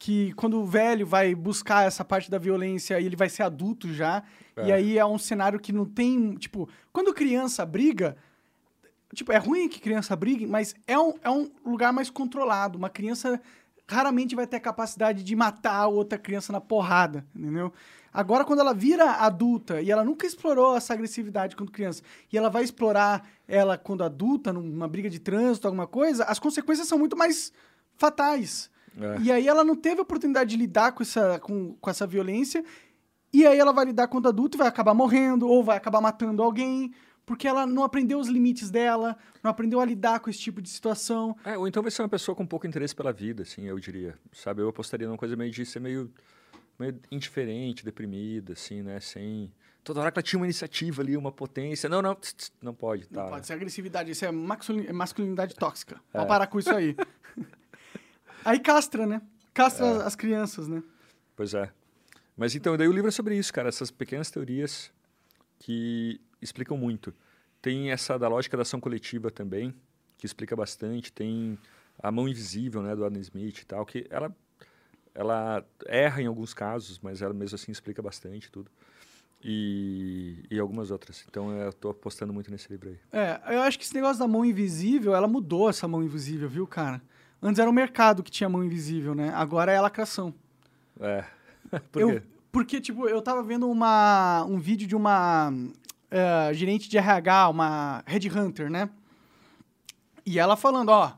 [0.00, 4.22] que quando o velho vai buscar essa parte da violência, ele vai ser adulto já.
[4.56, 4.68] É.
[4.68, 6.36] E aí é um cenário que não tem.
[6.36, 8.16] Tipo, quando criança briga.
[9.14, 12.78] Tipo, é ruim que criança brigue, mas é um, é um lugar mais controlado.
[12.78, 13.38] Uma criança
[13.86, 17.70] raramente vai ter a capacidade de matar outra criança na porrada, entendeu?
[18.12, 22.48] Agora, quando ela vira adulta e ela nunca explorou essa agressividade quando criança, e ela
[22.48, 27.16] vai explorar ela quando adulta, numa briga de trânsito, alguma coisa, as consequências são muito
[27.16, 27.52] mais
[27.96, 28.70] fatais.
[28.98, 29.20] É.
[29.22, 32.64] E aí ela não teve a oportunidade de lidar com essa, com, com essa violência.
[33.32, 36.42] E aí ela vai lidar quando adulto e vai acabar morrendo, ou vai acabar matando
[36.42, 36.92] alguém,
[37.24, 40.68] porque ela não aprendeu os limites dela, não aprendeu a lidar com esse tipo de
[40.68, 41.36] situação.
[41.44, 44.18] É, ou então vai ser uma pessoa com pouco interesse pela vida, assim, eu diria.
[44.32, 46.10] Sabe, eu apostaria numa coisa meio de ser meio,
[46.76, 48.98] meio indiferente, deprimida, assim, né?
[48.98, 49.52] Sem.
[49.84, 51.88] Toda hora que ela tinha uma iniciativa ali, uma potência.
[51.88, 53.06] Não, não, tss, tss, não pode.
[53.06, 56.00] Tá, não pode ser agressividade, isso é masculinidade tóxica.
[56.12, 56.18] É.
[56.18, 56.96] Pode parar com isso aí.
[58.44, 59.22] Aí castra, né?
[59.52, 60.02] Castra é.
[60.06, 60.82] as crianças, né?
[61.36, 61.70] Pois é.
[62.36, 63.68] Mas então, daí o livro é sobre isso, cara.
[63.68, 64.90] Essas pequenas teorias
[65.58, 67.14] que explicam muito.
[67.60, 69.74] Tem essa da lógica da ação coletiva também,
[70.16, 71.12] que explica bastante.
[71.12, 71.58] Tem
[72.02, 74.34] a mão invisível, né, do Adam Smith e tal, que ela,
[75.14, 78.70] ela erra em alguns casos, mas ela mesmo assim explica bastante tudo.
[79.42, 81.24] E, e algumas outras.
[81.28, 82.98] Então eu estou apostando muito nesse livro aí.
[83.12, 86.66] É, eu acho que esse negócio da mão invisível, ela mudou essa mão invisível, viu,
[86.66, 87.02] cara?
[87.42, 89.32] Antes era o mercado que tinha mão invisível, né?
[89.34, 90.34] Agora é a lacração.
[91.00, 91.24] É.
[91.90, 92.22] Por eu, quê?
[92.52, 98.02] Porque, tipo, eu tava vendo uma, um vídeo de uma uh, gerente de RH, uma
[98.06, 98.90] headhunter, né?
[100.26, 101.12] E ela falando, ó,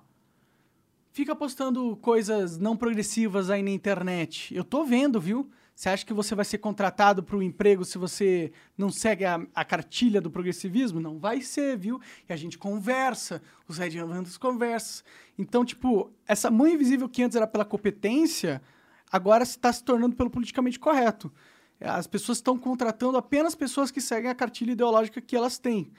[1.10, 4.54] fica postando coisas não progressivas aí na internet.
[4.54, 5.50] Eu tô vendo, viu?
[5.74, 9.40] Você acha que você vai ser contratado para o emprego se você não segue a,
[9.54, 11.00] a, cartilha do progressivismo?
[11.00, 12.00] Não vai ser, viu?
[12.28, 15.04] E a gente conversa, os headhunters conversam.
[15.38, 18.62] Então, tipo, essa mão invisível que antes era pela competência,
[19.10, 21.32] agora está se tornando pelo politicamente correto.
[21.80, 25.90] As pessoas estão contratando apenas pessoas que seguem a cartilha ideológica que elas têm.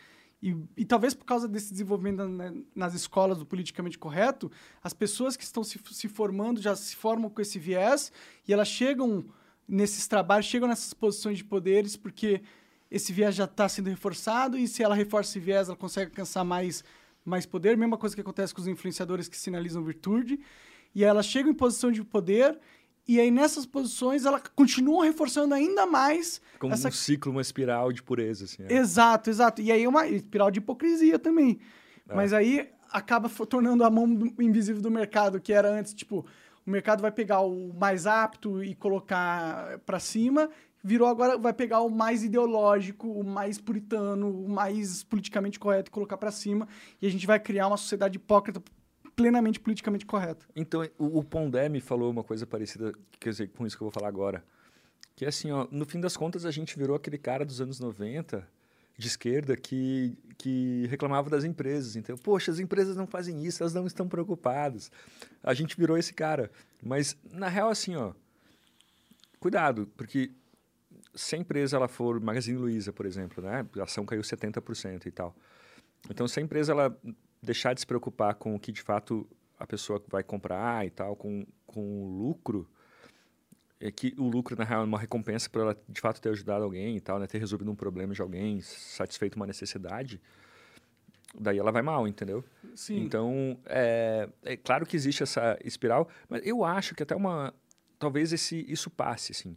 [0.42, 4.52] E, e, talvez por causa desse desenvolvimento na, nas escolas do politicamente correto,
[4.84, 8.12] as pessoas que estão se, se formando já se formam com esse viés
[8.46, 9.26] e elas chegam
[9.68, 12.42] nesses trabalhos, chegam nessas posições de poderes porque
[12.90, 16.44] esse viés já está sendo reforçado e se ela reforça esse viés, ela consegue alcançar
[16.44, 16.84] mais,
[17.26, 17.76] mais poder.
[17.76, 20.40] Mesma coisa que acontece com os influenciadores que sinalizam virtude.
[20.94, 22.60] E elas chegam em posição de poder
[23.08, 26.88] e aí nessas posições ela continua reforçando ainda mais como essa...
[26.88, 28.64] um ciclo, uma espiral de pureza assim.
[28.64, 28.74] É.
[28.74, 29.62] Exato, exato.
[29.62, 31.60] E aí uma espiral de hipocrisia também.
[32.08, 32.16] É.
[32.16, 34.06] Mas aí acaba tornando a mão
[34.40, 36.26] invisível do mercado que era antes, tipo,
[36.66, 40.50] o mercado vai pegar o mais apto e colocar para cima,
[40.84, 45.92] virou agora, vai pegar o mais ideológico, o mais puritano, o mais politicamente correto e
[45.92, 46.68] colocar para cima.
[47.02, 48.62] E a gente vai criar uma sociedade hipócrita
[49.16, 50.46] plenamente politicamente correta.
[50.56, 53.86] Então, o, o Pondé me falou uma coisa parecida, quer dizer, com isso que eu
[53.86, 54.44] vou falar agora.
[55.16, 57.80] Que é assim, ó, no fim das contas, a gente virou aquele cara dos anos
[57.80, 58.48] 90
[58.98, 61.96] de esquerda que, que reclamava das empresas.
[61.96, 64.92] Então, poxa, as empresas não fazem isso, elas não estão preocupadas.
[65.42, 66.52] A gente virou esse cara.
[66.82, 68.14] Mas, na real, assim, ó,
[69.40, 70.32] cuidado, porque
[71.16, 73.66] se a empresa ela for Magazine Luiza, por exemplo, né?
[73.78, 75.36] A ação caiu 70% e tal.
[76.10, 76.98] Então, se a empresa ela
[77.42, 79.28] deixar de se preocupar com o que de fato
[79.60, 82.70] a pessoa vai comprar e tal, com, com o lucro,
[83.86, 86.64] é que o lucro, na real, é uma recompensa por ela de fato ter ajudado
[86.64, 87.28] alguém e tal, né?
[87.28, 90.22] Ter resolvido um problema de alguém, satisfeito uma necessidade,
[91.40, 92.44] daí ela vai mal, entendeu?
[92.76, 92.98] Sim.
[93.04, 97.54] Então, é, é claro que existe essa espiral, mas eu acho que até uma...
[98.00, 99.56] Talvez esse, isso passe, assim.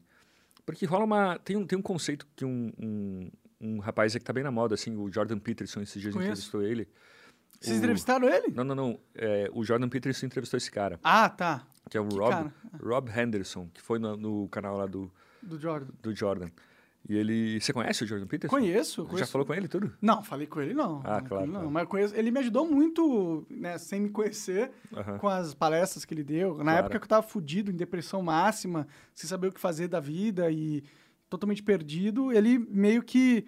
[0.64, 1.38] Porque rola uma...
[1.38, 4.74] Tem um, tem um conceito que um, um, um rapaz que está bem na moda,
[4.74, 6.30] assim, o Jordan Peterson, esses dias Conheço.
[6.32, 6.88] entrevistou ele.
[7.60, 8.52] Vocês O- entrevistaram ele?
[8.54, 9.00] Não, não, não.
[9.14, 11.66] É, o Jordan Peterson entrevistou esse cara, Ah, tá.
[11.90, 12.54] Que é o Que Rob, cara?
[12.82, 15.10] Rob Henderson, que foi no, no canal lá do,
[15.42, 15.92] Do Jordan.
[16.02, 16.48] do Jordan.
[17.08, 17.60] E ele...
[17.60, 18.56] Você conhece o Jordan Peterson?
[18.56, 19.30] Conheço, Já conheço.
[19.32, 19.92] falou com ele tudo?
[20.02, 21.00] Não, falei com ele não.
[21.04, 21.70] Ah, com claro, ele Não, claro.
[21.70, 24.72] mas conheço, ele me ajudou muito, né, sem me conhecer,
[25.20, 26.56] com as palestras que ele deu.
[26.58, 26.78] Na Claro.
[26.80, 30.50] época que eu tava fudido, em depressão máxima, sem saber o que fazer da vida
[30.50, 30.82] e
[31.30, 33.46] totalmente perdido, ele meio que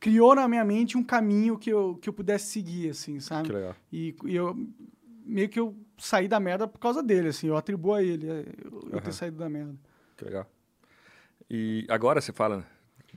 [0.00, 3.48] criou na minha mente um caminho que eu, que eu pudesse seguir, assim, sabe?
[3.48, 3.76] Que legal.
[3.92, 4.54] E, e eu
[5.24, 8.44] meio que eu saí da merda por causa dele, assim, eu atribuo a ele eh,
[8.64, 9.74] eu, eu ter saído da merda.
[10.16, 10.46] Que legal.
[11.48, 12.64] E agora você fala,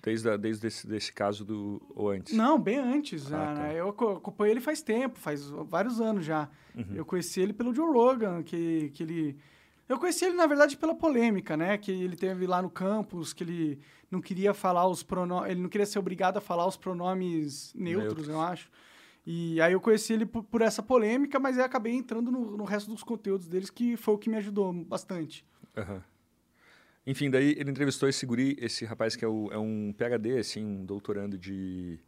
[0.02, 1.82] desde, a, desde esse, desse caso do...
[1.96, 2.34] Ou antes?
[2.34, 3.32] Não, bem antes.
[3.32, 3.54] Ah, tá.
[3.54, 3.80] né?
[3.80, 6.50] Eu aco- acompanho ele faz tempo, faz vários anos já.
[6.76, 6.96] Uhum.
[6.96, 9.38] Eu conheci ele pelo Joe Rogan, que, que ele...
[9.88, 11.78] Eu conheci ele, na verdade, pela polêmica, né?
[11.78, 13.80] Que ele teve lá no campus, que ele
[14.12, 15.50] não queria falar os pronomes...
[15.52, 18.30] Ele não queria ser obrigado a falar os pronomes neutros, Neutros.
[18.30, 18.70] eu acho.
[19.30, 22.64] E aí eu conheci ele por, por essa polêmica, mas aí acabei entrando no, no
[22.64, 25.46] resto dos conteúdos deles, que foi o que me ajudou bastante.
[25.76, 26.02] Aham.
[27.06, 30.64] Enfim, daí ele entrevistou esse guri, esse rapaz que é, o- é um PhD, assim,
[30.66, 32.00] um doutorando de...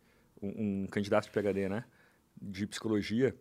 [0.42, 1.84] Um, um candidato de PhD, né?
[2.42, 3.36] De psicologia.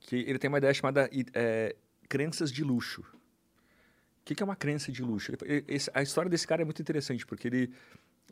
[0.00, 1.74] Que ele tem uma ideia chamada é,
[2.10, 3.00] crenças de luxo.
[3.00, 5.32] O que, que é uma crença de luxo?
[5.46, 7.72] Ele- esse- a história desse cara é muito interessante, porque ele,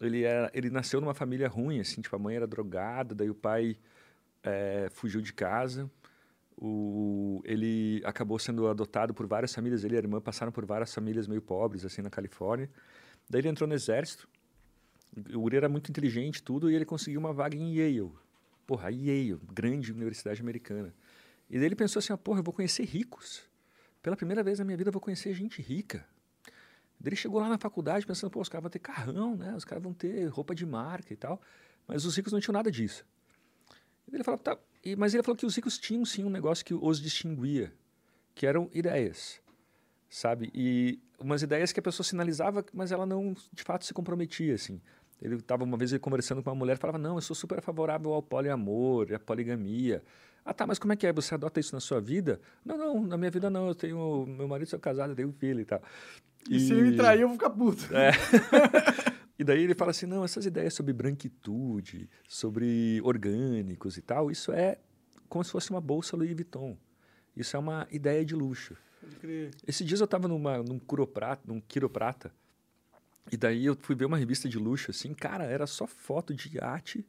[0.03, 3.35] ele, era, ele nasceu numa família ruim, assim, tipo, a mãe era drogada, daí o
[3.35, 3.79] pai
[4.47, 5.90] é, fugiu de casa.
[6.57, 9.84] O, ele acabou sendo adotado por várias famílias.
[9.84, 12.70] Ele e a irmã passaram por várias famílias meio pobres, assim, na Califórnia.
[13.28, 14.28] Daí ele entrou no exército.
[15.34, 18.12] O Uri era muito inteligente, tudo, e ele conseguiu uma vaga em Yale.
[18.66, 20.94] Porra, Yale, grande universidade americana.
[21.49, 23.42] E daí ele pensou assim, ah, porra, eu vou conhecer ricos.
[24.03, 26.07] Pela primeira vez na minha vida eu vou conhecer gente rica.
[26.99, 29.55] Daí ele chegou lá na faculdade pensando, pô, os caras vão ter carrão, né?
[29.55, 31.40] Os caras vão ter roupa de marca e tal.
[31.86, 33.05] Mas os ricos não tinham nada disso.
[34.11, 34.57] E ele falou, tá.
[34.84, 37.72] E, mas ele falou que os ricos tinham sim um negócio que os distinguia,
[38.34, 39.40] que eram ideias,
[40.09, 40.50] sabe?
[40.54, 44.80] E umas ideias que a pessoa sinalizava, mas ela não, de fato, se comprometia, assim.
[45.20, 48.22] Ele estava uma vez conversando com uma mulher, falava, não, eu sou super favorável ao
[48.22, 50.02] poliamor, à poligamia.
[50.44, 51.12] Ah, tá, mas como é que é?
[51.12, 52.40] Você adota isso na sua vida?
[52.64, 55.32] Não, não, na minha vida não, eu tenho, meu marido sou casado, eu tenho um
[55.32, 55.82] filho e tal.
[56.48, 57.84] E, se ele me trair, eu vou ficar puto.
[57.96, 58.12] É.
[59.39, 64.53] E daí ele fala assim, não, essas ideias sobre branquitude, sobre orgânicos e tal, isso
[64.53, 64.78] é
[65.28, 66.76] como se fosse uma bolsa Louis Vuitton.
[67.37, 68.76] Isso é uma ideia de luxo.
[69.01, 69.51] Pode crer.
[69.66, 72.32] Esses dias eu estava numa, num quiroprata, num quiroprata,
[73.30, 76.57] e daí eu fui ver uma revista de luxo, assim, cara, era só foto de
[76.57, 77.05] iate,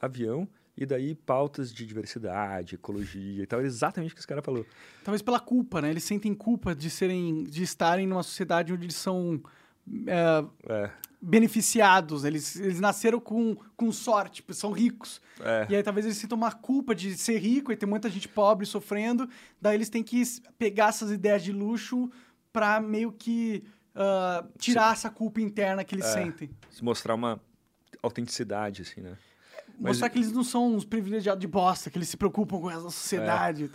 [0.00, 3.58] avião, e daí pautas de diversidade, ecologia e tal.
[3.58, 4.64] Era exatamente o que esse cara falou.
[5.04, 5.90] Talvez pela culpa, né?
[5.90, 9.42] Eles sentem culpa de serem, de estarem numa sociedade onde eles são
[10.06, 10.90] é, É,
[11.20, 12.24] beneficiados.
[12.24, 15.20] Eles, eles nasceram com, com sorte, tipo, são ricos.
[15.40, 15.66] é.
[15.68, 18.64] E aí talvez eles sintam uma culpa de ser rico e ter muita gente pobre
[18.66, 19.28] sofrendo.
[19.60, 20.22] Daí eles têm que
[20.58, 22.10] pegar essas ideias de luxo
[22.52, 23.62] pra meio que
[23.94, 26.12] ah, tirar essa culpa interna que eles É.
[26.12, 26.50] sentem.
[26.70, 27.40] Se mostrar uma
[28.02, 29.16] autenticidade, assim, né?
[29.78, 32.68] Mas- Mostrar que eles não são uns privilegiados de bosta, que eles se preocupam com
[32.68, 33.70] a sociedade.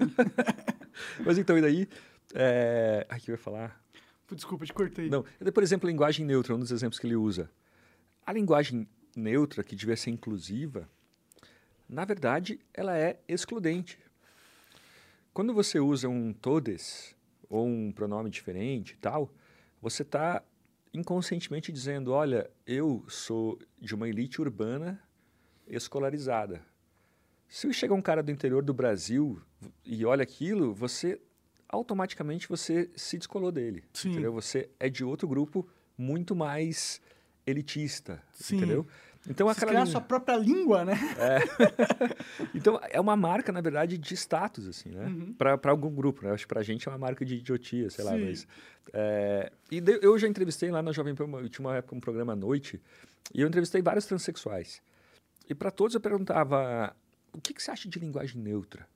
[1.26, 1.88] Mas então, e daí...
[2.34, 3.06] É...
[3.10, 3.80] Ai, o que eu ia falar?
[4.32, 5.10] Desculpa, te cortei.
[5.10, 5.24] Não,
[5.54, 7.50] por exemplo, linguagem neutra, um dos exemplos que ele usa.
[8.26, 10.90] A linguagem neutra, que devia ser inclusiva,
[11.88, 14.00] na verdade, ela é excludente.
[15.34, 17.16] Quando você usa um todes
[17.50, 19.30] ou um pronome diferente e tal,
[19.82, 20.42] você está
[20.94, 25.00] inconscientemente dizendo, olha, eu sou de uma elite urbana
[25.68, 26.66] escolarizada.
[27.48, 29.40] Se chega um cara do interior do Brasil
[29.84, 31.22] e olha aquilo, você
[31.76, 33.84] automaticamente você se descolou dele.
[33.94, 34.12] Sim.
[34.12, 34.34] Entendeu?
[34.34, 37.02] Você é de outro grupo muito mais
[37.46, 38.58] elitista, Sim.
[38.58, 38.86] entendeu?
[39.28, 40.94] Então aquela linha- sua própria língua, né?
[42.54, 45.12] Então é uma marca, na verdade, de status, assim, né?
[45.38, 46.32] Para algum grupo, né?
[46.32, 48.26] Acho que pra gente é uma marca de idiotia, sei lá, Sim.
[48.26, 48.48] mas...
[48.94, 52.00] é, E daí eu já entrevistei lá na Jovem Pan, eu tinha uma época um
[52.00, 52.80] programa à noite,
[53.34, 54.82] e eu entrevistei vários transexuais.
[55.50, 56.96] E para todos eu perguntava,
[57.34, 58.88] o que, que você acha de linguagem neutra?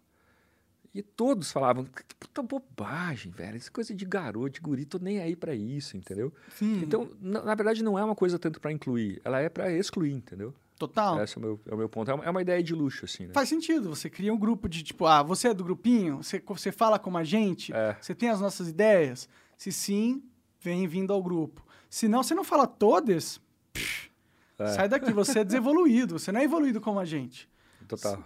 [0.94, 5.20] E todos falavam, que puta bobagem, velho, essa coisa de garoto, de guri, tô nem
[5.20, 6.34] aí para isso, entendeu?
[6.56, 6.82] Sim.
[6.82, 10.14] Então, na, na verdade, não é uma coisa tanto para incluir, ela é para excluir,
[10.14, 10.54] entendeu?
[10.80, 11.22] Total.
[11.22, 12.10] Esse é o meu, é o meu ponto.
[12.10, 13.34] É uma, é uma ideia de luxo, assim, né?
[13.34, 13.90] Faz sentido.
[13.90, 16.24] Você cria um grupo de tipo, ah, você é do grupinho?
[16.24, 17.74] Você, você fala como a gente?
[17.74, 17.98] É.
[18.02, 19.28] Você tem as nossas ideias?
[19.58, 20.24] Se sim,
[20.62, 21.66] vem vindo ao grupo.
[21.90, 23.42] Se não, você não fala todas,
[23.74, 24.10] psh,
[24.58, 24.68] É.
[24.70, 25.12] sai daqui.
[25.12, 26.18] Você é desevoluído.
[26.18, 27.50] Você não é evoluído como a gente.
[27.90, 28.24] Total.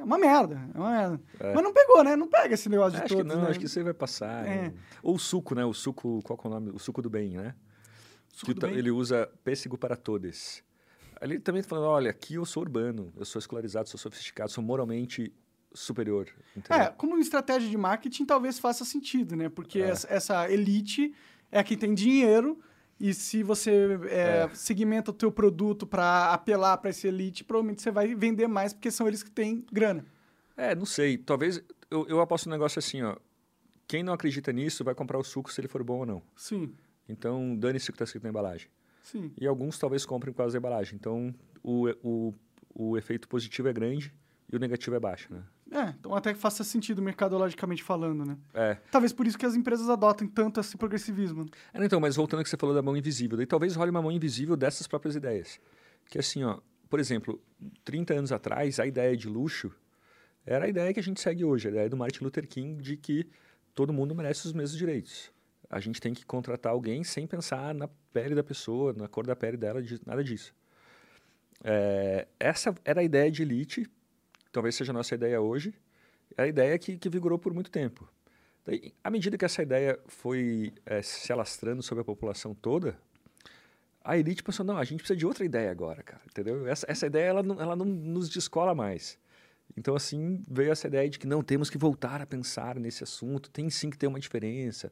[0.00, 0.60] É uma merda.
[0.74, 1.20] É uma merda.
[1.54, 2.16] Mas não pegou, né?
[2.16, 3.50] Não pega esse negócio de Acho todos, que não, né?
[3.50, 4.44] acho que isso aí vai passar.
[4.46, 4.62] É.
[4.62, 4.74] né?
[5.02, 5.64] Ou o suco, né?
[5.64, 6.70] O suco, qual é o nome?
[6.70, 7.54] O suco do bem, né?
[8.32, 8.74] Suco Que bem.
[8.74, 10.62] Ele usa pêssego para todos.
[11.20, 14.50] Ali ele também tá falando, olha, aqui eu sou urbano, eu sou escolarizado, sou sofisticado,
[14.50, 15.32] sou moralmente
[15.72, 16.28] superior.
[16.54, 16.84] Entendeu?
[16.86, 19.48] É, como estratégia de marketing talvez faça sentido, né?
[19.48, 19.88] Porque É.
[19.88, 21.14] essa, essa elite
[21.50, 22.58] é quem tem dinheiro
[22.98, 24.50] e se você é, É.
[24.54, 28.90] segmenta o teu produto para apelar para essa elite, provavelmente você vai vender mais porque
[28.90, 30.04] são eles que têm grana.
[30.56, 31.18] É, não sei.
[31.18, 33.16] Talvez eu, eu aposto um negócio assim, ó.
[33.86, 36.22] Quem não acredita nisso vai comprar o suco se ele for bom ou não.
[36.34, 36.74] Sim,
[37.08, 38.68] Então, dane-se o que está escrito na embalagem.
[39.02, 39.30] sim.
[39.40, 40.96] E alguns talvez comprem por causa da embalagem.
[40.96, 41.32] Então,
[41.62, 42.34] o, o,
[42.74, 44.12] o efeito positivo é grande
[44.52, 45.42] e o negativo é baixo, né?
[45.70, 48.36] É, então até que faça sentido mercadologicamente falando, né?
[48.54, 48.74] É.
[48.90, 51.44] Talvez por isso que as empresas adotem tanto esse progressivismo.
[51.74, 54.00] É, Então, mas voltando ao que você falou da mão invisível, daí talvez role uma
[54.00, 55.60] mão invisível dessas próprias ideias.
[56.08, 57.42] Que assim, ó, por exemplo,
[57.84, 59.72] 30 anos atrás, a ideia de luxo
[60.44, 62.96] era a ideia que a gente segue hoje, a ideia do Martin Luther King de
[62.96, 63.28] que
[63.74, 65.32] todo mundo merece os mesmos direitos.
[65.68, 69.34] A gente tem que contratar alguém sem pensar na pele da pessoa, na cor da
[69.34, 70.54] pele dela, de- nada disso.
[71.64, 73.90] É, essa era a ideia de elite,
[74.56, 75.74] talvez seja a nossa ideia hoje,
[76.34, 78.08] é a ideia que, que vigorou por muito tempo.
[78.64, 82.98] Daí, à medida que essa ideia foi eh, se alastrando sobre a população toda,
[84.02, 86.66] a elite pensou, não, a gente precisa de outra ideia agora, cara, entendeu?
[86.66, 89.18] Essa, essa ideia, ela não, ela não nos descola mais.
[89.76, 93.50] Então, assim, veio essa ideia de que não, temos que voltar a pensar nesse assunto,
[93.50, 94.90] tem sim que ter uma diferença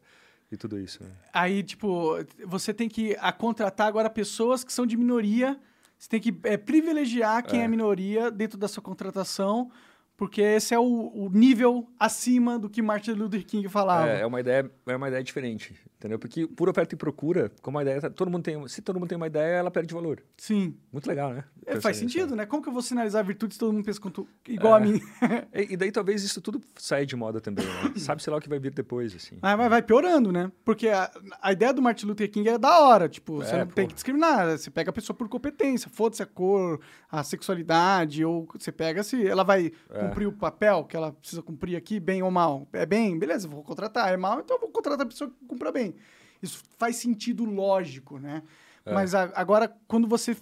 [0.52, 1.02] e tudo isso.
[1.02, 1.10] Né?
[1.32, 5.58] Aí, tipo, você tem que a contratar agora pessoas que são de minoria.
[5.98, 7.64] Você tem que é, privilegiar quem é.
[7.64, 7.68] É.
[7.68, 9.70] minoria dentro da sua contratação,
[10.16, 10.82] porque esse é o,
[11.14, 14.08] o nível acima do que Martin Luther King falava.
[14.08, 16.18] É, é uma ideia, é uma ideia diferente, entendeu?
[16.18, 19.08] Porque por oferta e procura, como a ideia, tá- todo mundo tem, se todo mundo
[19.08, 20.22] tem uma ideia, ela perde valor.
[20.36, 20.76] Sim.
[20.92, 21.44] Muito legal, né?
[21.66, 22.46] É, faz sentido, né?
[22.46, 24.84] Como que eu vou sinalizar virtudes se todo mundo pensa quanto, igual a É.
[24.84, 25.00] mim?
[25.70, 27.92] E, daí talvez isso tudo saia de moda também, né?
[27.96, 29.38] Sabe, sei lá o que vai vir depois, assim.
[29.40, 30.50] Mas vai, piorando, né?
[30.64, 31.10] Porque a,
[31.40, 33.08] a ideia do Martin Luther King é da hora.
[33.08, 33.88] Tipo, você É, não tem pô.
[33.88, 34.58] que discriminar.
[34.58, 35.88] Você pega a pessoa por competência.
[35.90, 36.80] Foda-se a cor,
[37.10, 38.24] a sexualidade.
[38.24, 40.03] Ou você pega se ela vai É.
[40.08, 42.66] cumprir o papel que ela precisa cumprir aqui, bem ou mal.
[42.72, 44.12] É bem, beleza, vou contratar.
[44.12, 45.94] É mal, então eu vou contratar a pessoa que cumpra bem.
[46.42, 48.42] Isso faz sentido lógico, né?
[48.84, 48.92] É.
[48.92, 50.36] Mas a- agora, quando você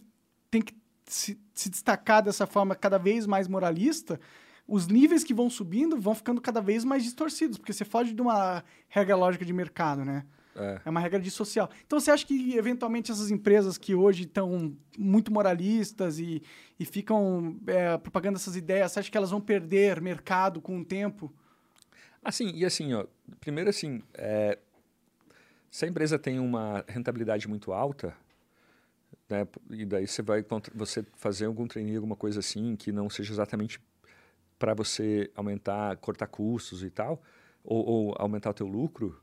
[0.51, 0.75] tem que
[1.07, 4.19] se, se destacar dessa forma cada vez mais moralista,
[4.67, 8.23] os níveis que vão subindo vão ficando cada vez mais distorcidos, porque você foge de
[8.23, 10.25] uma regra lógica de mercado, né?
[10.55, 10.81] É.
[10.85, 11.71] É uma regra de social.
[11.87, 16.43] Então você acha que, eventualmente, essas empresas que hoje estão muito moralistas e,
[16.79, 20.85] e ficam é, propagando essas ideias, você acha que elas vão perder mercado com o
[20.85, 21.33] tempo?
[22.23, 23.07] Assim, e assim, ó,
[23.41, 24.59] primeiro assim, é,
[25.71, 28.15] se a empresa tem uma rentabilidade muito alta,
[29.29, 33.33] né, e daí você vai você fazer algum treininho, alguma coisa assim, que não seja
[33.33, 33.81] exatamente
[34.59, 37.21] para você aumentar, cortar custos e tal,
[37.65, 39.21] ou, ou aumentar o teu lucro,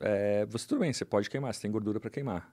[0.00, 2.52] é, você tudo bem, você pode queimar, você tem gordura para queimar,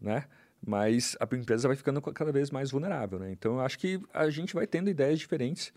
[0.00, 0.24] né?
[0.66, 3.30] Mas a empresa vai ficando cada vez mais vulnerável, né?
[3.30, 5.72] Então, eu acho que a gente vai tendo ideias diferentes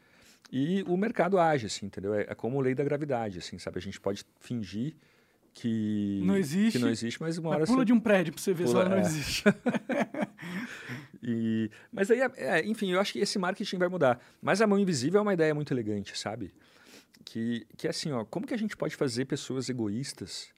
[0.51, 2.13] e o mercado age, assim, entendeu?
[2.13, 3.79] É, é como a lei da gravidade, assim, sabe?
[3.79, 4.95] A gente pode fingir
[5.53, 8.31] que Não existe, que não existe, mas uma hora Mas pula você- de um prédio
[8.31, 9.01] pra você ver se Pula, ela não é.
[9.01, 9.43] existe.
[11.21, 14.23] E, mas aí, é- é, enfim, eu acho que esse marketing vai mudar.
[14.41, 16.53] Mas a mão invisível é uma ideia muito elegante, sabe?
[17.25, 20.49] Que, que é assim, ó, como que a gente pode fazer pessoas egoístas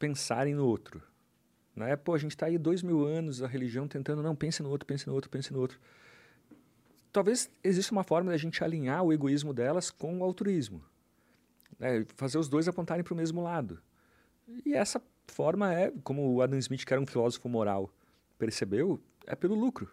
[0.00, 1.00] pensarem no outro?
[1.76, 1.94] Né?
[1.94, 4.84] Pô, a gente está aí dois mil anos, a religião tentando, não, pense no outro,
[4.86, 5.78] pense no outro, pense no outro.
[7.12, 10.82] Talvez exista uma forma da gente alinhar o egoísmo delas com o altruísmo.
[11.78, 12.04] Né?
[12.16, 13.80] Fazer os dois apontarem para o mesmo lado.
[14.64, 17.92] E essa forma é, como o Adam Smith, que era um filósofo moral,
[18.38, 19.90] percebeu, é pelo lucro.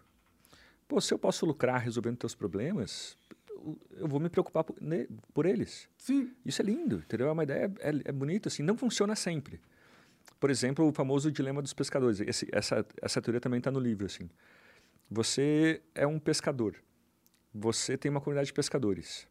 [0.86, 3.16] Pô, se eu posso lucrar resolvendo teus problemas,
[3.48, 5.88] eu- eu vou me preocupar por, ne- por eles.
[5.98, 6.32] Sim.
[6.46, 7.28] Isso é lindo, entendeu?
[7.28, 9.60] É uma ideia, é, é bonito, assim, não funciona sempre.
[10.40, 12.20] Por exemplo, o famoso dilema dos pescadores.
[12.20, 14.06] Esse, essa, essa teoria também está no livro.
[14.06, 14.28] Assim.
[15.10, 16.76] Você é um pescador.
[17.52, 19.26] Você tem uma comunidade de pescadores.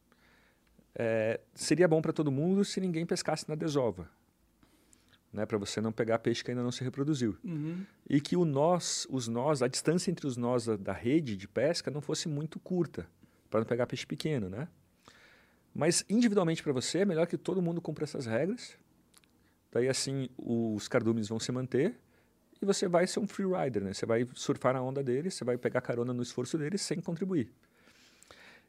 [0.95, 4.09] É, seria bom para todo mundo se ninguém pescasse na desova.
[5.31, 7.38] Né, para você não pegar peixe que ainda não se reproduziu.
[7.43, 7.85] Uhum.
[8.09, 11.47] E que o nós, os nós, a distância entre os nós da, da rede de
[11.47, 13.05] pesca não fosse muito curta,
[13.49, 14.67] para não pegar peixe pequeno, né?
[15.75, 18.75] Mas individualmente para você é melhor que todo mundo cumpra essas regras.
[19.77, 21.95] Daí assim os cardumes vão se manter
[22.59, 23.93] e você vai ser um free rider, né?
[23.93, 27.53] Você vai surfar na onda deles, você vai pegar carona no esforço deles sem contribuir.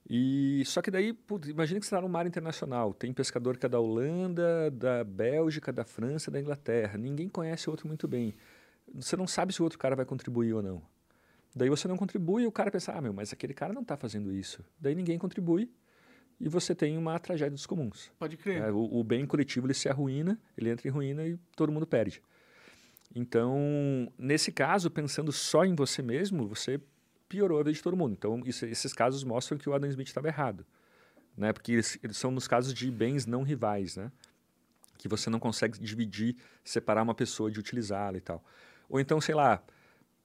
[0.07, 3.69] E só que daí, imagina que você está no mar internacional, tem pescador que é
[3.71, 6.99] da Holanda, da Bélgica, da França, da Inglaterra.
[6.99, 8.35] Ninguém conhece o outro muito bem.
[8.95, 10.83] Você não sabe se o outro cara vai contribuir ou não.
[11.57, 13.97] Daí você não contribui e o cara pensa, ah, meu, mas aquele cara não está
[13.97, 14.63] fazendo isso.
[14.79, 15.71] Daí ninguém contribui
[16.41, 18.11] e você tem uma tragédia dos comuns.
[18.19, 18.63] Pode crer.
[18.63, 21.87] É, o, o, bem coletivo ele se arruína, ele entra em ruína e todo mundo
[21.87, 22.23] perde.
[23.15, 26.81] Então, nesse caso, pensando só em você mesmo, você
[27.29, 28.13] piorou a vida de todo mundo.
[28.13, 30.65] Então, isso, esses casos mostram que o Adam Smith estava errado.
[31.37, 31.53] Né?
[31.53, 34.11] Porque eles, eles, são nos casos de bens não rivais, né?
[34.99, 38.45] que você não consegue dividir, separar uma pessoa de utilizá-la e tal.
[38.89, 39.63] Ou então, sei lá,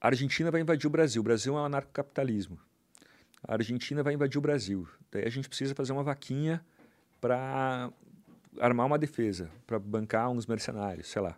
[0.02, 1.22] a Argentina vai invadir o Brasil.
[1.22, 2.60] O Brasil é um anarcocapitalismo.
[3.48, 4.88] A Argentina vai invadir o Brasil.
[5.12, 6.64] Daí a gente precisa fazer uma vaquinha
[7.20, 7.90] para
[8.60, 11.36] armar uma defesa, para bancar uns mercenários, sei lá.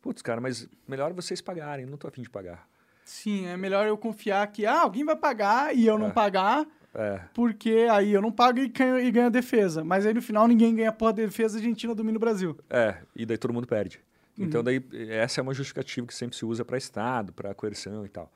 [0.00, 2.66] Putz, cara, mas melhor vocês pagarem, não estou afim de pagar.
[3.04, 6.10] Sim, é melhor eu confiar que ah, alguém vai pagar e eu não É.
[6.12, 9.82] pagar, É, porque aí eu não pago e ganho, e ganho a defesa.
[9.82, 12.56] Mas aí no final ninguém ganha a porra da defesa, a Argentina domina o Brasil.
[12.68, 13.98] é, e daí todo mundo perde.
[14.38, 18.08] Então daí essa é uma justificativa que sempre se usa para Estado, para coerção e
[18.08, 18.30] tal.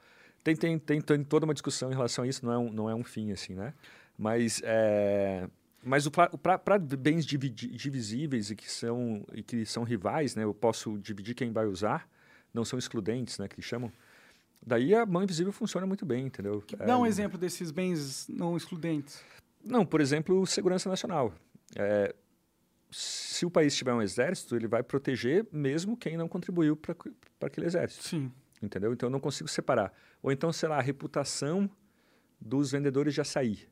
[0.46, 2.88] Tem, tem, tem, tem toda uma discussão em relação a isso, não é um, não
[2.88, 3.74] é um fim assim, né?
[4.16, 5.48] Mas é,
[5.82, 10.44] mas para bens divisíveis e que são e que são rivais, né?
[10.44, 12.08] Eu posso dividir quem vai usar,
[12.54, 13.48] não são excludentes, né?
[13.48, 13.90] Que chamam.
[14.64, 16.62] Daí a mão invisível funciona muito bem, entendeu?
[16.78, 19.20] Dá um É, exemplo desses bens não excludentes.
[19.64, 21.34] Não, por exemplo, segurança nacional.
[21.74, 22.14] É,
[22.88, 26.94] se o país tiver um exército, ele vai proteger mesmo quem não contribuiu para
[27.42, 28.30] aquele exército, Sim.
[28.62, 28.92] Entendeu?
[28.92, 29.92] Então eu não consigo separar.
[30.22, 31.70] Ou então, sei lá, a reputação
[32.40, 33.66] dos vendedores de açaí.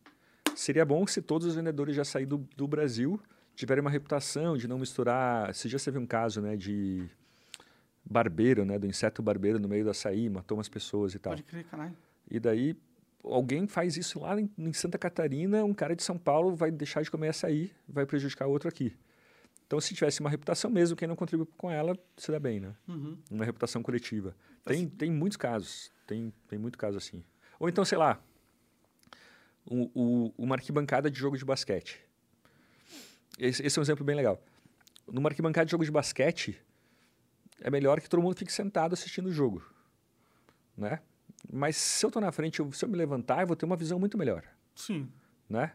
[0.55, 3.21] Seria bom se todos os vendedores de açaí do, do Brasil
[3.55, 5.55] tiverem uma reputação de não misturar.
[5.55, 7.09] Se já teve um caso, né, de
[8.05, 11.33] barbeiro, né, do inseto barbeiro no meio do açaí, matou umas pessoas e tal.
[11.33, 11.97] Pode crer, caralho.
[12.31, 12.77] E daí
[13.23, 17.03] alguém faz isso lá em, em Santa Catarina, um cara de São Paulo vai deixar
[17.03, 18.95] de comer açaí, vai prejudicar outro aqui.
[19.75, 22.77] Então, se tivesse uma reputação mesmo, quem não contribui com ela se dá bem, né?
[22.87, 23.19] Uhum.
[23.29, 24.37] Uma reputação coletiva.
[24.65, 27.25] Tem, tem muitos casos, tem, tem muito caso assim.
[27.59, 28.23] Ou então, sei lá,
[29.67, 32.01] o, o, uma arquibancada de jogo de basquete.
[33.37, 34.41] Esse, esse é um exemplo bem legal.
[35.09, 36.57] Numa arquibancada de jogo de basquete,
[37.61, 39.61] é melhor que todo mundo fique sentado assistindo o jogo,
[40.77, 41.01] né?
[41.53, 43.77] Mas se eu estou na frente, eu- se eu me levantar, eu vou ter uma
[43.77, 45.11] visão muito melhor, Sim.
[45.49, 45.73] né?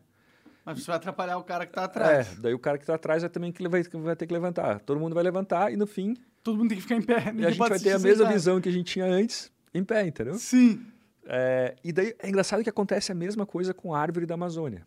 [0.65, 2.38] Mas você vai atrapalhar o cara que tá atrás.
[2.38, 4.80] É, daí o cara que está atrás vai também que vai, vai ter que levantar.
[4.81, 7.34] Todo mundo vai levantar e no fim Todo mundo tem que ficar em pé.
[7.36, 10.06] e a gente vai ter a mesma visão que a gente tinha antes em pé,
[10.06, 10.36] entendeu?
[10.36, 10.86] Sim.
[11.26, 14.86] É, e daí é engraçado que acontece a mesma coisa com a árvore da Amazônia.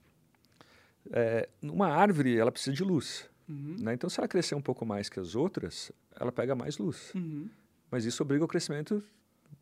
[1.11, 3.29] É, uma árvore, ela precisa de luz.
[3.49, 3.77] Uhum.
[3.81, 3.95] Né?
[3.95, 7.13] Então, se ela crescer um pouco mais que as outras, ela pega mais luz.
[7.15, 7.49] Uhum.
[7.91, 8.95] Mas isso obriga o crescimento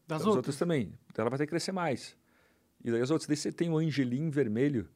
[0.06, 0.36] Das das outras.
[0.36, 0.92] outras também.
[1.10, 2.16] Então, ela vai ter que crescer mais.
[2.84, 3.26] E daí as outras.
[3.26, 4.88] Daí você tem o angelim vermelho.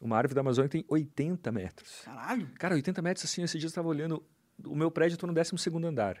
[0.00, 2.00] Uma árvore da Amazônia tem 80 metros.
[2.04, 2.48] Caralho.
[2.58, 4.22] Cara, 80 metros assim, esse dia eu estava olhando.
[4.64, 6.16] O meu prédio, eu estou no 12 andar.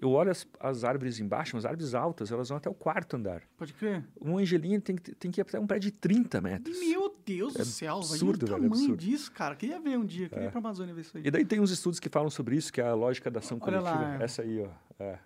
[0.00, 3.42] Eu olho as, as árvores embaixo, as árvores altas, elas vão até o quarto andar.
[3.56, 4.04] Pode crer.
[4.20, 6.78] Um angelim tem, que- tem que ir até um prédio de 30 metros.
[6.78, 7.96] Meu Deus do É céu.
[7.96, 8.96] absurdo, Imagina o velho, é tamanho absurdo.
[8.96, 9.56] disso, cara.
[9.56, 10.28] Queria ver um dia.
[10.28, 10.46] Queria É.
[10.48, 11.22] ir pra Amazônia ver isso aí.
[11.26, 13.58] E daí tem uns estudos que falam sobre isso, que é a lógica da ação
[13.60, 14.22] Olha lá, coletiva.
[14.22, 14.24] é.
[14.24, 14.68] Essa aí, ó.
[15.02, 15.18] É.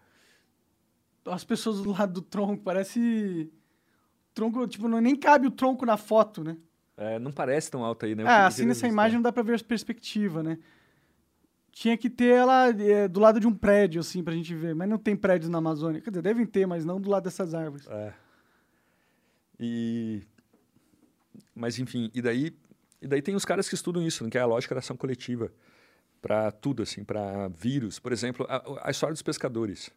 [1.27, 3.53] As pessoas do lado do tronco, parece...
[4.35, 6.57] Tronco, tipo, não, nem cabe o tronco na foto, né?
[6.97, 8.23] É, não parece tão alto aí, né?
[8.23, 10.59] Eu queria assim nessa imagem não dá pra ver a perspectiva, né?
[11.71, 14.75] Tinha que ter ela é, do lado de um prédio, assim, pra gente ver.
[14.75, 16.03] Mas não tem prédios na Amazônia.
[16.03, 17.87] Quer dizer, devem ter, mas não do lado dessas árvores.
[17.89, 18.13] É.
[19.59, 20.23] E...
[21.55, 22.55] Mas, enfim, e daí,
[23.01, 24.97] e daí tem os caras que estudam isso, né, que é a lógica da ação
[24.97, 25.51] coletiva.
[26.21, 27.99] Para tudo, assim, para vírus.
[27.99, 29.91] Por exemplo, a, a história dos pescadores.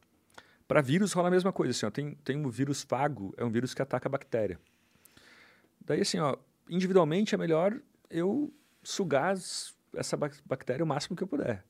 [0.67, 3.51] Para vírus rola a mesma coisa, assim, ó, tem, tem um vírus fago, é um
[3.51, 4.59] vírus que ataca a bactéria.
[5.85, 6.35] Daí, assim, ó,
[6.69, 7.79] individualmente é melhor
[8.09, 9.35] eu sugar
[9.95, 11.63] essa bac- bactéria o máximo que eu puder.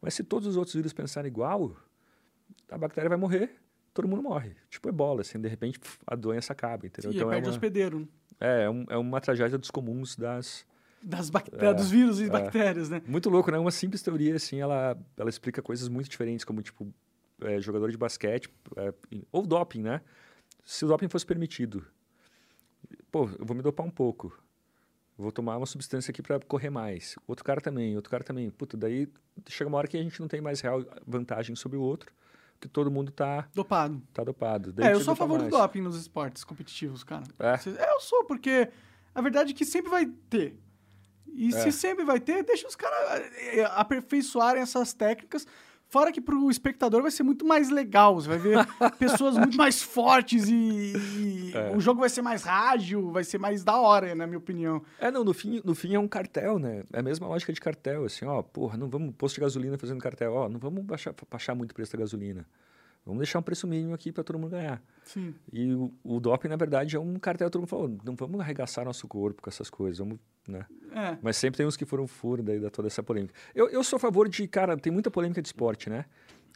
[0.00, 1.76] Mas se todos os outros vírus pensarem igual,
[2.70, 3.56] a bactéria vai morrer,
[3.92, 4.54] todo mundo morre.
[4.68, 7.10] Tipo ebola, assim, de repente a doença acaba, entendeu?
[7.12, 8.00] Sim, então é perde uma, hospedeiro.
[8.00, 8.06] né?
[8.40, 10.66] é, é, um- é uma tragédia dos comuns das...
[11.02, 12.28] Das bactérias, É, dos vírus e é.
[12.28, 13.02] bactérias, né?
[13.06, 13.58] Muito louco, né?
[13.58, 16.92] Uma simples teoria, assim, ela, ela explica coisas muito diferentes, como, tipo,
[17.40, 18.92] é, jogador de basquete, é,
[19.32, 20.02] ou doping, né?
[20.62, 21.86] Se o doping fosse permitido,
[23.10, 24.36] pô, eu vou me dopar um pouco.
[25.18, 27.16] Vou tomar uma substância aqui para correr mais.
[27.26, 28.48] Outro cara também, outro cara também.
[28.50, 29.06] Puta, daí
[29.48, 32.10] chega uma hora que a gente não tem mais real vantagem sobre o outro,
[32.58, 34.02] que todo mundo tá Dopado.
[34.14, 34.72] tá dopado.
[34.72, 35.52] Daí É, eu sou a favor do mais.
[35.52, 37.24] doping nos esportes competitivos, cara.
[37.38, 37.52] É?
[37.82, 38.70] É, eu sou, porque
[39.14, 40.58] a verdade é que sempre vai ter.
[41.32, 41.60] E É.
[41.64, 45.46] se sempre vai ter, deixa os caras é, aperfeiçoarem essas técnicas.
[45.90, 48.14] Fora que pro espectador vai ser muito mais legal.
[48.14, 48.58] Você vai ver
[48.96, 51.74] pessoas muito mais fortes e, e É.
[51.76, 54.80] o jogo vai ser mais ágil, vai ser mais da hora, na minha opinião.
[55.00, 56.84] É, não, no fim, no fim é um cartel, né?
[56.92, 59.98] É a mesma lógica de cartel, assim, ó, porra, não vamos, posto de gasolina fazendo
[60.00, 62.46] cartel, ó, não vamos baixar, baixar muito o preço da gasolina.
[63.04, 64.82] Vamos deixar um preço mínimo aqui para todo mundo ganhar.
[65.04, 65.34] Sim.
[65.52, 68.84] E o, o doping, na verdade, é um cartel, todo mundo falou, não vamos arregaçar
[68.84, 70.66] nosso corpo com essas coisas, vamos, né?
[70.92, 71.18] É.
[71.22, 73.34] Mas sempre tem uns que foram furo daí da toda essa polêmica.
[73.54, 76.04] Eu, eu sou a favor de, cara, tem muita polêmica de esporte, né?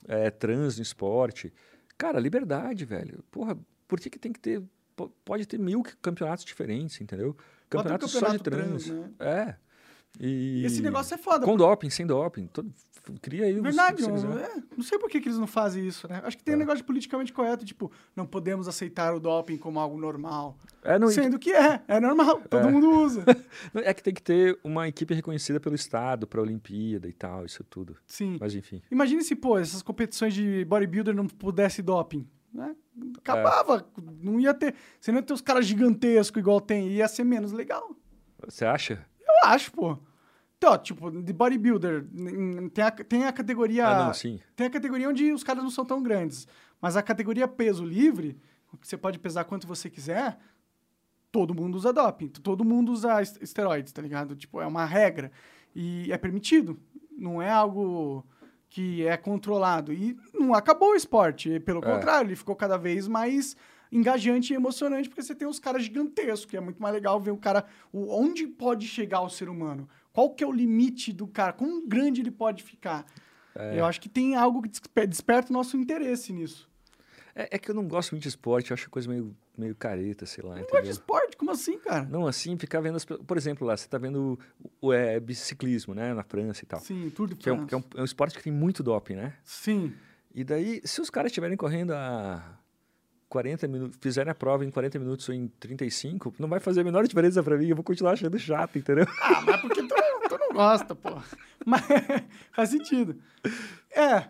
[0.07, 1.53] É, trans no esporte.
[1.97, 3.25] Cara, liberdade, velho.
[3.31, 3.57] Porra,
[3.89, 4.63] por que, que tem que ter.
[4.95, 7.31] po- Pode ter mil campeonatos diferentes, entendeu?
[7.31, 8.85] Um Campeonato só de trans.
[8.85, 9.11] trans, né?
[9.19, 9.57] É.
[10.21, 11.45] E Esse negócio é foda.
[11.45, 12.47] Com doping, sem doping.
[12.47, 12.71] Todo,
[13.21, 14.51] cria aí os- Verdade, o que você não, quiser.
[14.59, 16.21] é, não sei por que, que eles não fazem isso, né?
[16.25, 16.61] Acho que tem um É.
[16.61, 20.57] negócio de politicamente correto, tipo, não podemos aceitar o doping como algo normal.
[20.83, 22.71] É, não, Sendo que é, é normal, todo É.
[22.71, 23.25] mundo usa.
[23.75, 27.45] é que tem que ter uma equipe reconhecida pelo Estado, para a Olimpíada e tal,
[27.45, 27.97] isso tudo.
[28.07, 28.37] Sim.
[28.41, 28.81] Mas enfim.
[28.91, 32.27] Imagine se, pô, essas competições de bodybuilder não pudesse doping.
[32.53, 32.75] Né?
[33.19, 33.85] Acabava,
[34.23, 34.77] não ia ter.
[35.01, 37.97] Você não ia ter os caras gigantescos igual tem, ia ser menos legal.
[38.47, 39.05] Você acha?
[39.45, 39.99] Eu acho, pô.
[40.57, 42.07] Então, tipo, de bodybuilder,
[42.73, 43.87] tem a, tem a categoria.
[43.87, 44.41] Ah, não, sim.
[44.57, 46.47] Tem a categoria onde os caras não são tão grandes.
[46.81, 48.39] Mas a categoria peso livre,
[48.81, 50.39] que você pode pesar quanto você quiser,
[51.31, 52.29] todo mundo usa doping.
[52.29, 54.35] Todo mundo usa est- esteroides, tá ligado?
[54.37, 55.31] Tipo, é uma regra.
[55.75, 56.79] E é permitido.
[57.17, 58.25] Não é algo
[58.71, 59.93] que é controlado.
[59.93, 61.61] E não acabou o esporte.
[61.61, 61.83] Pelo É.
[61.83, 63.57] contrário, ele ficou cada vez mais
[63.97, 67.31] engajante e emocionante, porque você tem uns caras gigantescos, que é muito mais legal ver
[67.31, 67.65] o cara...
[67.93, 69.89] o- onde pode chegar o ser humano?
[70.13, 71.53] Qual que é o limite do cara?
[71.53, 73.05] Quão grande ele pode ficar?
[73.55, 73.79] É.
[73.79, 76.69] Eu acho que tem algo que despe- desperta o nosso interesse nisso.
[77.37, 80.25] É, é que eu não gosto muito de esporte, eu acho coisa meio, meio careta,
[80.25, 81.37] sei lá, Não gosta de esporte?
[81.37, 82.05] Como assim, cara?
[82.05, 82.95] Não, assim, ficar vendo...
[82.97, 84.39] As, por exemplo, lá, você tá vendo
[84.81, 86.79] o, o, é, biciclismo, né, na França e tal.
[86.81, 88.83] Sim, Tour de Que, é um, que é, um, é um esporte que tem muito
[88.85, 89.35] doping, né?
[89.43, 89.93] Sim.
[90.33, 92.57] E daí, se os caras estiverem correndo a
[93.35, 96.85] 40 minutos, fizerem a prova em 40 minutos ou em 35, não vai fazer a
[96.85, 99.05] menor diferença pra mim, eu vou continuar achando chato, entendeu?
[99.21, 99.95] Ah, mas porque tu,
[100.29, 101.11] tu não gosta, pô.
[101.67, 101.83] Mas
[102.53, 103.17] faz sentido.
[103.91, 104.29] É.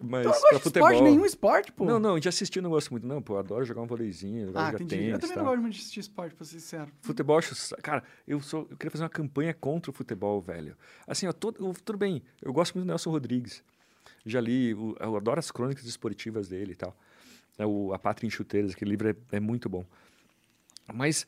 [0.00, 0.88] Mas Tu não gosta de futebol...
[0.90, 1.84] esporte, nenhum esporte, pô.
[1.84, 4.50] Não, não, de assistir eu não gosto muito, não, pô, eu adoro jogar um vôleizinho,
[4.54, 4.88] Ah, jogar entendi.
[4.96, 6.92] tênis eu também não gosto muito de assistir esporte, pra ser sincero.
[7.00, 7.40] Futebol,
[7.82, 10.76] cara, eu, sou, eu queria fazer uma campanha contra o futebol, velho.
[11.08, 13.64] Assim, ó, todo, tudo bem, eu gosto muito do Nelson Rodrigues.
[14.24, 14.70] Já li,
[15.00, 16.94] eu adoro as crônicas esportivas dele e tal.
[17.58, 19.84] É o A Pátria em Chuteiras, aquele livro é, é muito bom.
[20.92, 21.26] Mas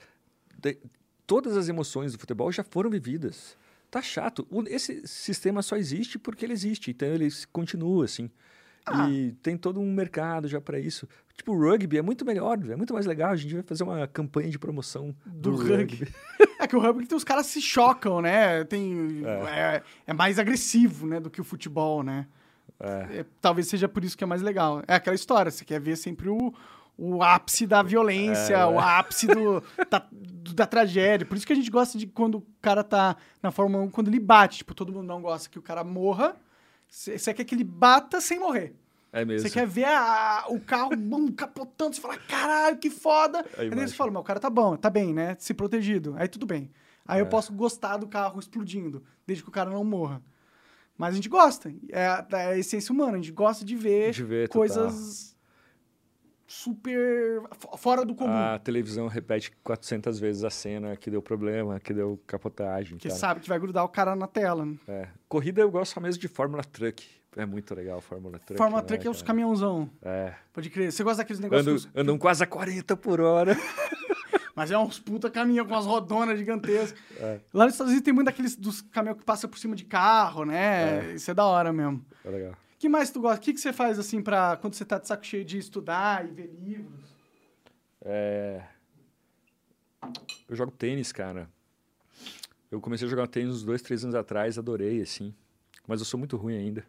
[0.59, 0.79] de-
[1.27, 3.57] todas as emoções do futebol já foram vividas.
[3.91, 4.47] Tá chato.
[4.51, 8.31] O- esse sistema só existe porque ele existe, então ele continua assim.
[8.87, 9.11] Ah.
[9.11, 11.07] E tem todo um mercado já para isso.
[11.37, 13.31] Tipo, o rugby é muito melhor, é muito mais legal.
[13.33, 15.97] A gente vai fazer uma campanha de promoção Do do, rugby.
[15.97, 16.15] rugby.
[16.61, 18.63] É que o rugby tem os caras se chocam, né?
[18.65, 19.83] Tem, é.
[20.07, 22.27] é mais agressivo, né, do que o futebol, né?
[22.81, 23.19] É.
[23.21, 24.83] É, talvez seja por isso que é mais legal.
[24.89, 26.53] É aquela história, você quer ver sempre o,
[26.97, 28.67] o ápice da violência, É.
[28.67, 31.27] o ápice do, da, do- da tragédia.
[31.27, 34.09] Por isso que a gente gosta de quando o cara tá na Fórmula 1, quando
[34.09, 34.59] ele bate.
[34.59, 36.35] Tipo, todo mundo não gosta que o cara morra.
[36.89, 38.75] Você quer que ele bata sem morrer.
[39.13, 39.47] É mesmo.
[39.49, 43.45] Você quer ver a- o carro bum, capotando, você fala, caralho, que foda.
[43.59, 45.37] A Aí você fala, mas o cara tá bom, tá bem, né?
[45.39, 46.15] Se protegido.
[46.17, 46.71] Aí tudo bem.
[47.07, 47.29] Aí eu É.
[47.29, 50.23] posso gostar do carro explodindo, desde que o cara não morra.
[51.01, 51.73] Mas a gente gosta.
[51.89, 53.13] É a, é a essência humana.
[53.13, 55.35] A gente gosta de ver, De ver, coisas
[56.47, 58.31] super fo- fora do comum.
[58.31, 62.99] A televisão repete 400 vezes a cena que deu problema, que deu capotagem.
[62.99, 63.11] Tal.
[63.13, 64.67] sabe que vai grudar o cara na tela.
[64.67, 64.77] Né?
[64.87, 65.09] É.
[65.27, 67.03] Corrida eu gosto mesmo de Fórmula Truck.
[67.35, 68.59] É muito legal a Fórmula Truck.
[68.59, 69.89] Fórmula né, Truck é os caminhãozão.
[70.03, 70.35] É.
[70.53, 70.93] Pode crer.
[70.93, 71.85] Você gosta daqueles negócios...
[71.87, 73.57] Andam, que andam quase a 40 por hora.
[74.61, 76.95] Mas é uns puta caminhão com as rodonas gigantescas.
[77.17, 77.41] É.
[77.51, 80.45] Lá nos Estados Unidos tem muito daqueles dos caminhões que passa por cima de carro,
[80.45, 81.15] né?
[81.15, 82.05] Isso é da hora mesmo.
[82.23, 82.53] É legal.
[82.53, 83.39] O que mais tu gosta?
[83.39, 86.27] O que, que você faz, assim, pra quando você tá de saco cheio de estudar
[86.27, 87.09] e ver livros?
[88.03, 88.63] É...
[90.47, 91.49] Eu jogo tênis, cara.
[92.71, 95.35] Eu comecei a jogar tênis uns dois, três anos atrás, adorei, assim.
[95.89, 96.85] Mas eu sou muito ruim ainda.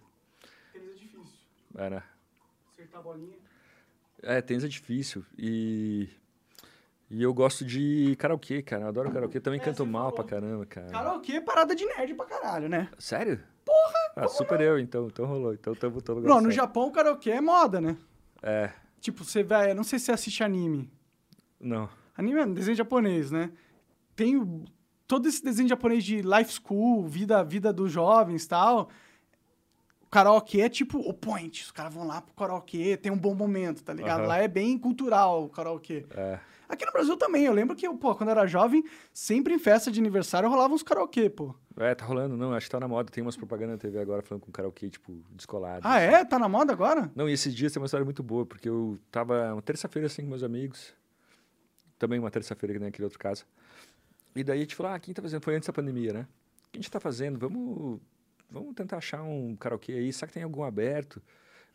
[0.74, 1.24] Tênis é difícil.
[1.78, 2.04] É, né?
[2.74, 3.38] Acertar a bolinha.
[4.22, 5.26] É, tênis é difícil.
[5.38, 6.10] E...
[7.14, 8.84] E eu gosto de karaokê, cara.
[8.84, 9.40] Eu adoro karaokê.
[9.42, 10.16] Também É, canto mal falou.
[10.16, 10.88] pra caramba, cara.
[10.88, 12.90] Karaokê é parada de nerd pra caralho, né?
[12.98, 13.42] Sério?
[13.66, 14.14] Porra!
[14.16, 15.08] Ah, super eu, então.
[15.08, 15.54] Então rolou.
[15.54, 16.50] Então tamo todo lugar Não, no.
[16.52, 17.98] Japão o karaokê é moda, né?
[18.42, 18.72] É,
[19.02, 19.72] Tipo, você vai.
[19.72, 20.90] eu Não sei se você assiste anime.
[21.60, 21.90] não.
[22.16, 23.52] Anime é um desenho japonês, né?
[24.16, 24.64] Tem o-
[25.08, 28.90] todo esse desenho japonês de life school, vida, vida dos jovens e tal.
[30.02, 31.64] O karaokê é tipo o point.
[31.64, 34.20] Os caras vão lá pro karaokê, tem um bom momento, tá ligado?
[34.20, 34.28] Aham.
[34.28, 36.06] Lá é bem cultural o karaokê.
[36.12, 36.40] É.
[36.72, 37.44] Aqui no Brasil também.
[37.44, 38.82] Eu lembro que, pô, quando eu era jovem,
[39.14, 41.54] sempre em festa de aniversário rolava uns karaokê, pô.
[41.76, 43.12] É, tá rolando, não, acho que tá na moda.
[43.12, 45.82] Tem umas propagandas na TV agora falando com karaokê, tipo, descolado.
[45.84, 46.24] Ah, é?
[46.24, 47.12] Tá na moda agora?
[47.14, 50.22] Não, e esses dias tem uma história muito boa, porque eu tava uma terça-feira assim
[50.22, 50.94] com meus amigos,
[52.00, 53.46] também uma terça-feira que nem aquele outro caso.
[54.34, 55.44] E daí a gente falou, ah, quem tá fazendo?
[55.44, 56.22] Foi antes da pandemia, né?
[56.70, 57.38] O que a gente tá fazendo?
[57.38, 58.00] Vamos,
[58.50, 61.22] vamos tentar achar um karaokê aí, será que tem algum aberto?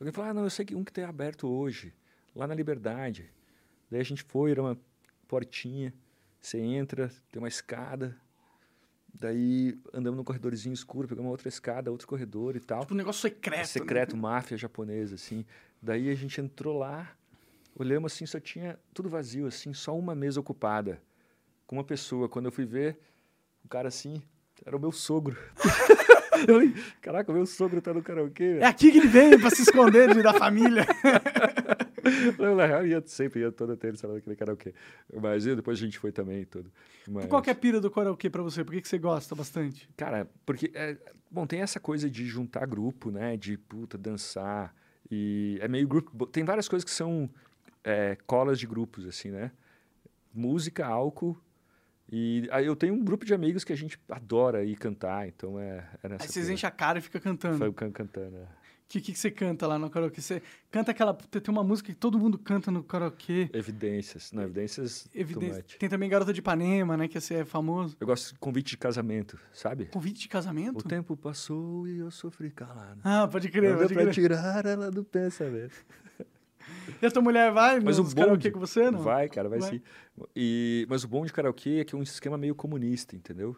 [0.01, 1.93] Alguém falou, ah, não, eu sei que um que tem aberto hoje,
[2.35, 3.31] lá na Liberdade.
[3.91, 4.79] Daí a gente foi, era uma
[5.29, 5.93] portinha,
[6.41, 8.17] você entra, tem uma escada,
[9.13, 12.81] daí andamos num corredorzinho escuro, pegamos outra escada, outro corredor e tal.
[12.81, 13.55] Tipo um negócio secreto.
[13.57, 13.65] É né?
[13.65, 15.45] secreto, máfia japonesa, assim.
[15.81, 17.11] Daí a gente entrou lá,
[17.75, 21.01] olhamos assim, só tinha tudo vazio, assim, só uma mesa ocupada,
[21.67, 22.29] com uma pessoa.
[22.29, 22.99] Quando eu fui ver,
[23.65, 24.23] o cara assim,
[24.65, 25.37] era o meu sogro.
[26.39, 28.63] eu falei, caraca, o meu sogro tá no karaokê, velho.
[28.63, 30.87] É aqui que ele vem pra se esconder de- da família.
[32.39, 34.75] Eu, na real, ia sempre, ia toda terça lá naquele karaokê.
[35.21, 36.71] Mas depois a gente foi também, e tudo.
[37.09, 38.65] Mas, Qual que é a pira do karaokê pra você?
[38.65, 39.89] Por que, que você gosta bastante?
[39.97, 40.97] Cara, porque, é,
[41.31, 43.37] bom, tem essa coisa de juntar grupo, né?
[43.37, 44.75] De, puta, dançar.
[45.11, 46.27] E é meio grupo.
[46.27, 47.31] Tem várias coisas que são
[47.85, 49.51] é, colas de grupos, assim, né?
[50.35, 51.41] Música, álcool.
[52.11, 55.59] E aí eu tenho um grupo de amigos que a gente adora ir cantar, então
[55.59, 57.59] é, é nessa Aí vocês enchem a cara e fica cantando.
[57.59, 58.47] Foi can cantando, é.
[58.89, 60.21] Que, que, que você canta lá no karaokê?
[60.21, 60.41] Você
[60.71, 61.13] canta aquela.
[61.15, 63.51] Tem uma música que todo mundo canta no karaokê.
[63.53, 64.31] Evidências.
[64.33, 65.03] Não, evidências.
[65.13, 65.57] too Evidência.
[65.57, 65.77] much.
[65.79, 67.09] Tem também Garota de Ipanema, né?
[67.09, 67.97] Que esse é famoso.
[68.01, 69.87] Eu gosto de convite de casamento, sabe?
[69.87, 70.85] Convite de O casamento?
[70.89, 73.01] tempo passou e eu sofri calado.
[73.03, 74.15] Ah, pode crer, Não pode pra crer.
[74.15, 75.75] tirar ela do pensamento.
[77.01, 79.01] E a tua mulher vai Mas o nos karaokê com você, não?
[79.01, 79.71] Vai, cara, vai, Vai.
[79.71, 79.81] sim.
[80.35, 83.57] E, mas o bom de karaokê é que é um esquema meio comunista, entendeu?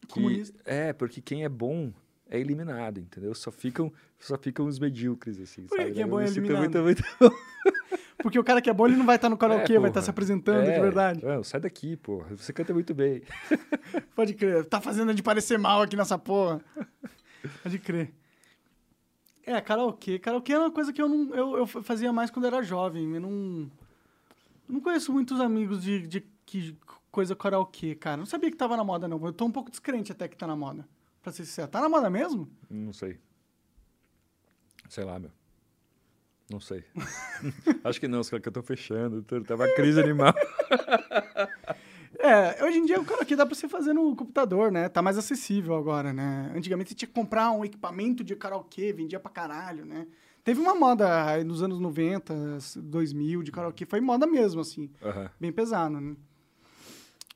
[0.00, 0.58] Que- Comunista?
[0.64, 1.92] É, porque quem é bom
[2.28, 3.34] é eliminado, entendeu?
[3.34, 5.94] Só ficam, só ficam os medíocres, assim, Por que sabe?
[5.94, 6.82] quem é bom é eliminado?
[6.82, 7.02] Muito, muito...
[8.18, 10.00] Porque o cara que é bom, ele não vai estar no karaokê, É, vai estar
[10.00, 10.02] porra.
[10.04, 11.24] se apresentando de É, verdade.
[11.24, 12.24] não, sai daqui, pô.
[12.30, 13.22] Você canta muito bem.
[14.16, 14.64] Pode crer.
[14.64, 16.60] Tá fazendo de parecer mal aqui nessa porra.
[17.62, 18.12] Pode crer.
[19.44, 20.18] É, karaokê.
[20.18, 21.32] Karaokê é uma coisa que eu não.
[21.34, 23.14] Eu, eu fazia mais quando era jovem.
[23.14, 23.70] Eu não.
[24.68, 26.76] eu não conheço muitos amigos de, de que
[27.12, 28.16] coisa karaokê, cara.
[28.16, 29.24] Não sabia que tava na moda, não.
[29.24, 30.88] Eu tô um pouco descrente até que tá na moda.
[31.26, 31.66] Pra ser sincero.
[31.66, 32.48] Tá na moda mesmo?
[32.70, 33.18] Não sei.
[34.88, 35.32] Sei lá, meu.
[36.48, 36.84] Não sei.
[37.82, 39.26] Acho que não, os caras que eu tô fechando.
[39.50, 40.32] uma crise animal.
[42.18, 44.88] É, hoje em dia o karaokê dá pra você fazer no computador, né?
[44.88, 46.50] Tá mais acessível agora, né?
[46.56, 50.06] Antigamente você tinha que comprar um equipamento de karaokê, vendia pra caralho, né?
[50.42, 52.34] Teve uma moda aí nos anos 90,
[52.76, 55.30] 2000 de karaokê, foi moda mesmo, assim, Aham.
[55.38, 56.16] bem pesado, né?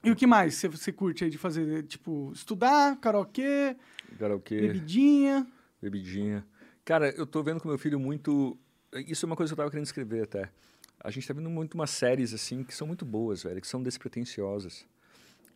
[0.03, 1.83] E o que mais você, você curte aí de fazer?
[1.85, 3.77] Tipo, estudar, karaokê,
[4.19, 4.61] Karaokê.
[4.61, 5.47] bebidinha.
[5.81, 6.47] Bebidinha.
[6.85, 8.57] Cara, eu tô vendo com meu filho muito.
[9.07, 10.51] Isso é uma coisa que eu tava querendo escrever até.
[11.03, 13.83] A gente tá vendo muito umas séries, assim, que são muito boas, velho, que são
[13.83, 14.87] despretensiosas.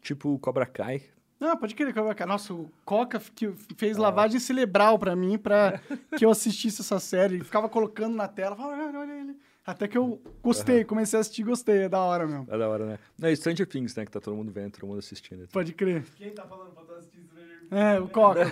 [0.00, 1.02] Tipo Cobra Kai.
[1.40, 2.24] Ah, pode querer, Coca.
[2.24, 5.80] Nossa, o Coca que fez lavagem cerebral pra mim, pra
[6.16, 7.34] que eu assistisse essa série.
[7.36, 9.36] Ele ficava colocando na tela, falava, olha, olha ele.
[9.66, 12.46] Até que eu gostei, comecei a assistir e gostei, é da hora mesmo.
[12.50, 12.98] É da hora, né?
[13.18, 14.04] Não, e Stranger Things, né?
[14.04, 15.48] Que tá todo mundo vendo, todo mundo assistindo.
[15.48, 16.04] Pode crer.
[16.16, 17.72] Quem tá falando pra tu assistir Stranger Things?
[17.72, 18.44] É, o Coca.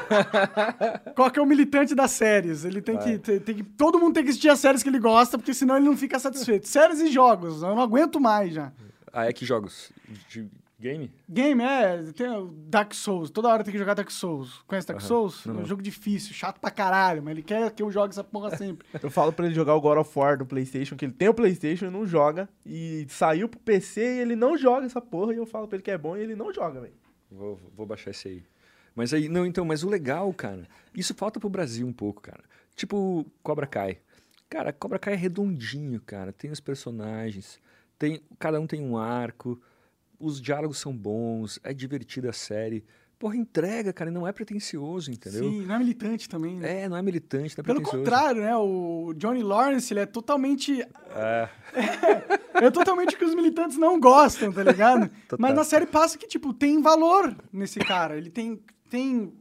[1.15, 2.65] Coca é o militante das séries.
[2.65, 3.63] Ele tem que, tem, tem que.
[3.63, 6.19] Todo mundo tem que assistir as séries que ele gosta, porque senão ele não fica
[6.19, 6.67] satisfeito.
[6.67, 8.73] Séries e jogos, eu não aguento mais já.
[9.13, 9.93] Ah, é que jogos?
[10.31, 10.49] De
[10.83, 11.11] game?
[11.29, 12.03] Game é.
[12.13, 13.31] Tem o Dark Souls.
[13.31, 14.59] Toda hora tem que jogar Dark Souls.
[14.67, 15.09] Conhece Dark Aham.
[15.09, 15.47] Souls?
[15.47, 15.67] Não, É um não.
[15.67, 18.87] jogo difícil, chato pra caralho, mas ele quer que eu jogue essa porra sempre.
[19.03, 21.35] Eu falo pra ele jogar o God of War do PlayStation, que ele tem o
[21.35, 22.49] PlayStation e não joga.
[22.67, 25.33] E saiu pro PC e ele não joga essa porra.
[25.33, 26.95] E eu falo pra ele que é bom e ele não joga, velho.
[27.31, 28.43] Vou, vou baixar esse aí.
[28.95, 32.45] Mas aí, não, então, mas o legal, cara, isso falta pro Brasil um pouco, cara.
[32.77, 33.99] Tipo Cobra Kai.
[34.51, 36.31] Cara, Cobra Kai é redondinho, cara.
[36.31, 37.59] Tem os personagens,
[37.99, 39.59] tem, cada um tem um arco,
[40.23, 42.85] os diálogos são bons, é divertida a série.
[43.19, 45.44] Porra, entrega, cara, e não é pretencioso, entendeu?
[45.44, 46.82] Sim, não é militante também, né?
[46.82, 48.57] É, não é militante, não é Pelo contrário, né?
[48.57, 50.82] O Johnny Lawrence, ele é totalmente.
[51.15, 51.49] É,
[52.55, 55.09] É totalmente o que os militantes não gostam, tá ligado?
[55.27, 55.39] Total.
[55.39, 58.16] Mas na série passa que, tipo, tem valor nesse cara.
[58.16, 59.32] Ele tem, tem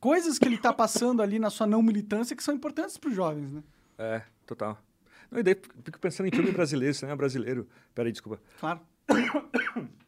[0.00, 3.52] coisas que ele tá passando ali na sua não militância que são importantes pros jovens,
[3.52, 3.62] né?
[3.98, 4.82] é, total.
[5.30, 7.68] Não, e daí fico pensando em filme brasileiro, cinema brasileiro.
[7.94, 8.40] Peraí, desculpa.
[8.58, 8.80] Claro.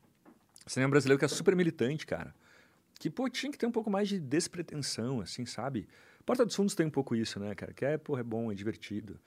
[0.68, 2.34] Cinema brasileiro que é super militante, cara.
[3.00, 5.88] Que, pô, tinha que ter um pouco mais de despretensão, assim, sabe?
[6.26, 7.72] Porta dos Fundos tem um pouco isso, né, cara?
[7.72, 9.18] Que é, porra, é bom, é divertido.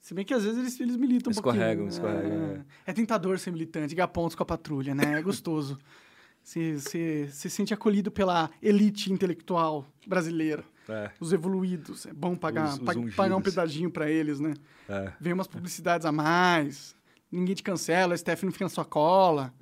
[0.00, 1.88] Se bem que às vezes eles, eles militam um Escorregam, pouquinho.
[1.88, 5.18] escorregam, É, é tentador ser militante, ganhar pontos com a patrulha, né?
[5.18, 5.78] É gostoso.
[6.42, 10.62] Você se, se sente acolhido pela elite intelectual brasileira.
[10.88, 12.06] É, Os evoluídos.
[12.06, 14.54] É bom pagar, Os- os pa- pagar um pedadinho pra eles, né?
[14.88, 16.94] é, Vem umas publicidades a mais.
[17.32, 19.52] Ninguém te cancela, o STF não fica na sua cola.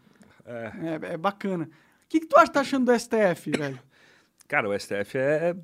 [0.44, 0.72] É.
[1.10, 1.64] É, é bacana.
[2.04, 3.78] O que, que tu acha tá achando do STF, velho?
[4.46, 5.56] Cara, o STF é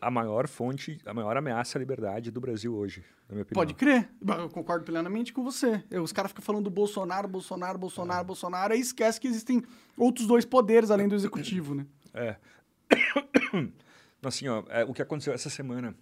[0.00, 3.60] a maior fonte, a maior ameaça à liberdade do Brasil hoje, na minha opinião.
[3.60, 4.08] Pode crer.
[4.24, 5.82] Eu concordo plenamente com você.
[5.90, 9.62] Eu- os caras ficam falando do Bolsonaro, Bolsonaro, Bolsonaro, Bolsonaro, e esquece que existem
[9.96, 11.84] outros dois poderes além do executivo, né?
[12.14, 12.36] É.
[14.22, 15.94] Assim, ó, é, o que aconteceu essa semana.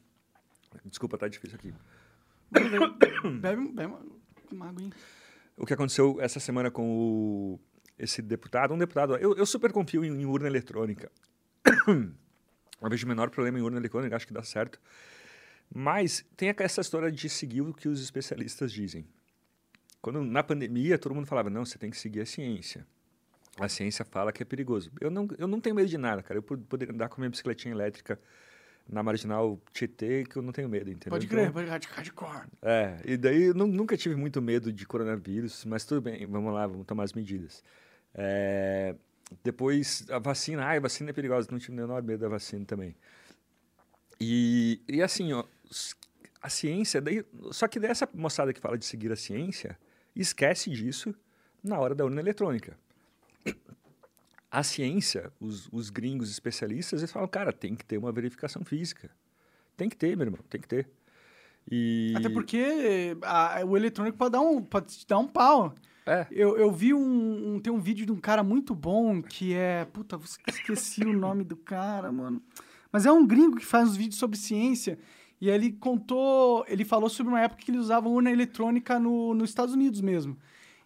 [0.85, 1.75] Desculpa, tá difícil aqui.
[2.51, 4.01] Bebe, um- bebe uma,
[4.53, 4.93] uma hein?
[5.57, 7.61] O que aconteceu essa semana com o,
[7.99, 9.17] esse deputado, um deputado.
[9.17, 11.11] Eu, eu super confio em, em urna eletrônica.
[12.83, 14.79] Eu vejo o menor problema em urna eletrônica, acho que dá certo.
[15.75, 19.07] Mas tem essa história de seguir o que os especialistas dizem.
[20.03, 22.87] Quando na pandemia todo mundo falava, não, você tem que seguir a ciência.
[23.59, 24.93] A ciência fala que é perigoso.
[25.01, 26.37] Eu não, eu não tenho medo de nada, cara.
[26.39, 28.21] Eu pod- poderia andar com a minha bicicletinha elétrica
[28.87, 31.11] na marginal Tietê, que eu não tenho medo, entendeu?
[31.11, 32.47] Pode Então, crer, pode hard- hardcore.
[32.63, 36.53] é, e daí eu nu- nunca tive muito medo de coronavírus, mas tudo bem, vamos
[36.53, 37.65] lá, vamos tomar as medidas.
[38.19, 38.95] É,
[39.45, 42.65] depois, a vacina, ai, a vacina é perigosa, não tive o menor medo da vacina
[42.65, 42.97] também.
[44.21, 45.45] E, e assim, ó,
[46.41, 49.79] a ciência, daí, só que dessa moçada que fala de seguir a ciência,
[50.15, 51.15] esquece disso
[51.63, 52.77] na hora da urna eletrônica.
[54.51, 59.11] A ciência, os, os gringos especialistas, eles falam, cara, tem que ter uma verificação física.
[59.77, 60.89] Tem que ter, meu irmão, tem que ter.
[61.71, 62.15] E...
[62.17, 65.75] Até porque a- o eletrônico pode dar um, pode te dar um pau.
[66.07, 69.55] É, Eu, eu vi um, um- Tem um vídeo de um cara muito bom que
[69.55, 69.85] é.
[69.87, 70.19] Puta,
[70.49, 72.41] esqueci o nome do cara, mano.
[72.93, 74.99] Mas é um gringo que faz uns vídeos sobre ciência.
[75.41, 76.65] E ele contou.
[76.69, 80.39] Ele falou sobre uma época que eles usavam urna eletrônica no, nos Estados Unidos mesmo.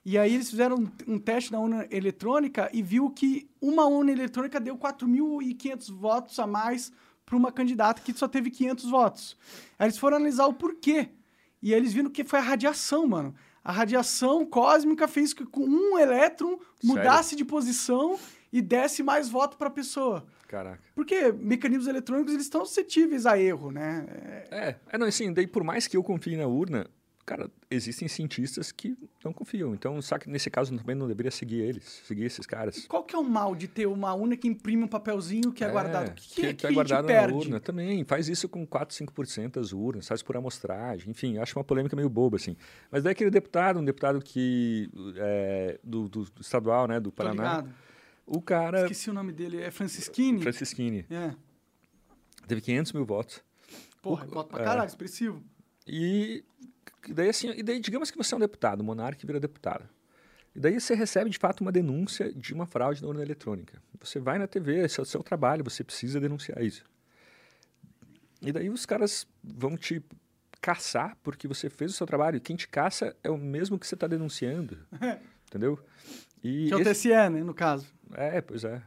[0.05, 4.11] E aí eles fizeram um, um teste na urna eletrônica e viu que uma urna
[4.11, 6.91] eletrônica deu 4.500 votos a mais
[7.27, 9.37] para uma candidata que só teve 500 votos.
[9.79, 11.11] Aí eles foram analisar o porquê.
[11.63, 13.35] E aí eles viram que foi a radiação, mano.
[13.63, 18.19] A radiação cósmica fez que com um elétron mudasse de posição
[18.53, 20.27] e desse mais voto para a pessoa.
[20.49, 20.83] caraca.
[20.95, 24.05] Porque mecanismos eletrônicos eles estão suscetíveis a erro, né?
[24.09, 26.89] É, É, é não, assim, daí por mais que eu confie na urna,
[27.31, 29.73] cara, existem cientistas que não confiam.
[29.73, 32.87] Então, só que nesse caso também não deveria seguir eles, seguir esses caras.
[32.89, 35.71] Qual que é o mal de ter uma urna que imprime um papelzinho que é,
[35.71, 36.09] guardado?
[36.11, 37.35] O que, que, que, que é a gente guardado na perde?
[37.35, 38.05] urna também.
[38.05, 41.11] Faz isso com 4, 5% das urnas, faz por amostragem.
[41.11, 42.57] Enfim, acho uma polêmica meio boba, assim.
[42.91, 47.65] Mas daí aquele deputado, um deputado que é, do, do- do estadual, né, do Paraná,
[48.27, 49.63] o cara, Esqueci o nome dele.
[49.63, 50.43] É Francisquini?
[50.43, 51.33] Francisquini, É.
[52.49, 53.41] teve 500 mil votos.
[54.03, 54.65] Porra, O- voto pra é.
[54.65, 55.41] caralho, expressivo.
[55.87, 56.45] E
[57.09, 59.89] e daí assim, e daí digamos que você é um deputado, o monarca vira deputado.
[60.55, 63.81] E daí você recebe de fato uma denúncia de uma fraude na urna eletrônica.
[64.01, 66.85] Você vai na TV, esse é o seu trabalho, você precisa denunciar isso.
[68.43, 70.03] E daí os caras vão te
[70.61, 72.37] caçar porque você fez o seu trabalho.
[72.37, 74.79] E quem te caça é o mesmo que você está denunciando.
[75.47, 75.79] entendeu?
[76.43, 77.87] E Que é o esse- TSE, né, no caso.
[78.15, 78.83] é, pois é.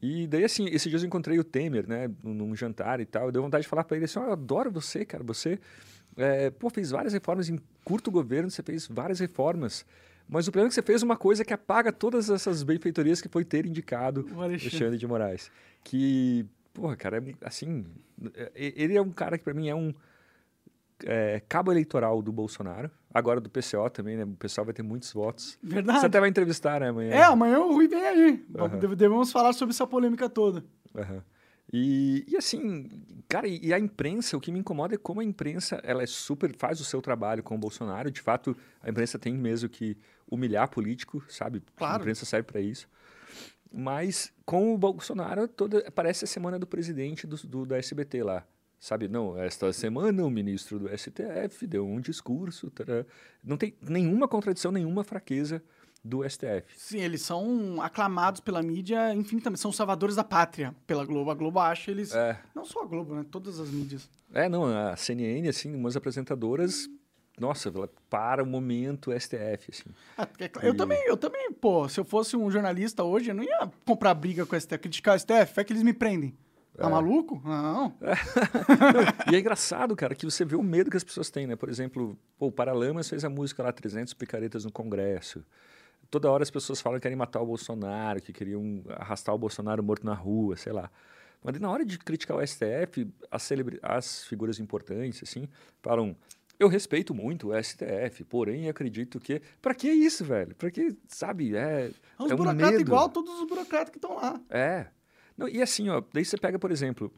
[0.00, 3.32] E daí, assim, esses dias eu encontrei o Temer, né, num, jantar e tal.
[3.32, 5.24] Deu vontade de falar pra ele assim: "Ó, eu adoro você, cara.
[5.24, 5.58] Você,
[6.16, 9.86] é, pô, fez várias reformas em curto governo, você fez várias reformas.
[10.28, 13.28] Mas o problema é que você fez uma coisa que apaga todas essas benfeitorias que
[13.28, 14.68] foi ter indicado O Alexandre.
[14.68, 15.50] Alexandre de Moraes.
[15.84, 16.44] Que,
[16.74, 17.86] porra, cara, é, assim,
[18.34, 19.94] é, ele é um cara que pra mim é um
[21.04, 22.90] é, cabo eleitoral do Bolsonaro.
[23.16, 24.24] Agora do PCO também, né?
[24.24, 25.58] O pessoal vai ter muitos votos.
[25.62, 26.00] Verdade.
[26.00, 27.10] Você até vai entrevistar, né, amanhã?
[27.14, 28.44] É, amanhã o Rui vem aí.
[28.78, 30.64] Deve- Devemos falar sobre essa polêmica toda.
[30.94, 31.22] Aham.
[31.72, 32.88] E, e assim,
[33.28, 36.06] cara, e e a imprensa, o que me incomoda é como a imprensa, ela é
[36.06, 39.96] super, faz o seu trabalho com o Bolsonaro, de fato, a imprensa tem mesmo que
[40.30, 41.62] humilhar político, sabe?
[41.74, 41.94] Claro.
[41.94, 42.86] A imprensa serve para isso.
[43.72, 48.46] Mas com o Bolsonaro, toda, parece a semana do presidente do, do- da SBT lá.
[48.86, 53.04] Sabe, não, esta semana o ministro do STF deu um discurso, tará.
[53.42, 55.60] não tem nenhuma contradição, nenhuma fraqueza
[56.04, 56.72] do STF.
[56.76, 59.60] Sim, eles são aclamados pela mídia infinitamente.
[59.60, 61.32] São salvadores da pátria pela Globo.
[61.32, 62.14] A Globo acha eles.
[62.14, 63.26] É, Não só a Globo, né?
[63.28, 64.08] Todas as mídias.
[64.32, 66.88] É, não, a CNN, assim, umas apresentadoras,
[67.40, 67.72] nossa,
[68.08, 69.90] para o momento STF, assim.
[70.16, 70.68] Ah, é claro.
[70.68, 73.68] Eu E- também, eu também, pô, se eu fosse um jornalista hoje, eu não ia
[73.84, 76.36] comprar briga com o STF, criticar o STF, é que eles me prendem.
[76.76, 77.40] Tá maluco?
[77.44, 77.94] Não.
[79.30, 81.56] E é engraçado, cara, que você vê o medo que as pessoas têm, né?
[81.56, 85.44] Por exemplo, pô, o Paralamas fez a música lá, 300 picaretas no Congresso.
[86.10, 89.82] Toda hora as pessoas falam que querem matar o Bolsonaro, que queriam arrastar o Bolsonaro
[89.82, 90.90] morto na rua, sei lá.
[91.42, 95.48] Mas na hora de criticar o STF, as, celebri- as figuras importantes, assim,
[95.82, 96.16] falam.
[96.58, 99.42] Eu respeito muito o STF, porém acredito que.
[99.60, 100.54] Pra que isso, velho?
[100.54, 101.54] Pra que, sabe?
[101.54, 102.80] É, É uns é um burocratas medo.
[102.80, 104.40] igual todos os burocratas que estão lá.
[104.48, 104.86] É.
[105.36, 107.12] Não, e assim, ó, daí você pega, por exemplo,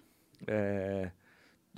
[0.46, 1.10] é,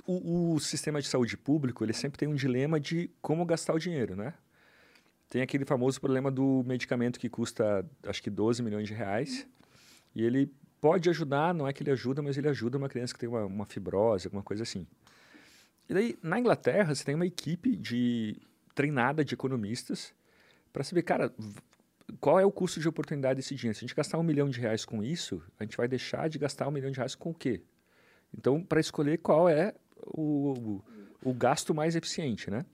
[0.05, 3.79] o, o sistema de saúde público, ele sempre tem um dilema de como gastar o
[3.79, 4.33] dinheiro, né?
[5.29, 9.47] Tem aquele famoso problema do medicamento que custa, acho que 12 milhões de reais,
[10.13, 10.51] e ele
[10.81, 13.45] pode ajudar, não é que ele ajuda, mas ele ajuda uma criança que tem uma,
[13.45, 14.85] uma fibrose, alguma coisa assim.
[15.87, 18.35] E daí, na Inglaterra, você tem uma equipe de
[18.73, 20.13] treinada de economistas
[20.73, 21.33] para saber, cara,
[22.19, 23.77] qual é o custo de oportunidade desse dinheiro?
[23.77, 26.37] Se a gente gastar um milhão de reais com isso, a gente vai deixar de
[26.37, 27.61] gastar um milhão de reais com o quê?
[28.37, 29.73] Então, para escolher qual é
[30.05, 30.81] o,
[31.23, 32.65] o gasto mais eficiente, né?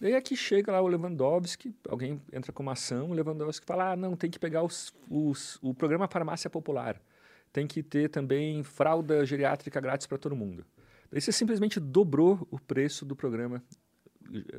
[0.00, 3.96] Daí aqui chega lá o Lewandowski, alguém entra com uma ação, o Lewandowski fala, ah,
[3.96, 7.00] não, tem que pegar os, os- o programa Farmácia Popular.
[7.52, 10.64] Tem que ter também fralda geriátrica grátis para todo mundo.
[11.10, 13.62] Daí você simplesmente dobrou o preço do programa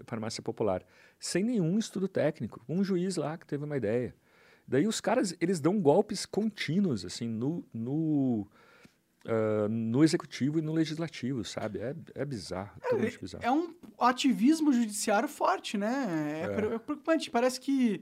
[0.05, 0.83] Farmácia Popular,
[1.19, 2.63] sem nenhum estudo técnico.
[2.67, 4.15] Um juiz lá que teve uma ideia.
[4.67, 8.47] Daí os caras, eles dão golpes contínuos, assim, no, no,
[9.25, 11.79] ah, no executivo e no legislativo, sabe?
[11.79, 13.43] É, é bizarro, totalmente bizarro.
[13.43, 16.41] É um ativismo judiciário forte, né?
[16.41, 16.43] É, É.
[16.45, 17.29] é preocupante.
[17.29, 18.01] Parece que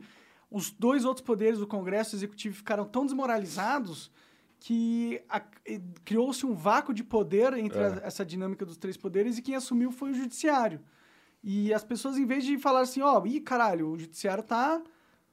[0.49, 4.11] os dois outros poderes do Congresso e do Executivo ficaram tão desmoralizados
[4.59, 5.21] que
[6.05, 7.85] criou-se um vácuo de poder entre É.
[7.87, 10.79] a- essa dinâmica dos três poderes e quem assumiu foi o Judiciário.
[11.43, 14.81] E as pessoas, em vez de falar assim, ó, ih, caralho, o Judiciário tá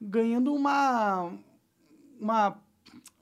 [0.00, 1.32] ganhando uma,
[2.20, 2.60] uma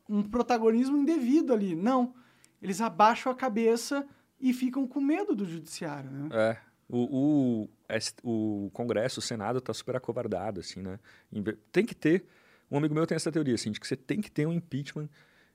[0.09, 1.75] um protagonismo indevido ali.
[1.75, 2.15] Não.
[2.63, 4.07] Eles abaixam a cabeça
[4.41, 6.29] e ficam com medo do Judiciário, né?
[6.33, 6.57] É.
[6.89, 7.69] O,
[8.25, 10.99] o, o Congresso, o Senado está super acovardado, assim, né?
[11.71, 12.25] Tem que ter.
[12.71, 15.09] Um amigo meu tem essa teoria, assim, de que você tem que ter um impeachment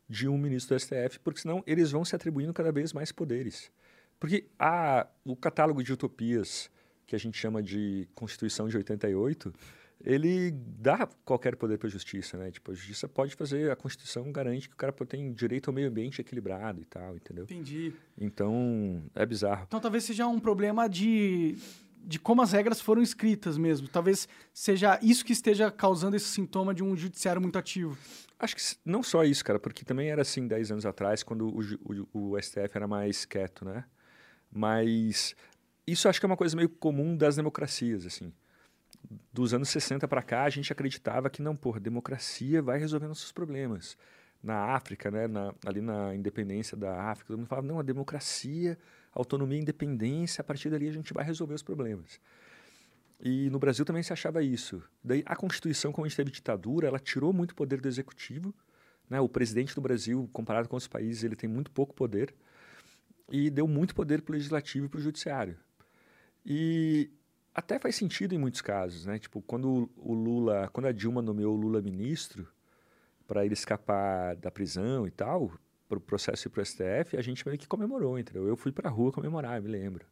[0.08, 3.72] de um ministro do STF, porque senão eles vão se atribuindo cada vez mais poderes.
[4.20, 6.70] Porque a, o catálogo de utopias,
[7.06, 9.54] que a gente chama de Constituição de 88,
[10.04, 12.52] ele dá qualquer poder para a justiça, né?
[12.52, 15.88] Tipo, a justiça pode fazer, a Constituição garante que o cara tem direito ao meio
[15.88, 17.46] ambiente equilibrado e tal, entendeu?
[17.46, 17.94] Entendi.
[18.18, 19.64] Então, é bizarro.
[19.66, 21.56] Então talvez seja um problema de,
[22.04, 23.88] de como as regras foram escritas mesmo.
[23.88, 27.98] Talvez seja isso que esteja causando esse sintoma de um judiciário muito ativo.
[28.38, 32.08] Acho que não só isso, cara, porque também era assim 10 anos atrás, quando o,
[32.14, 33.86] o, o STF era mais quieto, né?
[34.52, 35.34] Mas
[35.86, 38.32] isso acho que é uma coisa meio comum das democracias, assim.
[39.32, 43.32] Dos anos 60 para cá, a gente acreditava que não, porra, democracia vai resolver nossos
[43.32, 43.98] problemas.
[44.42, 48.78] Na África, né, na- ali na independência da África, todo mundo falava, não, a democracia,
[49.14, 52.20] autonomia independência, a partir dali a gente vai resolver os problemas.
[53.22, 54.84] E no Brasil também se achava isso.
[55.04, 58.54] Daí a Constituição, como a gente teve ditadura, ela tirou muito poder do executivo.
[59.10, 59.20] Né?
[59.22, 62.34] O presidente do Brasil, comparado com outros países, ele tem muito pouco poder.
[63.32, 65.58] E deu muito poder para o legislativo e para o judiciário.
[66.46, 67.10] E
[67.54, 69.18] até faz sentido em muitos casos, né?
[69.20, 72.48] Tipo, quando o Lula, quando a Dilma nomeou o Lula ministro
[73.28, 75.52] para ele escapar da prisão e tal,
[75.88, 78.48] para o processo ir para o STF, a gente meio que comemorou, entendeu?
[78.48, 80.06] Eu fui para a rua comemorar, me lembro.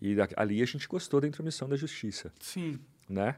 [0.00, 2.78] E ali a gente gostou da intromissão da justiça Sim.
[3.08, 3.36] né?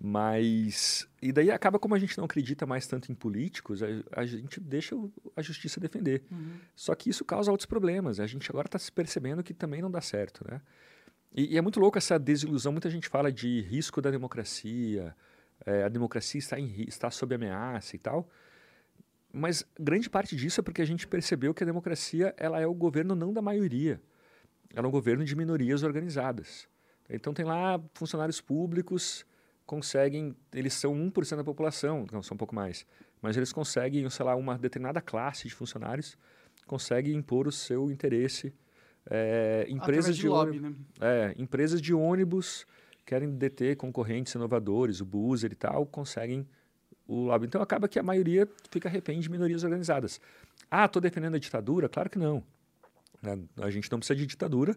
[0.00, 1.08] Mas.
[1.22, 4.60] E daí acaba como a gente não acredita mais tanto em políticos, a, a gente
[4.60, 6.22] deixa o- a justiça defender.
[6.74, 8.18] Só que isso causa outros problemas.
[8.20, 10.60] A gente agora está se percebendo que também não dá certo, né?
[11.34, 12.72] E, e é muito louco essa desilusão.
[12.72, 15.14] Muita gente fala de risco da democracia,
[15.66, 18.28] é, a democracia está, em, está sob ameaça e tal.
[19.32, 22.74] Mas grande parte disso é porque a gente percebeu que a democracia ela é o
[22.74, 24.00] governo não da maioria.
[24.72, 26.68] Ela é um governo de minorias organizadas.
[27.10, 29.26] Então tem lá funcionários públicos
[29.66, 32.86] conseguem, eles são 1% da população, não são um pouco mais,
[33.22, 36.18] mas eles conseguem, sei lá, uma determinada classe de funcionários
[36.66, 38.54] consegue impor o seu interesse.
[39.10, 40.84] É, empresas de, de, lobby, ônibus, né?
[41.00, 42.66] é, empresas de ônibus
[43.04, 46.46] querem deter concorrentes inovadores, o Boozer e tal, conseguem
[47.06, 47.46] o lobby.
[47.46, 50.20] Então acaba que a maioria fica refém de minorias organizadas.
[50.70, 51.88] Ah, estou defendendo a ditadura?
[51.88, 52.42] Claro que não.
[53.22, 53.38] né?
[53.58, 54.76] A gente não precisa de ditadura,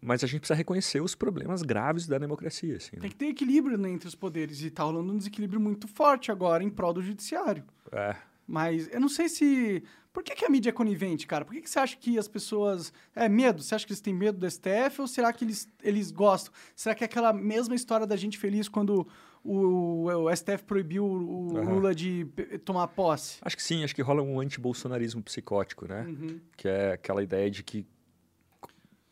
[0.00, 2.76] mas a gente precisa reconhecer os problemas graves da democracia.
[2.76, 3.02] Assim, né?
[3.02, 4.62] Tem que ter equilíbrio né, entre os poderes.
[4.62, 7.64] E tá rolando um desequilíbrio muito forte agora em prol do judiciário.
[7.92, 8.16] É.
[8.50, 9.80] Mas eu não sei se.
[10.12, 11.44] Por que, que a mídia é conivente, cara?
[11.44, 12.92] Por que, que você acha que as pessoas.
[13.14, 13.62] É medo?
[13.62, 16.52] Você acha que eles têm medo do STF ou será que eles, eles gostam?
[16.74, 19.06] Será que é aquela mesma história da gente feliz quando
[19.44, 21.74] o, o STF proibiu o Aham.
[21.74, 22.26] Lula de
[22.64, 23.38] tomar posse?
[23.40, 26.04] Acho que sim, acho que rola um anti-bolsonarismo psicótico, né?
[26.08, 26.40] Uhum.
[26.56, 27.86] Que é aquela ideia de que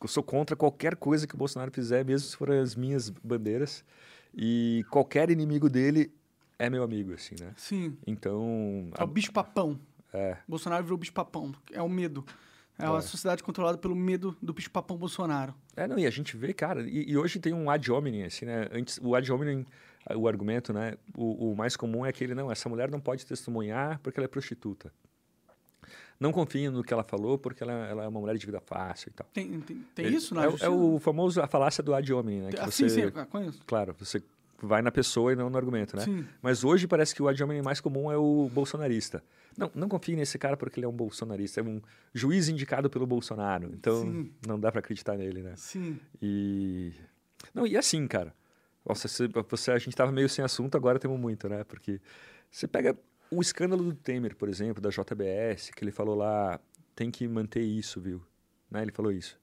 [0.01, 3.85] eu sou contra qualquer coisa que o Bolsonaro fizer, mesmo se forem as minhas bandeiras.
[4.35, 6.11] E qualquer inimigo dele
[6.59, 7.53] é meu amigo, assim, né?
[7.55, 7.97] Sim.
[8.05, 8.91] Então.
[8.97, 9.79] É o bicho papão.
[10.13, 10.37] É.
[10.47, 11.53] Bolsonaro virou bicho papão.
[11.71, 12.23] É o medo.
[12.77, 15.53] É uma sociedade controlada pelo medo do bicho-papão Bolsonaro.
[15.75, 18.45] É, não, e a gente vê, cara, e, e hoje tem um ad hominem, assim,
[18.45, 18.69] né?
[18.71, 19.65] Antes, o ad hominem,
[20.15, 20.93] o argumento, né?
[21.13, 24.29] O, o mais comum é aquele, não, essa mulher não pode testemunhar porque ela é
[24.29, 24.93] prostituta.
[26.17, 29.09] Não confiem no que ela falou porque ela, ela é uma mulher de vida fácil
[29.09, 29.27] e tal.
[29.33, 30.65] Tem, tem, tem Ele- isso na é, justiça?
[30.65, 32.49] é o famoso, a falácia do ad hominem, né?
[32.51, 33.59] Que Ah, você, Sim, sim, conheço.
[33.67, 34.23] Claro, você
[34.65, 36.03] vai na pessoa e não no argumento, né?
[36.03, 36.25] Sim.
[36.41, 39.23] Mas hoje parece que o ad hominem mais comum é o bolsonarista.
[39.57, 41.59] Não, não confie nesse cara porque ele é um bolsonarista.
[41.59, 41.81] É um
[42.13, 43.69] juiz indicado pelo Bolsonaro.
[43.73, 44.31] Então, Sim.
[44.47, 45.53] não dá pra acreditar nele, né?
[45.55, 45.99] Sim.
[46.21, 46.93] E.
[47.53, 48.33] Não, e assim, cara.
[48.87, 51.63] Nossa, você, você- a gente tava meio sem assunto, agora temos muito, né?
[51.63, 51.99] Porque
[52.49, 52.97] você pega
[53.31, 56.59] o escândalo do Temer, por exemplo, da JBS, que ele falou lá,
[56.95, 58.21] tem que manter isso, viu?
[58.69, 58.81] Né?
[58.81, 59.38] Ele falou isso.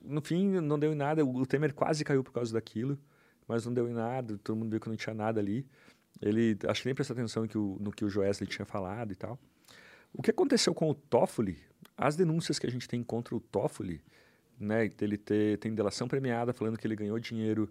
[0.00, 1.24] No fim, não deu em nada.
[1.24, 2.98] O Temer quase caiu por causa daquilo,
[3.46, 4.38] mas não deu em nada.
[4.42, 5.66] Todo mundo viu que não tinha nada ali.
[6.20, 9.12] Ele, acho que nem prestou atenção no que o, no que o Joesley tinha falado
[9.12, 9.38] e tal.
[10.12, 11.58] O que aconteceu com o Toffoli,
[11.96, 14.00] as denúncias que a gente tem contra o Toffoli,
[14.60, 17.68] né, dele ter tem delação premiada falando que ele ganhou dinheiro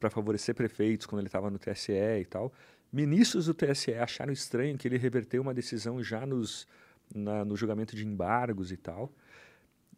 [0.00, 2.52] para favorecer prefeitos quando ele estava no TSE e tal.
[2.92, 6.66] Ministros do TSE acharam estranho que ele reverteu uma decisão já nos,
[7.14, 9.12] na- no julgamento de embargos e tal.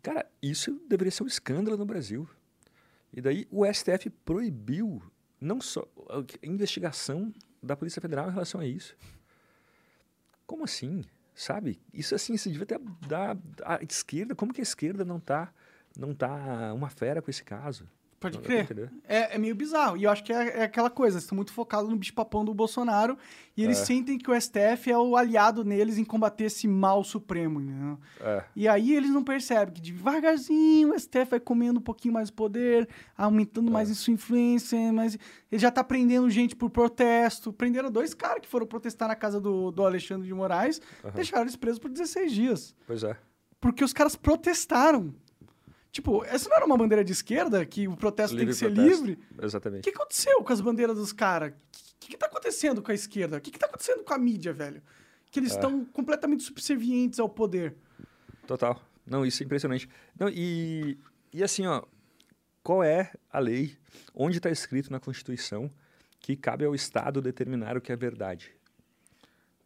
[0.02, 2.28] Cara, isso deveria ser um escândalo no Brasil.
[3.12, 5.02] E daí o STF proibiu
[5.40, 7.32] não só a investigação
[7.62, 8.96] da Polícia Federal em relação a isso.
[10.46, 11.04] Como assim?
[11.34, 11.80] Sabe?
[11.92, 13.36] Isso assim, se devia ter da
[13.88, 15.52] esquerda, como que a esquerda não tá
[15.96, 17.88] não tá uma fera com esse caso?
[18.20, 18.92] Pode Não crer.
[19.08, 19.96] É, é meio bizarro.
[19.96, 22.52] E eu acho que é, é aquela coisa, eles estão muito focados no bicho-papão do
[22.52, 23.16] Bolsonaro
[23.56, 23.84] e eles É.
[23.86, 27.98] sentem que o STF é o aliado neles em combater esse mal supremo, entendeu?
[28.20, 32.30] É, E aí eles não percebem que devagarzinho o STF vai comendo um pouquinho mais
[32.30, 32.86] poder,
[33.16, 35.18] aumentando mais sua influência, mas
[35.50, 37.50] ele já tá prendendo gente por protesto.
[37.54, 40.78] Prenderam dois caras que foram protestar na casa do, do Alexandre de Moraes,
[41.14, 42.76] deixaram eles presos por 16 dias.
[42.86, 43.16] pois é.
[43.58, 45.14] Porque os caras protestaram.
[45.92, 49.04] Tipo, essa não era uma bandeira de esquerda, que o protesto tem que ser protesto.
[49.04, 49.18] livre?
[49.36, 49.82] O Exatamente.
[49.82, 51.50] que aconteceu com as bandeiras dos caras?
[51.52, 51.54] O
[51.98, 53.36] que, que tá acontecendo com a esquerda?
[53.38, 54.80] O que, que tá acontecendo com a mídia, velho?
[55.30, 55.42] Que É.
[55.42, 57.74] eles estão completamente subservientes ao poder.
[58.46, 58.80] Total.
[59.06, 59.88] Não, isso é impressionante.
[60.18, 60.96] Não, e,
[61.32, 61.82] e assim, ó,
[62.62, 63.76] qual é a lei,
[64.14, 65.70] onde está escrito na Constituição
[66.20, 68.54] que cabe ao Estado determinar o que é verdade?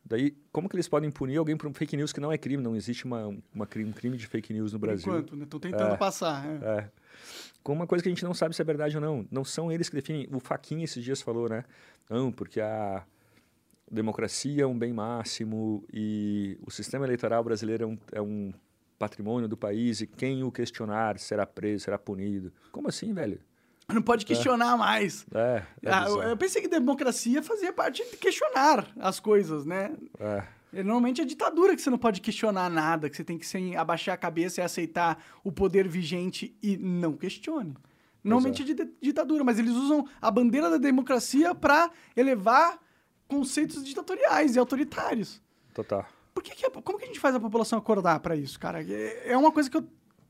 [0.07, 2.63] Daí, como que eles podem punir alguém por um fake news que não é crime?
[2.63, 5.11] Não existe uma, uma, cri- um crime de fake news no Por Brasil.
[5.11, 5.45] enquanto, né?
[5.45, 5.97] Estão tentando É.
[5.97, 6.45] passar.
[6.47, 6.81] é.
[6.81, 6.91] É.
[7.63, 9.27] Com uma coisa que a gente não sabe se é verdade ou não.
[9.31, 10.29] Não são eles que definem.
[10.31, 11.65] O Faquinha esses dias falou, né?
[12.11, 13.03] Não, porque a
[13.91, 18.53] democracia é um bem máximo e o sistema eleitoral brasileiro é um, é um
[18.99, 22.53] patrimônio do país e quem o questionar será preso, será punido.
[22.71, 23.41] Como assim, velho?
[23.93, 25.27] Não pode questionar mais.
[25.35, 29.94] É, é Ah, eu, pensei que democracia fazia parte de questionar as coisas, né?
[30.19, 30.43] É,
[30.73, 33.77] E, Normalmente é ditadura que você não pode questionar nada, que você tem que sem,
[33.77, 37.74] abaixar a cabeça e aceitar o poder vigente e não questione.
[38.23, 38.65] Normalmente é.
[38.65, 42.78] de ditadura, mas eles usam a bandeira da democracia para elevar
[43.28, 45.43] conceitos ditatoriais e autoritários.
[45.74, 46.06] total.
[46.32, 48.82] Por que que como que a gente faz a população acordar para isso, cara?
[48.82, 49.86] É é uma coisa que eu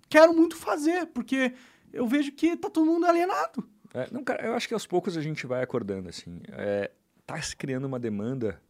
[0.08, 1.54] quero muito fazer, porque
[1.94, 3.66] eu vejo que tá todo mundo alienado.
[3.94, 6.40] É, não, cara, eu acho que aos poucos a gente vai acordando, assim.
[6.48, 6.90] É,
[7.26, 8.60] tá se criando uma demanda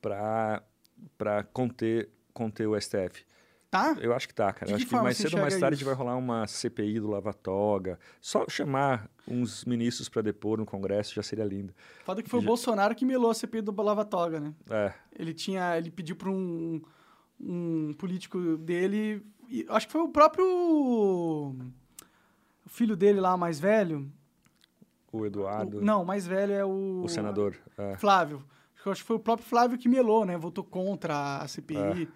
[0.00, 3.24] para conter, conter o STF.
[3.70, 3.96] Tá?
[4.00, 4.66] Eu acho que tá, cara.
[4.66, 5.84] De Eu que acho que forma mais cedo ou mais tarde isso?
[5.86, 7.98] vai rolar uma CPI do Lava Toga.
[8.20, 11.72] Só chamar uns ministros para depor no Congresso já seria lindo.
[12.04, 14.52] Foda que foi o Já- Bolsonaro que melou a CPI do Lava Toga, né?
[14.68, 15.78] É, Ele tinha.
[15.78, 16.82] Ele pediu para um,
[17.40, 19.24] um político dele.
[19.70, 21.56] acho que foi o próprio.
[22.72, 24.10] Filho dele lá, mais velho.
[25.12, 27.02] o Eduardo, O- não, o mais velho é o.
[27.04, 27.54] o senador.
[27.76, 27.96] é.
[27.98, 28.42] Flávio.
[28.86, 30.38] Acho que- foi o próprio Flávio que melou, né?
[30.38, 32.08] Votou contra a CPI.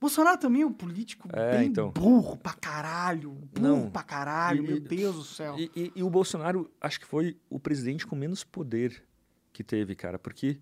[0.00, 1.90] Bolsonaro também é um político É, bem então.
[1.90, 3.32] burro pra caralho.
[3.52, 3.90] Burro Não.
[3.90, 5.56] pra caralho, E- meu Deus do céu.
[5.58, 9.04] E, e- e o Bolsonaro, acho que foi o presidente com menos poder
[9.52, 10.58] que teve, cara, porque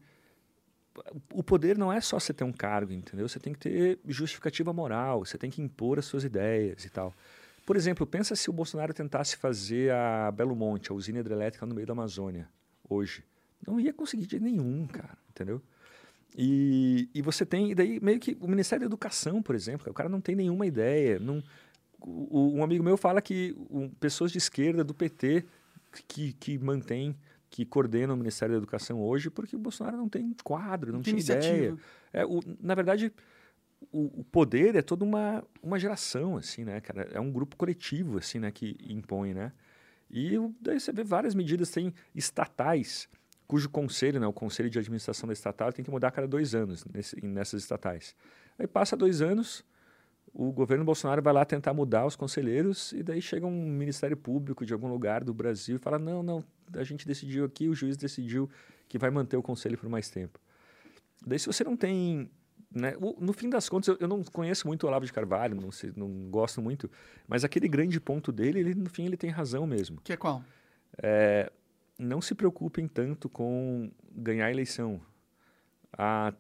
[1.32, 3.28] o poder não é só você ter um cargo, entendeu?
[3.28, 7.14] Você tem que ter justificativa moral, você tem que impor as suas ideias e tal.
[7.68, 11.74] Por exemplo, pensa se o Bolsonaro tentasse fazer a Belo Monte, a usina hidrelétrica no
[11.74, 12.48] meio da Amazônia,
[12.88, 13.22] hoje.
[13.66, 15.60] Não ia conseguir de nenhum, cara, entendeu?
[16.34, 19.92] E, e você tem, e daí meio que o Ministério da Educação, por exemplo, o
[19.94, 21.18] cara não tem nenhuma ideia.
[21.18, 21.42] Não,
[22.00, 25.44] o- um amigo meu fala que um, pessoas de esquerda do PT
[26.08, 27.14] que, que mantém,
[27.50, 31.16] que coordenam o Ministério da Educação hoje, porque o Bolsonaro não tem quadro, não Tem
[31.16, 31.76] tinha ideia.
[32.14, 33.12] É, o, na verdade,
[33.92, 37.08] o, o poder é toda uma, uma geração, assim, né, cara?
[37.12, 39.52] É um grupo coletivo, assim, né, que impõe, né?
[40.10, 43.08] E daí você vê várias medidas, tem estatais,
[43.46, 46.54] cujo conselho, né, o conselho de administração da estatal tem que mudar a cada dois
[46.54, 48.14] anos nesse- nessas estatais.
[48.58, 49.64] Aí passa dois anos,
[50.32, 54.64] o governo Bolsonaro vai lá tentar mudar os conselheiros e daí chega um ministério público
[54.64, 56.44] de algum lugar do Brasil e fala: não, não,
[56.74, 58.48] a gente decidiu aqui, o juiz decidiu
[58.88, 60.38] que vai manter o conselho por mais tempo.
[61.26, 62.30] Daí, se você não tem.
[62.70, 65.54] Né, o- no fim das contas, eu, eu não conheço muito o Olavo de Carvalho,
[65.54, 66.90] não, não gosto muito,
[67.26, 70.00] mas aquele grande ponto dele, ele, no fim, ele tem razão mesmo.
[70.02, 70.44] Que é qual?
[71.02, 71.50] É,
[71.98, 75.00] não se preocupem tanto com ganhar a eleição.
[75.96, 76.34] A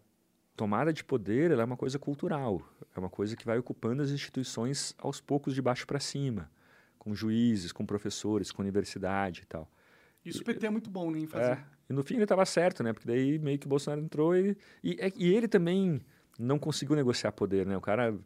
[0.56, 2.60] tomada de poder é uma coisa cultural,
[2.94, 6.50] é uma coisa que vai ocupando as instituições aos poucos de baixo para cima,
[6.98, 9.70] com juízes, com professores, com universidade e tal.
[10.24, 11.52] Isso o PT é muito bom né, em fazer.
[11.52, 12.92] É, e no fim ele estava certo, né?
[12.92, 16.02] Porque daí meio que o Bolsonaro entrou e, e, e ele também
[16.38, 17.76] não conseguiu negociar poder, né?
[17.76, 18.16] O cara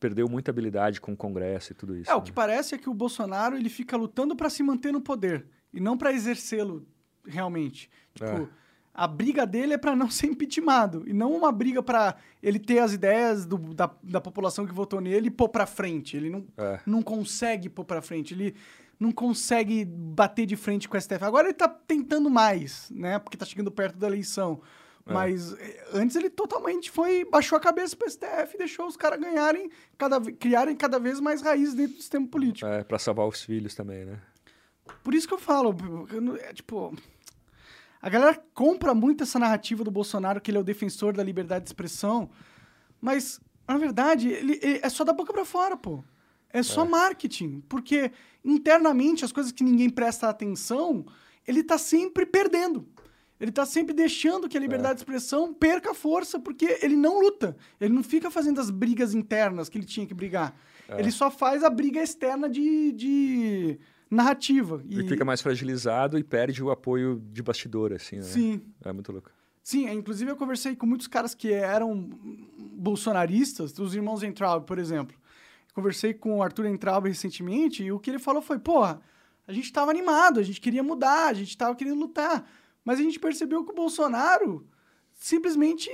[0.00, 2.10] perdeu muita habilidade com o Congresso e tudo isso.
[2.10, 2.24] É, o né?
[2.24, 5.80] que parece é que o Bolsonaro ele fica lutando para se manter no poder e
[5.80, 6.86] não para exercê-lo
[7.26, 7.90] realmente.
[8.14, 8.48] Tipo, É.
[8.94, 12.78] a briga dele é para não ser impeachmentado e não uma briga para ele ter
[12.78, 16.16] as ideias do- da, da população que votou nele e pôr para frente.
[16.16, 16.80] Ele não, É.
[16.86, 18.32] não consegue pôr para frente.
[18.34, 18.54] Ele
[19.00, 21.24] não consegue bater de frente com o STF.
[21.24, 23.18] Agora ele tá tentando mais, né?
[23.18, 24.60] Porque tá chegando perto da eleição.
[25.08, 25.12] É.
[25.12, 29.18] Mas eh, antes ele totalmente foi, baixou a cabeça pro STF e deixou os caras
[29.18, 32.66] ganharem, cada, criarem cada vez mais raízes dentro do sistema político.
[32.68, 34.20] É, para salvar os filhos também, né?
[35.02, 35.74] Por isso que eu falo,
[36.40, 36.94] é, tipo,
[38.00, 41.64] a galera compra muito essa narrativa do Bolsonaro que ele é o defensor da liberdade
[41.64, 42.30] de expressão,
[43.00, 46.02] mas na verdade ele, ele- é só da boca pra fora, pô.
[46.50, 48.10] É só marketing, porque
[48.42, 51.04] internamente as coisas que ninguém presta atenção,
[51.46, 52.88] ele tá sempre perdendo.
[53.40, 57.56] Ele tá sempre deixando que a liberdade de expressão perca força, porque ele não luta.
[57.80, 60.54] Ele não fica fazendo as brigas internas que ele tinha que brigar.
[60.96, 63.78] Ele só faz a briga externa de, de
[64.10, 64.82] narrativa.
[64.88, 68.22] E fica mais fragilizado e perde o apoio de bastidor, assim, né?
[68.22, 68.62] Sim.
[68.84, 69.30] É muito louco.
[69.62, 72.08] Sim, é, inclusive eu conversei com muitos caras que eram
[72.72, 75.14] bolsonaristas, os irmãos Entraub, por exemplo.
[75.74, 78.98] Conversei com o Arthur Entraub recentemente e o que ele falou foi, porra,
[79.46, 82.48] a gente tava animado, a gente queria mudar, a gente tava querendo lutar,
[82.88, 84.66] mas a gente percebeu que o Bolsonaro
[85.12, 85.90] simplesmente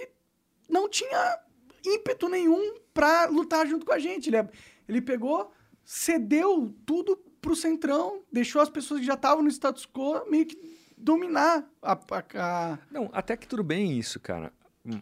[0.68, 1.38] não tinha
[1.84, 4.28] ímpeto nenhum pra lutar junto com a gente.
[4.30, 4.48] Ele, é-
[4.88, 5.50] ele pegou,
[5.84, 10.56] cedeu tudo pro Centrão, deixou as pessoas que já estavam no status quo meio que
[10.96, 12.24] dominar a- a-
[12.72, 14.52] a Não, até que tudo bem isso, cara.
[14.86, 15.00] Hum,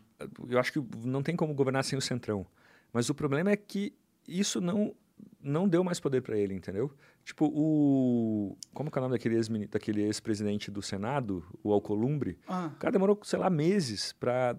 [0.48, 2.46] Eu acho que não tem como governar sem o Centrão.
[2.92, 3.92] Mas o problema é que
[4.26, 4.94] isso não
[5.42, 6.92] não deu mais poder para ele, entendeu?
[7.24, 8.56] Tipo, o...
[8.72, 12.38] Como é o nome daquele ex-mini- daquele ex-presidente do Senado, o Alcolumbre?
[12.46, 14.56] Ah, O cara demorou, sei lá, meses para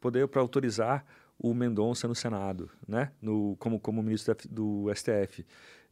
[0.00, 1.04] poder para autorizar
[1.38, 3.12] o Mendonça no Senado, né?
[3.22, 5.46] No, como, como ministro do STF.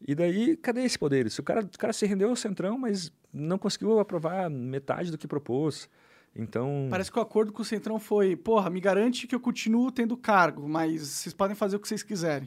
[0.06, 1.30] E daí, cadê esse poder?
[1.30, 5.16] Se o cara, o cara se rendeu ao Centrão, mas não conseguiu aprovar metade do
[5.16, 5.88] que propôs.
[6.34, 9.90] Então, parece que o acordo com o Centrão foi, porra, me garante que eu continuo
[9.90, 12.46] tendo cargo, mas vocês podem fazer o que vocês quiserem.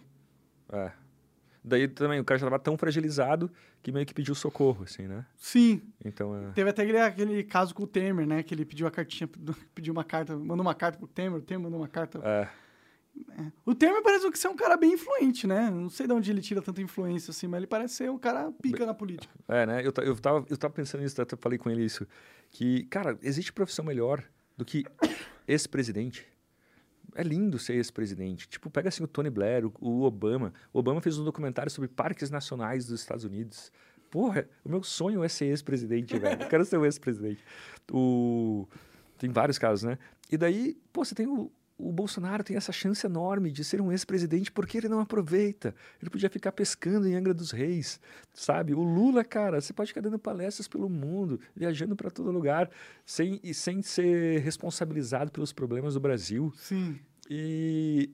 [0.72, 0.92] É.
[1.64, 3.52] Daí também o cara já estava tão fragilizado
[3.84, 5.26] que meio que pediu socorro, assim, né?
[5.38, 6.52] Sim, Então, é...
[6.52, 8.42] teve até aquele, aquele caso com o Temer, né?
[8.44, 9.28] Que ele pediu a cartinha,
[9.76, 12.20] pediu uma carta, mandou uma carta pro Temer, o Temer mandou uma carta.
[12.24, 12.48] é.
[13.66, 15.70] O Temer parece que ser um cara bem influente, né?
[15.70, 18.52] Não sei de onde ele tira tanta influência assim, mas ele parece ser um cara
[18.62, 19.34] pica na política.
[19.48, 19.82] É, né?
[19.82, 22.08] Eu, eu, tava, eu tava pensando nisso, até falei com ele isso.
[22.52, 24.24] Que, cara, existe profissão melhor
[24.56, 24.86] do que
[25.48, 26.26] ex-presidente.
[27.16, 28.48] É lindo ser ex-presidente.
[28.48, 30.54] Tipo, pega assim o Tony Blair, o, o Obama.
[30.74, 33.72] O Obama fez um documentário sobre parques nacionais dos Estados Unidos.
[34.10, 36.42] Porra, o meu sonho é ser ex-presidente, velho.
[36.42, 37.44] Eu quero ser o ex-presidente.
[37.92, 38.68] O...
[39.18, 39.98] Tem vários casos, né?
[40.32, 43.90] E daí, pô, você tem o, o Bolsonaro tem essa chance enorme de ser um
[43.90, 45.74] ex-presidente, porque ele não aproveita?
[46.02, 48.02] Ele podia ficar pescando em Angra dos Reis,
[48.34, 48.74] sabe?
[48.74, 52.70] O Lula, cara, você pode ficar dando palestras pelo mundo, viajando para todo lugar,
[53.06, 56.54] sem, e sem ser responsabilizado pelos problemas do Brasil.
[56.58, 57.00] Sim.
[57.30, 58.12] E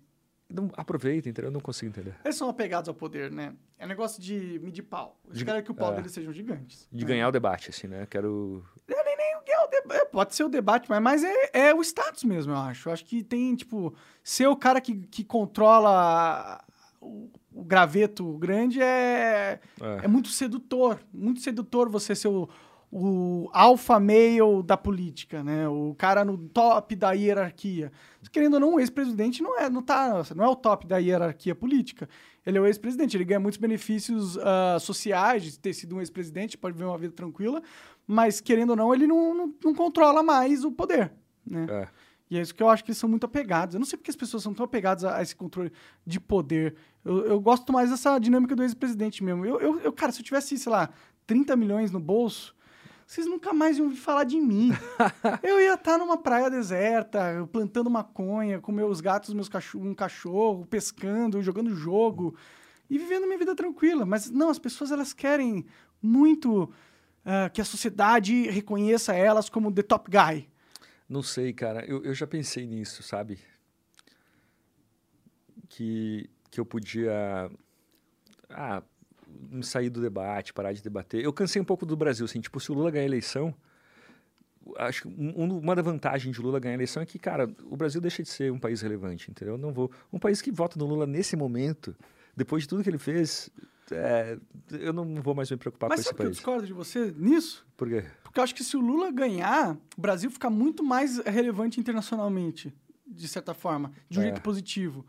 [0.50, 1.50] não aproveita, entendeu?
[1.50, 2.16] Eu não consigo entender.
[2.24, 3.54] Eles são apegados ao poder, né?
[3.80, 5.20] É negócio de medir pau.
[5.26, 5.96] Eles De- querem que o pau é.
[5.96, 6.88] deles sejam gigantes.
[6.92, 7.10] De né?
[7.10, 8.06] ganhar o debate, assim, né?
[8.10, 8.64] Quero.
[8.88, 11.74] É, nem, nem é o deba- é, pode ser o debate, mas, mas é, é
[11.74, 12.90] o status mesmo, eu acho.
[12.90, 13.94] Eu acho que tem, tipo,
[14.24, 16.64] ser o cara que, que controla
[17.02, 20.06] o, o graveto grande é, É.
[20.06, 21.00] é muito sedutor.
[21.14, 22.48] Muito sedutor você ser o,
[22.98, 25.68] o alfa male da política, né?
[25.68, 27.92] O cara no top da hierarquia.
[28.32, 31.54] Querendo ou não, o ex-presidente não é, não, tá, não é o top da hierarquia
[31.54, 32.08] política.
[32.46, 36.58] Ele é o ex-presidente, ele ganha muitos benefícios ah, sociais de ter sido um ex-presidente,
[36.58, 37.62] pode viver uma vida tranquila,
[38.08, 41.12] mas querendo ou não, ele não, não, não controla mais o poder,
[41.46, 41.68] né?
[41.70, 41.88] É.
[42.32, 43.76] E é isso que eu acho que eles são muito apegados.
[43.76, 45.70] Eu não sei porque as pessoas são tão apegadas a, a esse controle
[46.08, 46.76] de poder.
[47.04, 49.46] Eu, eu gosto mais dessa dinâmica do ex-presidente mesmo.
[49.46, 50.90] Eu, eu, eu, cara, se eu tivesse, sei lá,
[51.28, 52.55] 30 milhões no bolso,
[53.06, 54.72] vocês nunca mais iam falar de mim.
[55.44, 60.66] eu ia estar numa praia deserta, plantando maconha, com meus gatos, meus cachorro, um cachorro,
[60.66, 62.36] pescando, jogando jogo
[62.90, 64.06] e vivendo minha vida tranquila.
[64.06, 65.66] Mas não, as pessoas elas querem
[66.02, 70.50] muito uh, que a sociedade reconheça elas como the top guy.
[71.08, 71.86] Não sei, cara.
[71.86, 73.38] Eu, eu já pensei nisso, sabe?
[75.70, 77.52] Que, que eu podia.
[78.50, 78.82] Ah,
[79.50, 81.24] me sair do debate, parar de debater.
[81.24, 83.54] Eu cansei um pouco do Brasil, assim, tipo, se o Lula ganhar a eleição,
[84.78, 87.76] acho que um, uma da vantagem de Lula ganhar a eleição é que, cara, o
[87.78, 89.56] Brasil deixa de ser um país relevante, entendeu?
[89.56, 89.92] Eu não vou.
[90.12, 91.96] Um país que vota no Lula nesse momento,
[92.36, 93.50] depois de tudo que ele fez,
[93.92, 94.38] é,
[94.72, 96.38] eu não vou mais me preocupar Mas com esse sabe que eu país.
[96.38, 97.66] discordo de você nisso?
[97.78, 98.04] Por quê?
[98.24, 102.74] Porque eu acho que se o Lula ganhar, o Brasil fica muito mais relevante internacionalmente,
[103.08, 104.26] de certa forma, de um É.
[104.26, 105.06] jeito positivo.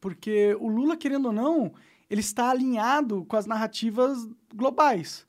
[0.00, 1.72] Porque o Lula, querendo ou não,
[2.10, 5.26] ele está alinhado com as narrativas globais.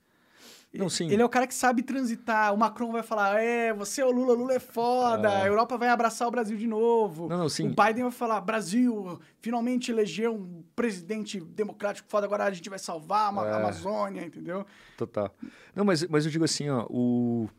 [0.77, 0.87] Não.
[0.99, 2.53] Ele é o cara que sabe transitar.
[2.53, 5.29] O Macron vai falar: é, você é o Lula, Lula é foda.
[5.29, 5.43] É.
[5.43, 7.29] A Europa vai abraçar o Brasil de novo.
[7.29, 7.45] Não, não.
[7.45, 12.79] O Biden vai falar: Brasil finalmente elegeu um presidente democrático foda, agora a gente vai
[12.79, 13.53] salvar a É.
[13.53, 14.65] Amazônia, entendeu?
[14.97, 15.33] Total.
[15.73, 17.49] Não, mas, mas eu digo assim, ó, o...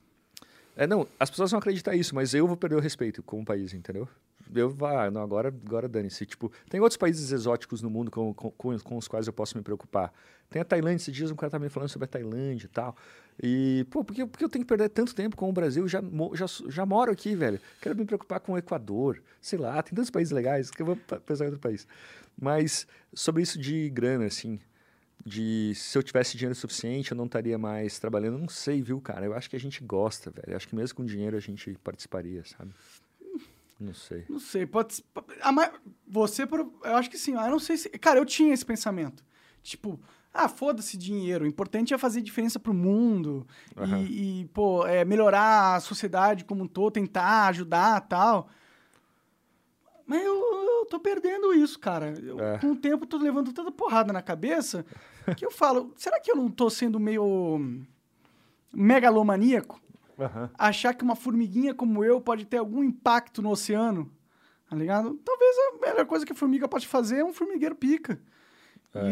[0.77, 3.45] É, não, as pessoas vão acreditar isso, mas eu vou perder o respeito com o
[3.45, 4.07] país, entendeu?
[4.55, 6.27] Eu vá, não, agora, agora dane-se.
[6.27, 9.63] Tipo, tem outros países exóticos no mundo com, com, com, os quais eu posso me
[9.63, 10.13] preocupar.
[10.49, 12.97] Tem a Tailândia, esses dias um cara tá me falando sobre a Tailândia e tal.
[13.43, 15.87] E, pô, por que, por que eu tenho que perder tanto tempo com o Brasil?
[15.89, 16.01] Já,
[16.35, 17.61] já, já moro aqui, velho.
[17.81, 20.97] Quero me preocupar com o Equador, sei lá, tem tantos países legais que eu vou
[20.97, 21.87] pensar em outro país.
[22.41, 24.59] Mas sobre isso de grana, assim,
[25.25, 28.39] de se eu tivesse dinheiro suficiente, eu não estaria mais trabalhando.
[28.39, 29.27] Não sei, viu, cara?
[29.27, 30.53] Eu acho que a gente gosta, velho.
[30.53, 32.73] Eu acho que mesmo com dinheiro a gente participaria, sabe?
[33.79, 34.25] Não sei.
[34.29, 35.05] Não sei, pode.
[35.43, 35.71] a ma-
[36.09, 37.33] Você, eu acho que sim.
[37.35, 37.89] Eu não sei se.
[37.91, 39.23] Cara, eu tinha esse pensamento.
[39.63, 40.01] Tipo,
[40.33, 41.45] ah, foda-se dinheiro.
[41.45, 43.47] O importante é fazer diferença pro mundo.
[43.77, 44.03] e- Aham.
[44.09, 48.49] E, pô, é, melhorar a sociedade como um todo, tentar ajudar tal.
[50.07, 52.15] Mas eu, eu tô perdendo isso, cara.
[52.23, 52.59] Eu, É.
[52.59, 54.87] Com o tempo, tô levando tanta porrada na cabeça
[55.37, 57.83] que eu falo, será que eu não tô sendo meio
[58.73, 59.81] megalomaníaco?
[60.59, 64.11] Achar que uma formiguinha como eu pode ter algum impacto no oceano,
[64.69, 65.15] tá ligado?
[65.25, 68.21] Talvez a melhor coisa que a formiga pode fazer é um formigueiro pica.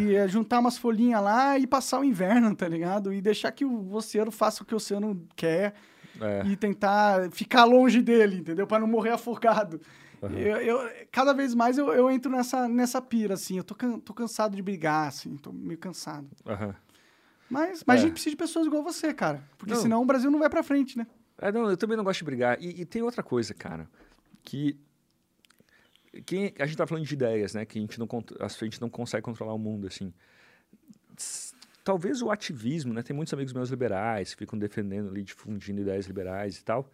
[0.01, 3.13] E é juntar umas folhinhas lá e passar o inverno, tá ligado?
[3.13, 5.75] E deixar que o oceano faça o que o oceano quer
[6.19, 6.43] É.
[6.47, 8.67] e tentar ficar longe dele, entendeu?
[8.67, 9.79] Pra não morrer afogado.
[10.23, 13.59] Eu, eu- cada vez mais eu, eu entro nessa, nessa pira, assim.
[13.59, 15.37] Eu tô, can- tô cansado de brigar, assim.
[15.37, 16.27] Tô meio cansado.
[16.47, 16.75] Aham.
[17.49, 17.99] Mas, mas É.
[17.99, 19.43] a gente precisa de pessoas igual você, cara.
[19.59, 19.81] Porque Não.
[19.81, 21.07] senão o Brasil não vai pra frente, né?
[21.39, 22.61] É, não, eu também não gosto de brigar.
[22.61, 23.89] E, e tem outra coisa, cara,
[24.43, 24.79] que,
[26.25, 27.65] que a gente tá falando de ideias, né?
[27.65, 28.09] Que a gente não,
[28.41, 30.13] a gente não consegue controlar o mundo, assim.
[31.83, 33.03] Talvez o ativismo, né?
[33.03, 36.91] Tem muitos amigos meus liberais que ficam defendendo ali, difundindo ideias liberais e tal.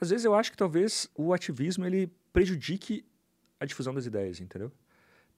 [0.00, 3.04] Às vezes eu acho que talvez o ativismo ele prejudique
[3.58, 4.72] a difusão das ideias, entendeu?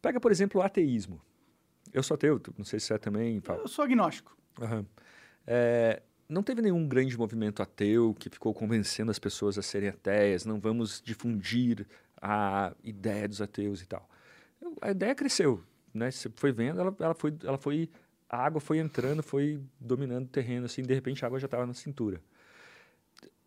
[0.01, 1.21] Pega, por exemplo, o ateísmo.
[1.93, 3.63] Eu sou ateu, não sei se você é também, Paulo.
[3.63, 4.37] Eu sou agnóstico.
[4.61, 4.87] Aham.
[5.47, 10.45] É, não teve nenhum grande movimento ateu que ficou convencendo as pessoas a serem ateias,
[10.45, 11.87] não vamos difundir
[12.21, 14.09] a ideia dos ateus e tal.
[14.61, 15.63] Eu- A ideia cresceu,
[15.93, 16.11] né?
[16.11, 17.91] Você foi vendo, ela, ela foi, ela foi,
[18.31, 21.67] a água foi entrando, foi dominando o terreno, assim, de repente a água já estava
[21.67, 22.23] na cintura.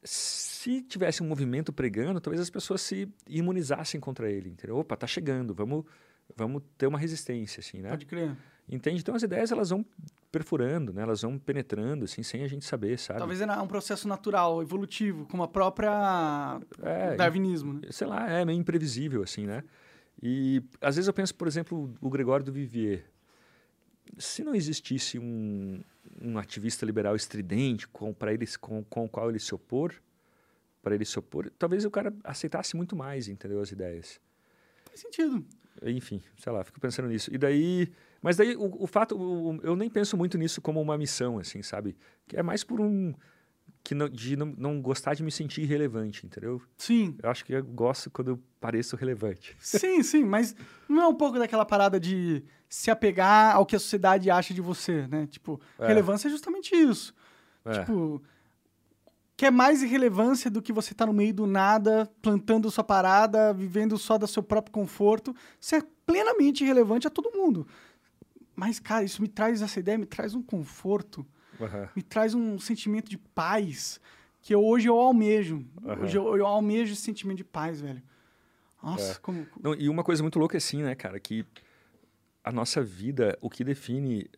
[0.03, 4.77] Se tivesse um movimento pregando, talvez as pessoas se imunizassem contra ele, entendeu?
[4.77, 5.85] Opa, tá chegando, vamos,
[6.35, 7.89] vamos ter uma resistência, assim, né?
[7.89, 8.35] Pode crer.
[8.67, 9.01] Entende?
[9.01, 9.85] Então as ideias elas vão
[10.31, 11.03] perfurando, né?
[11.03, 13.19] Elas vão penetrando, assim, sem a gente saber, sabe?
[13.19, 17.81] Talvez é um processo natural, evolutivo, como a própria É, darwinismo, né?
[17.91, 19.63] sei lá, é meio imprevisível, assim, né?
[20.21, 23.05] E às vezes eu penso, por exemplo, o Gregório do Vivier.
[24.17, 25.81] Se não existisse um,
[26.21, 29.93] um ativista liberal estridente com, para ele, com, com o qual ele se opor,
[30.81, 33.59] para ele se opor, talvez o cara aceitasse muito mais, entendeu?
[33.61, 34.19] As ideias.
[34.85, 35.45] Faz sentido.
[35.83, 37.33] Enfim, sei lá, fico pensando nisso.
[37.33, 37.89] E daí.
[38.21, 39.15] Mas daí o, o fato.
[39.17, 41.95] o- eu nem penso muito nisso como uma missão, assim, sabe?
[42.27, 43.13] Que é mais por um.
[43.83, 46.59] Que não, de não, não gostar de me sentir irrelevante, entendeu?
[46.77, 47.15] Sim.
[47.21, 49.55] Eu acho que eu gosto quando eu pareço relevante.
[49.59, 50.55] Sim, sim, mas
[50.89, 54.61] não é um pouco daquela parada de se apegar ao que a sociedade acha de
[54.61, 55.27] você, né?
[55.27, 55.85] Tipo, É.
[55.87, 57.13] relevância é justamente isso.
[57.63, 57.79] É.
[57.79, 58.23] Tipo,
[59.37, 63.97] quer mais irrelevância do que você tá no meio do nada, plantando sua parada, vivendo
[63.97, 65.35] só do seu próprio conforto.
[65.59, 67.67] Você é plenamente irrelevante a todo mundo.
[68.55, 71.25] Mas, cara, isso me traz, essa ideia me traz um conforto,
[71.59, 71.89] Aham.
[71.95, 73.99] me traz um sentimento de paz
[74.41, 75.65] que eu, hoje eu almejo.
[75.85, 76.03] Aham.
[76.03, 78.01] Hoje eu, eu almejo esse sentimento de paz, velho.
[78.81, 79.15] Nossa, É.
[79.15, 79.45] como...
[79.61, 81.19] Não, e uma coisa muito louca é assim, né, cara?
[81.19, 81.45] Que
[82.43, 84.29] a nossa vida, o que define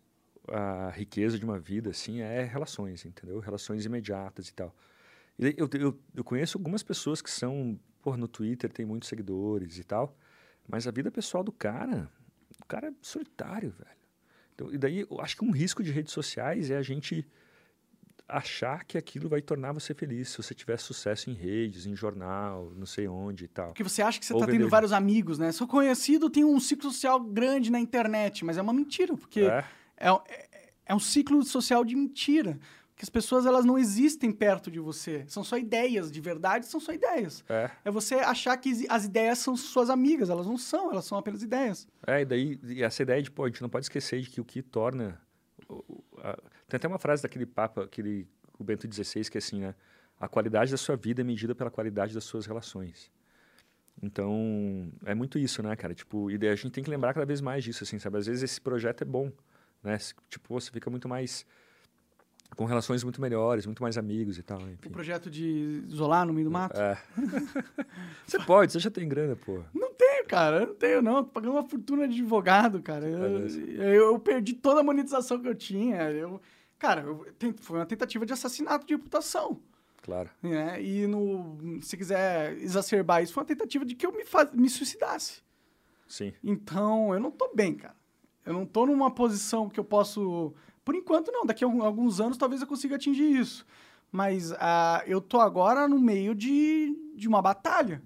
[0.50, 3.40] a riqueza de uma vida, assim, é relações, entendeu?
[3.40, 4.76] Relações imediatas e tal.
[5.38, 9.78] E eu, eu, eu conheço algumas pessoas que são, pô, no Twitter tem muitos seguidores
[9.78, 10.18] e tal,
[10.68, 12.10] mas a vida pessoal do cara,
[12.62, 13.98] o cara é solitário, velho.
[14.56, 17.28] Então, e daí eu acho que um risco de redes sociais é a gente
[18.28, 22.74] achar que aquilo vai tornar você feliz se você tiver sucesso em redes, em jornal,
[22.76, 23.68] não sei onde e tal.
[23.68, 25.52] Porque você acha que você Ou tá tendo vários amigos, né?
[25.52, 29.64] Sou conhecido, tem um ciclo social grande na internet, mas é uma mentira, porque É,
[29.98, 32.60] é, é, é um ciclo social de mentira.
[32.96, 35.24] Que as pessoas elas não existem perto de você.
[35.28, 37.44] São só ideias, de verdade são só ideias.
[37.48, 41.16] é, É você achar que as ideias são suas amigas, elas não são, elas são
[41.16, 41.88] apenas ideias.
[42.08, 44.42] é, e daí e essa ideia de, pô, a gente não pode esquecer de que
[44.42, 45.22] o que torna...
[46.24, 49.76] a- tem até uma frase daquele Papa, aquele, o Bento XVI, que é assim, né?
[50.20, 53.12] A qualidade da sua vida é medida pela qualidade das suas relações.
[54.02, 55.94] Então, é muito isso, né, cara?
[55.94, 58.18] Tipo, e daí a gente tem que lembrar cada vez mais disso, assim, sabe?
[58.18, 59.32] Às vezes esse projeto é bom,
[59.84, 59.98] né?
[60.30, 61.46] Tipo, você fica muito mais...
[62.56, 64.88] com relações muito melhores, muito mais amigos e tal, enfim.
[64.88, 66.80] O projeto de isolar no meio do mato.
[66.80, 66.98] É.
[68.26, 69.62] você pode, você já tem grana, pô.
[69.74, 70.62] Não tenho, cara.
[70.62, 71.24] Eu não tenho, não.
[71.24, 73.08] Tô pagando uma fortuna de advogado, cara.
[73.08, 76.10] Eu, eu, eu perdi toda a monetização que eu tinha.
[76.12, 76.42] Eu,
[76.80, 77.26] cara, eu,
[77.62, 79.60] foi uma tentativa de assassinato de reputação.
[80.02, 80.30] Claro.
[80.42, 80.82] Né?
[80.82, 84.70] E no, se quiser exacerbar isso, foi uma tentativa de que eu me, fa- me
[84.70, 85.42] suicidasse.
[86.08, 86.32] Sim.
[86.42, 87.97] Então, eu não tô bem, cara.
[88.48, 90.54] Eu não tô numa posição que eu posso.
[90.86, 91.46] Por enquanto, não.
[91.46, 93.66] Daqui a alguns anos, talvez eu consiga atingir isso.
[94.12, 98.02] Mas ah, eu tô agora no meio de, de uma batalha.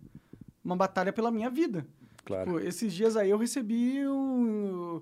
[0.65, 1.85] Uma batalha pela minha vida.
[2.25, 2.45] Claro.
[2.53, 5.01] Tipo, esses dias aí eu recebi um-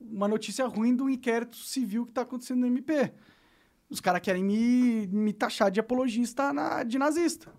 [0.00, 3.12] uma notícia ruim do inquérito civil que tá acontecendo no MP.
[3.90, 7.52] Os caras querem me, me taxar de apologista na- de nazista.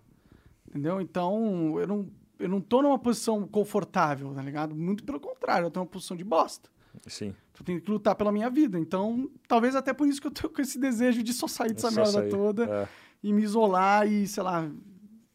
[0.67, 0.99] Entendeu?
[1.01, 2.09] Então, eu não,
[2.39, 4.75] eu não tô numa posição confortável, tá ligado?
[4.75, 6.69] Muito pelo contrário, eu tô numa posição de bosta.
[7.07, 7.33] Sim.
[7.59, 8.77] Eu tenho que lutar pela minha vida.
[8.79, 11.89] Então, talvez até por isso que eu tô com esse desejo de só sair dessa
[11.89, 12.29] Só merda sair.
[12.29, 12.87] toda É.
[13.23, 14.69] e me isolar e, sei lá,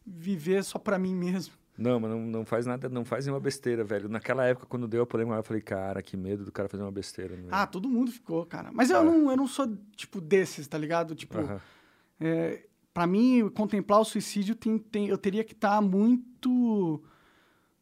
[0.06, 1.54] viver só pra mim mesmo.
[1.76, 4.08] Não, mas não, não faz nada, não faz nenhuma besteira, velho.
[4.08, 6.92] Naquela época, quando deu a polêmica, eu falei, cara, que medo do cara fazer uma
[6.92, 7.34] besteira.
[7.34, 7.48] Né?
[7.50, 8.70] Ah, todo mundo ficou, cara.
[8.72, 9.04] Mas eu, É.
[9.04, 9.66] não, eu não sou,
[9.96, 11.14] tipo, desses, tá ligado?
[11.14, 11.60] Tipo, Aham.
[12.20, 17.02] é, para mim, contemplar o suicídio, tem, tem- eu teria que estar muito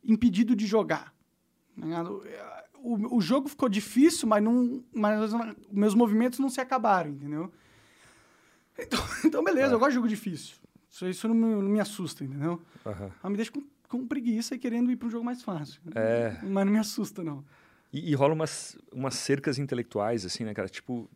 [0.05, 1.13] impedido de jogar.
[1.79, 2.23] tá ligado?
[2.83, 5.33] O, o jogo ficou difícil, mas, não, mas
[5.71, 7.53] meus movimentos não se acabaram, entendeu?
[8.79, 9.75] Então, então beleza, É.
[9.75, 10.57] eu gosto de jogo difícil.
[10.91, 12.61] Isso, isso não, me, não me assusta, entendeu?
[12.85, 13.11] Aham.
[13.23, 15.81] Mas me deixa com, com preguiça e querendo ir para um jogo mais fácil.
[15.95, 16.39] É.
[16.43, 17.45] Mas não me assusta, não.
[17.93, 20.69] E, e rola umas, umas cercas intelectuais, assim, né, cara?
[20.69, 21.09] Tipo,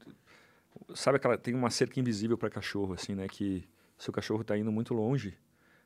[0.95, 1.37] sabe aquela.
[1.39, 3.27] Tem uma cerca invisível para cachorro, assim, né?
[3.29, 3.65] Que
[3.99, 5.37] seu cachorro tá indo muito longe,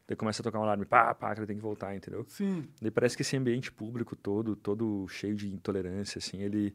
[0.08, 2.24] daí começa a tocar um alarme, pá, pá, que ele tem que voltar, entendeu?
[2.26, 2.66] Sim.
[2.82, 6.74] Daí parece que esse ambiente público todo, todo cheio de intolerância, assim, ele.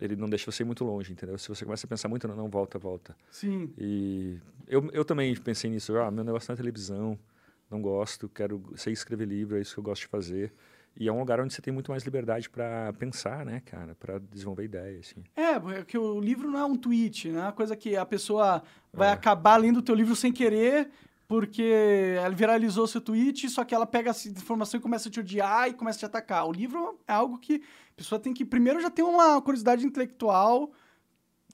[0.00, 1.38] Ele não deixa você ir muito longe, entendeu?
[1.38, 3.14] Se você começa a pensar muito, não, não, volta, volta.
[3.30, 3.72] Sim.
[3.78, 4.36] E
[4.66, 5.96] eu, eu também pensei nisso.
[5.96, 7.16] Ah, meu negócio não é televisão,
[7.70, 10.52] não gosto, quero sei escrever livro, é isso que eu gosto de fazer.
[10.96, 13.94] E é um lugar onde você tem muito mais liberdade para pensar, né, cara?
[13.94, 15.22] Para desenvolver ideias, assim.
[15.36, 18.62] É, porque o livro não é um tweet, não é uma coisa que a pessoa
[18.92, 19.12] vai É.
[19.12, 20.90] acabar lendo o teu livro sem querer,
[21.32, 21.62] porque
[22.18, 25.66] ela viralizou seu tweet, só que ela pega essa informação e começa a te odiar
[25.66, 26.46] e começa a te atacar.
[26.46, 30.70] O livro é algo que a pessoa tem que, primeiro, já ter uma curiosidade intelectual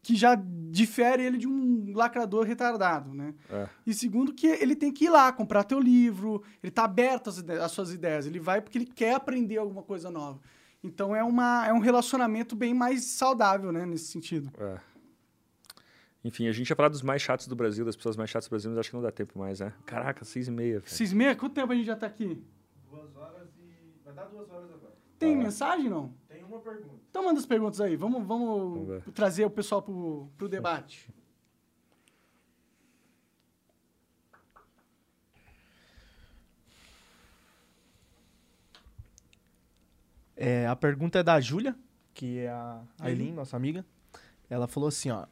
[0.03, 3.33] que já difere ele de um lacrador retardado, né?
[3.49, 7.31] É, E segundo, que ele tem que ir lá, comprar teu livro, ele tá aberto
[7.31, 10.41] às, ide- às suas ideias, ele vai porque ele quer aprender alguma coisa nova.
[10.83, 14.51] Então é, uma, é um relacionamento bem mais saudável, né, nesse sentido.
[14.59, 14.79] é.
[16.29, 18.51] Enfim, a gente ia falar dos mais chatos do Brasil, das pessoas mais chatas do
[18.51, 19.73] Brasil, mas acho que não dá tempo mais, né?
[19.87, 20.79] Caraca, seis e meia.
[20.81, 20.91] velho.
[20.91, 22.45] Seis e meia, quanto tempo a gente já tá aqui?
[22.91, 23.95] Duas horas e.
[24.05, 24.93] Vai dar duas horas agora.
[25.19, 25.39] Tem Ah.
[25.39, 26.13] mensagem, não?
[26.29, 27.01] Tem uma pergunta.
[27.09, 31.09] Então manda as perguntas aí, vamos, vamos, Vamos trazer o pessoal pro, pro debate.
[40.37, 41.75] É, a pergunta é da Júlia,
[42.15, 42.83] que é a.
[43.01, 43.85] Aileen, nossa amiga.
[44.49, 45.27] Ela falou assim, ó.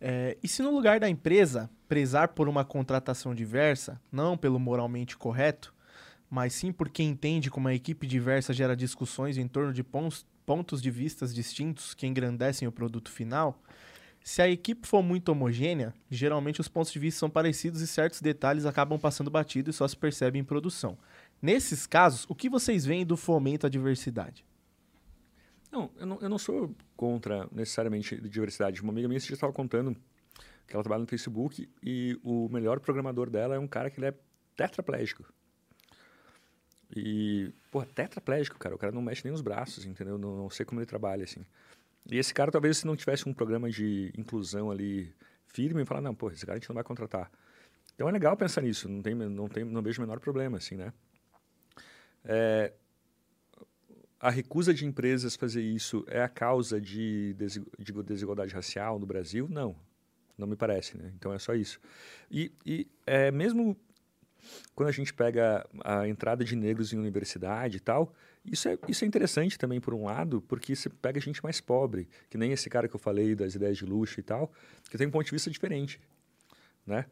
[0.00, 5.16] É, e se no lugar da empresa prezar por uma contratação diversa, não pelo moralmente
[5.16, 5.74] correto,
[6.30, 10.80] mas sim porque entende como a equipe diversa gera discussões em torno de pons- pontos
[10.80, 13.60] de vistas distintos que engrandecem o produto final,
[14.22, 18.20] se a equipe for muito homogênea, geralmente os pontos de vista são parecidos e certos
[18.20, 20.98] detalhes acabam passando batido e só se percebe em produção.
[21.40, 24.44] Nesses casos, o que vocês veem do fomento à diversidade?
[25.70, 28.82] Não eu, não, eu não sou contra necessariamente diversidade.
[28.82, 29.96] Uma amiga minha já estava contando
[30.66, 34.06] que ela trabalha no Facebook e o melhor programador dela é um cara que ele
[34.06, 34.14] é
[34.56, 35.24] tetraplégico.
[36.94, 38.74] E, pô, tetraplégico, cara.
[38.74, 40.18] O cara não mexe nem os braços, entendeu?
[40.18, 41.44] Não, não sei como ele trabalha, assim.
[42.10, 45.14] E esse cara, talvez, se não tivesse um programa de inclusão ali
[45.46, 47.30] firme, falar, não, pô, esse cara a gente não vai contratar.
[47.94, 50.76] Então é legal pensar nisso, não, tem, não, tem, não vejo o menor problema, assim,
[50.76, 50.92] né?
[52.24, 52.72] É,
[54.20, 57.34] a recusa de empresas fazer isso é a causa de,
[57.78, 59.46] de desigualdade racial no Brasil?
[59.48, 59.76] Não,
[60.36, 61.12] não me parece, né?
[61.16, 61.80] Então é só isso.
[62.30, 63.76] E, e é, mesmo
[64.74, 68.14] quando a gente pega a entrada de negros em universidade e tal,
[68.44, 72.08] isso é, isso é interessante também, por um lado, porque você pega gente mais pobre,
[72.30, 74.52] que nem esse cara que eu falei das ideias de luxo e tal,
[74.90, 76.00] que tem um ponto de vista diferente,
[76.86, 77.06] né?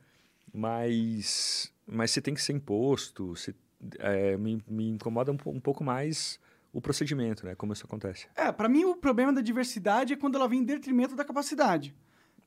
[0.52, 3.54] Mas, mas você tem que ser imposto, você,
[3.98, 6.38] é, me, me incomoda um, um pouco mais
[6.76, 7.54] o procedimento, né?
[7.54, 8.28] Como isso acontece.
[8.36, 11.96] É, para mim o problema da diversidade é quando ela vem em detrimento da capacidade.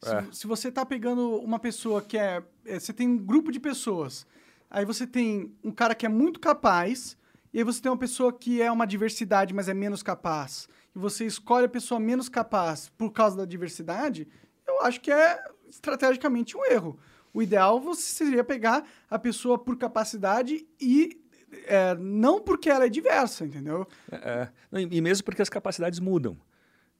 [0.03, 0.26] Se, é.
[0.31, 4.27] se você está pegando uma pessoa que é, é, Você tem um grupo de pessoas.
[4.69, 7.18] Aí você tem um cara que é muito capaz,
[7.51, 10.69] e aí você tem uma pessoa que é uma diversidade, mas é menos capaz.
[10.95, 14.27] E você escolhe a pessoa menos capaz por causa da diversidade,
[14.68, 16.99] eu acho que é estrategicamente um erro.
[17.34, 21.19] O ideal você seria pegar a pessoa por capacidade e
[21.65, 23.88] é, não porque ela é diversa, entendeu?
[24.11, 24.81] É, é.
[24.91, 26.38] e mesmo porque as capacidades mudam.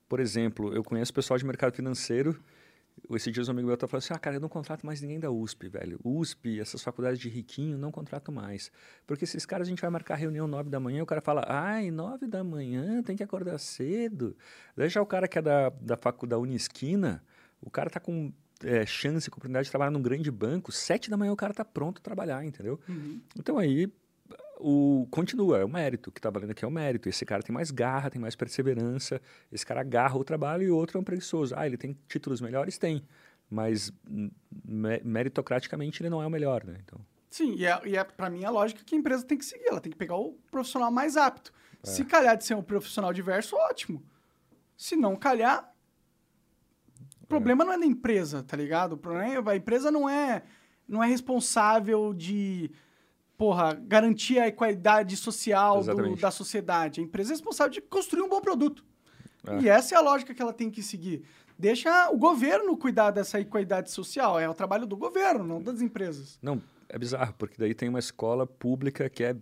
[0.08, 2.40] Por exemplo, eu conheço pessoal de mercado financeiro
[3.16, 5.20] esse dia um amigo meu tá falando assim, ah, cara, eu não contrato mais ninguém
[5.20, 6.00] da USP, velho.
[6.04, 8.72] USP, essas faculdades de riquinho, não contrato mais.
[9.08, 11.92] Porque esses caras, a gente vai marcar reunião nove da manhã, o cara fala, ai,
[11.92, 14.36] nove da manhã, tem que acordar cedo.
[14.88, 17.24] Já o cara que é da, da faculdade da Unisquina,
[17.62, 18.32] o cara tá com
[18.64, 22.00] é, chance, oportunidade de trabalhar num grande banco, sete da manhã o cara tá pronto
[22.00, 22.80] a trabalhar, entendeu?
[22.88, 23.22] Uhum.
[23.38, 23.92] Então aí
[24.60, 26.10] o continua, é o mérito.
[26.10, 27.08] O que está valendo aqui é o mérito.
[27.08, 29.22] Esse cara tem mais garra, tem mais perseverança.
[29.52, 31.56] Esse cara agarra o trabalho e o outro é um preguiçoso.
[31.58, 32.78] Ah, ele tem títulos melhores?
[32.78, 33.04] Tem.
[33.50, 33.92] Mas
[35.04, 36.78] meritocraticamente ele não é o melhor, né?
[36.84, 37.00] Então...
[37.30, 39.68] Sim, e, é, e é, para mim a lógica que a empresa tem que seguir.
[39.68, 41.54] Ela tem que pegar o profissional mais apto.
[41.82, 41.88] É.
[41.88, 44.04] Se calhar de ser um profissional diverso, ótimo.
[44.76, 45.74] Se não calhar,
[47.22, 47.66] o problema é.
[47.66, 48.94] não é da empresa, tá ligado?
[48.94, 50.44] O problema é, a empresa não é,
[50.88, 52.72] não é responsável de
[53.40, 57.00] porra, garantir a equidade social do, da sociedade.
[57.00, 58.84] A empresa é responsável de construir um bom produto.
[59.48, 59.62] É.
[59.62, 61.24] E essa é a lógica que ela tem que seguir.
[61.58, 64.38] Deixa o governo cuidar dessa equidade social.
[64.38, 66.38] É o trabalho do governo, não das empresas.
[66.42, 69.38] Não, é bizarro, porque daí tem uma escola pública que é,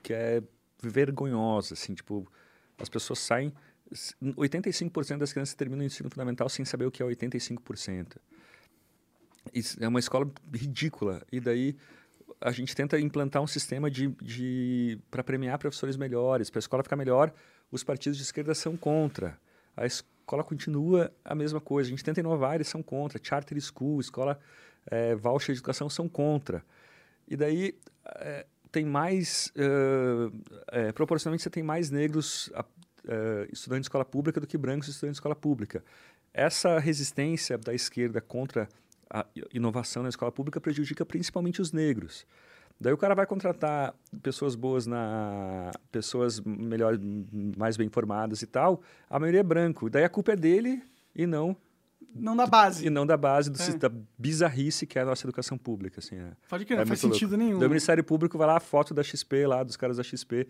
[0.00, 0.40] que é
[0.80, 2.30] vergonhosa, assim, tipo,
[2.78, 3.52] as pessoas saem...
[4.22, 8.16] 85% das crianças terminam o ensino fundamental sem saber o que é 85%.
[9.52, 11.22] Isso é uma escola ridícula.
[11.30, 11.76] E daí
[12.44, 16.82] a gente tenta implantar um sistema de, de para premiar professores melhores, para a escola
[16.82, 17.32] ficar melhor.
[17.72, 19.38] Os partidos de esquerda são contra.
[19.74, 21.88] A escola continua a mesma coisa.
[21.88, 23.18] A gente tenta inovar, eles são contra.
[23.20, 24.38] Charter School, escola
[24.90, 26.62] é, voucher de educação são contra.
[27.26, 27.78] E daí
[28.16, 30.30] é, tem mais, uh,
[30.68, 35.12] é, proporcionalmente você tem mais negros uh, estudando em escola pública do que brancos estudando
[35.12, 35.82] em escola pública.
[36.34, 38.68] Essa resistência da esquerda contra
[39.10, 42.26] a inovação na escola pública prejudica principalmente os negros.
[42.80, 46.98] Daí o cara vai contratar pessoas boas na pessoas melhor,
[47.56, 48.82] mais bem formadas e tal.
[49.08, 49.88] A maioria é branco.
[49.88, 50.82] Daí a culpa é dele
[51.14, 51.56] e não
[52.14, 52.86] não da base.
[52.86, 53.76] E não da base do, é.
[53.76, 55.98] da bizarrice que é a nossa educação pública.
[55.98, 57.44] Assim, é, Pode que não é faz sentido louco.
[57.44, 57.58] nenhum.
[57.58, 60.46] Daí o Ministério Público vai lá, a foto da XP lá, dos caras da XP,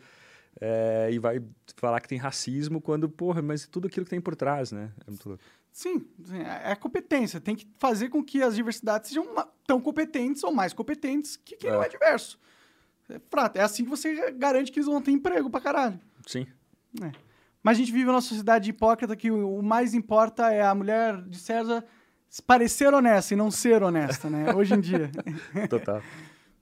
[0.61, 1.43] é, e vai
[1.77, 4.91] falar que tem racismo quando, porra, mas tudo aquilo que tem por trás, né?
[5.07, 5.43] É muito louco.
[5.75, 7.41] Sim, é, é competência.
[7.41, 9.27] Tem que fazer com que as diversidades sejam
[9.67, 11.73] tão competentes ou mais competentes que quem é.
[11.73, 12.39] não é diverso.
[13.11, 15.99] É, prato, é assim que você garante que eles vão ter emprego pra caralho.
[16.25, 16.47] Sim.
[17.03, 17.11] É.
[17.61, 21.21] Mas a gente vive uma sociedade hipócrita que o, o mais importa é a mulher
[21.23, 21.85] de César
[22.47, 24.55] parecer honesta e não ser honesta, né?
[24.55, 25.11] Hoje em dia.
[25.69, 26.01] Total.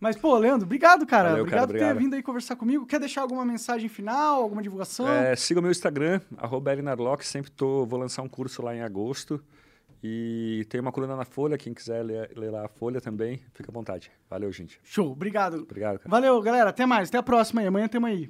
[0.02, 1.28] Mas, pô, Leandro, obrigado, cara.
[1.28, 2.84] Valeu, obrigado cara, por ter vindo aí conversar comigo.
[2.84, 5.08] Quer deixar alguma mensagem final, alguma divulgação?
[5.08, 6.72] É, siga o meu Instagram, arroba
[7.20, 9.40] sempre tô, vou lançar um curso lá em agosto.
[10.02, 13.70] E tem uma coluna na Folha, quem quiser ler, ler lá a Folha também, fica
[13.70, 14.10] à vontade.
[14.28, 14.80] Valeu, gente.
[14.82, 15.62] Show, obrigado.
[15.62, 16.10] Obrigado, cara.
[16.10, 16.70] Valeu, galera.
[16.70, 17.08] Até mais.
[17.08, 17.68] Até a próxima aí.
[17.68, 18.28] Amanhã temos aí.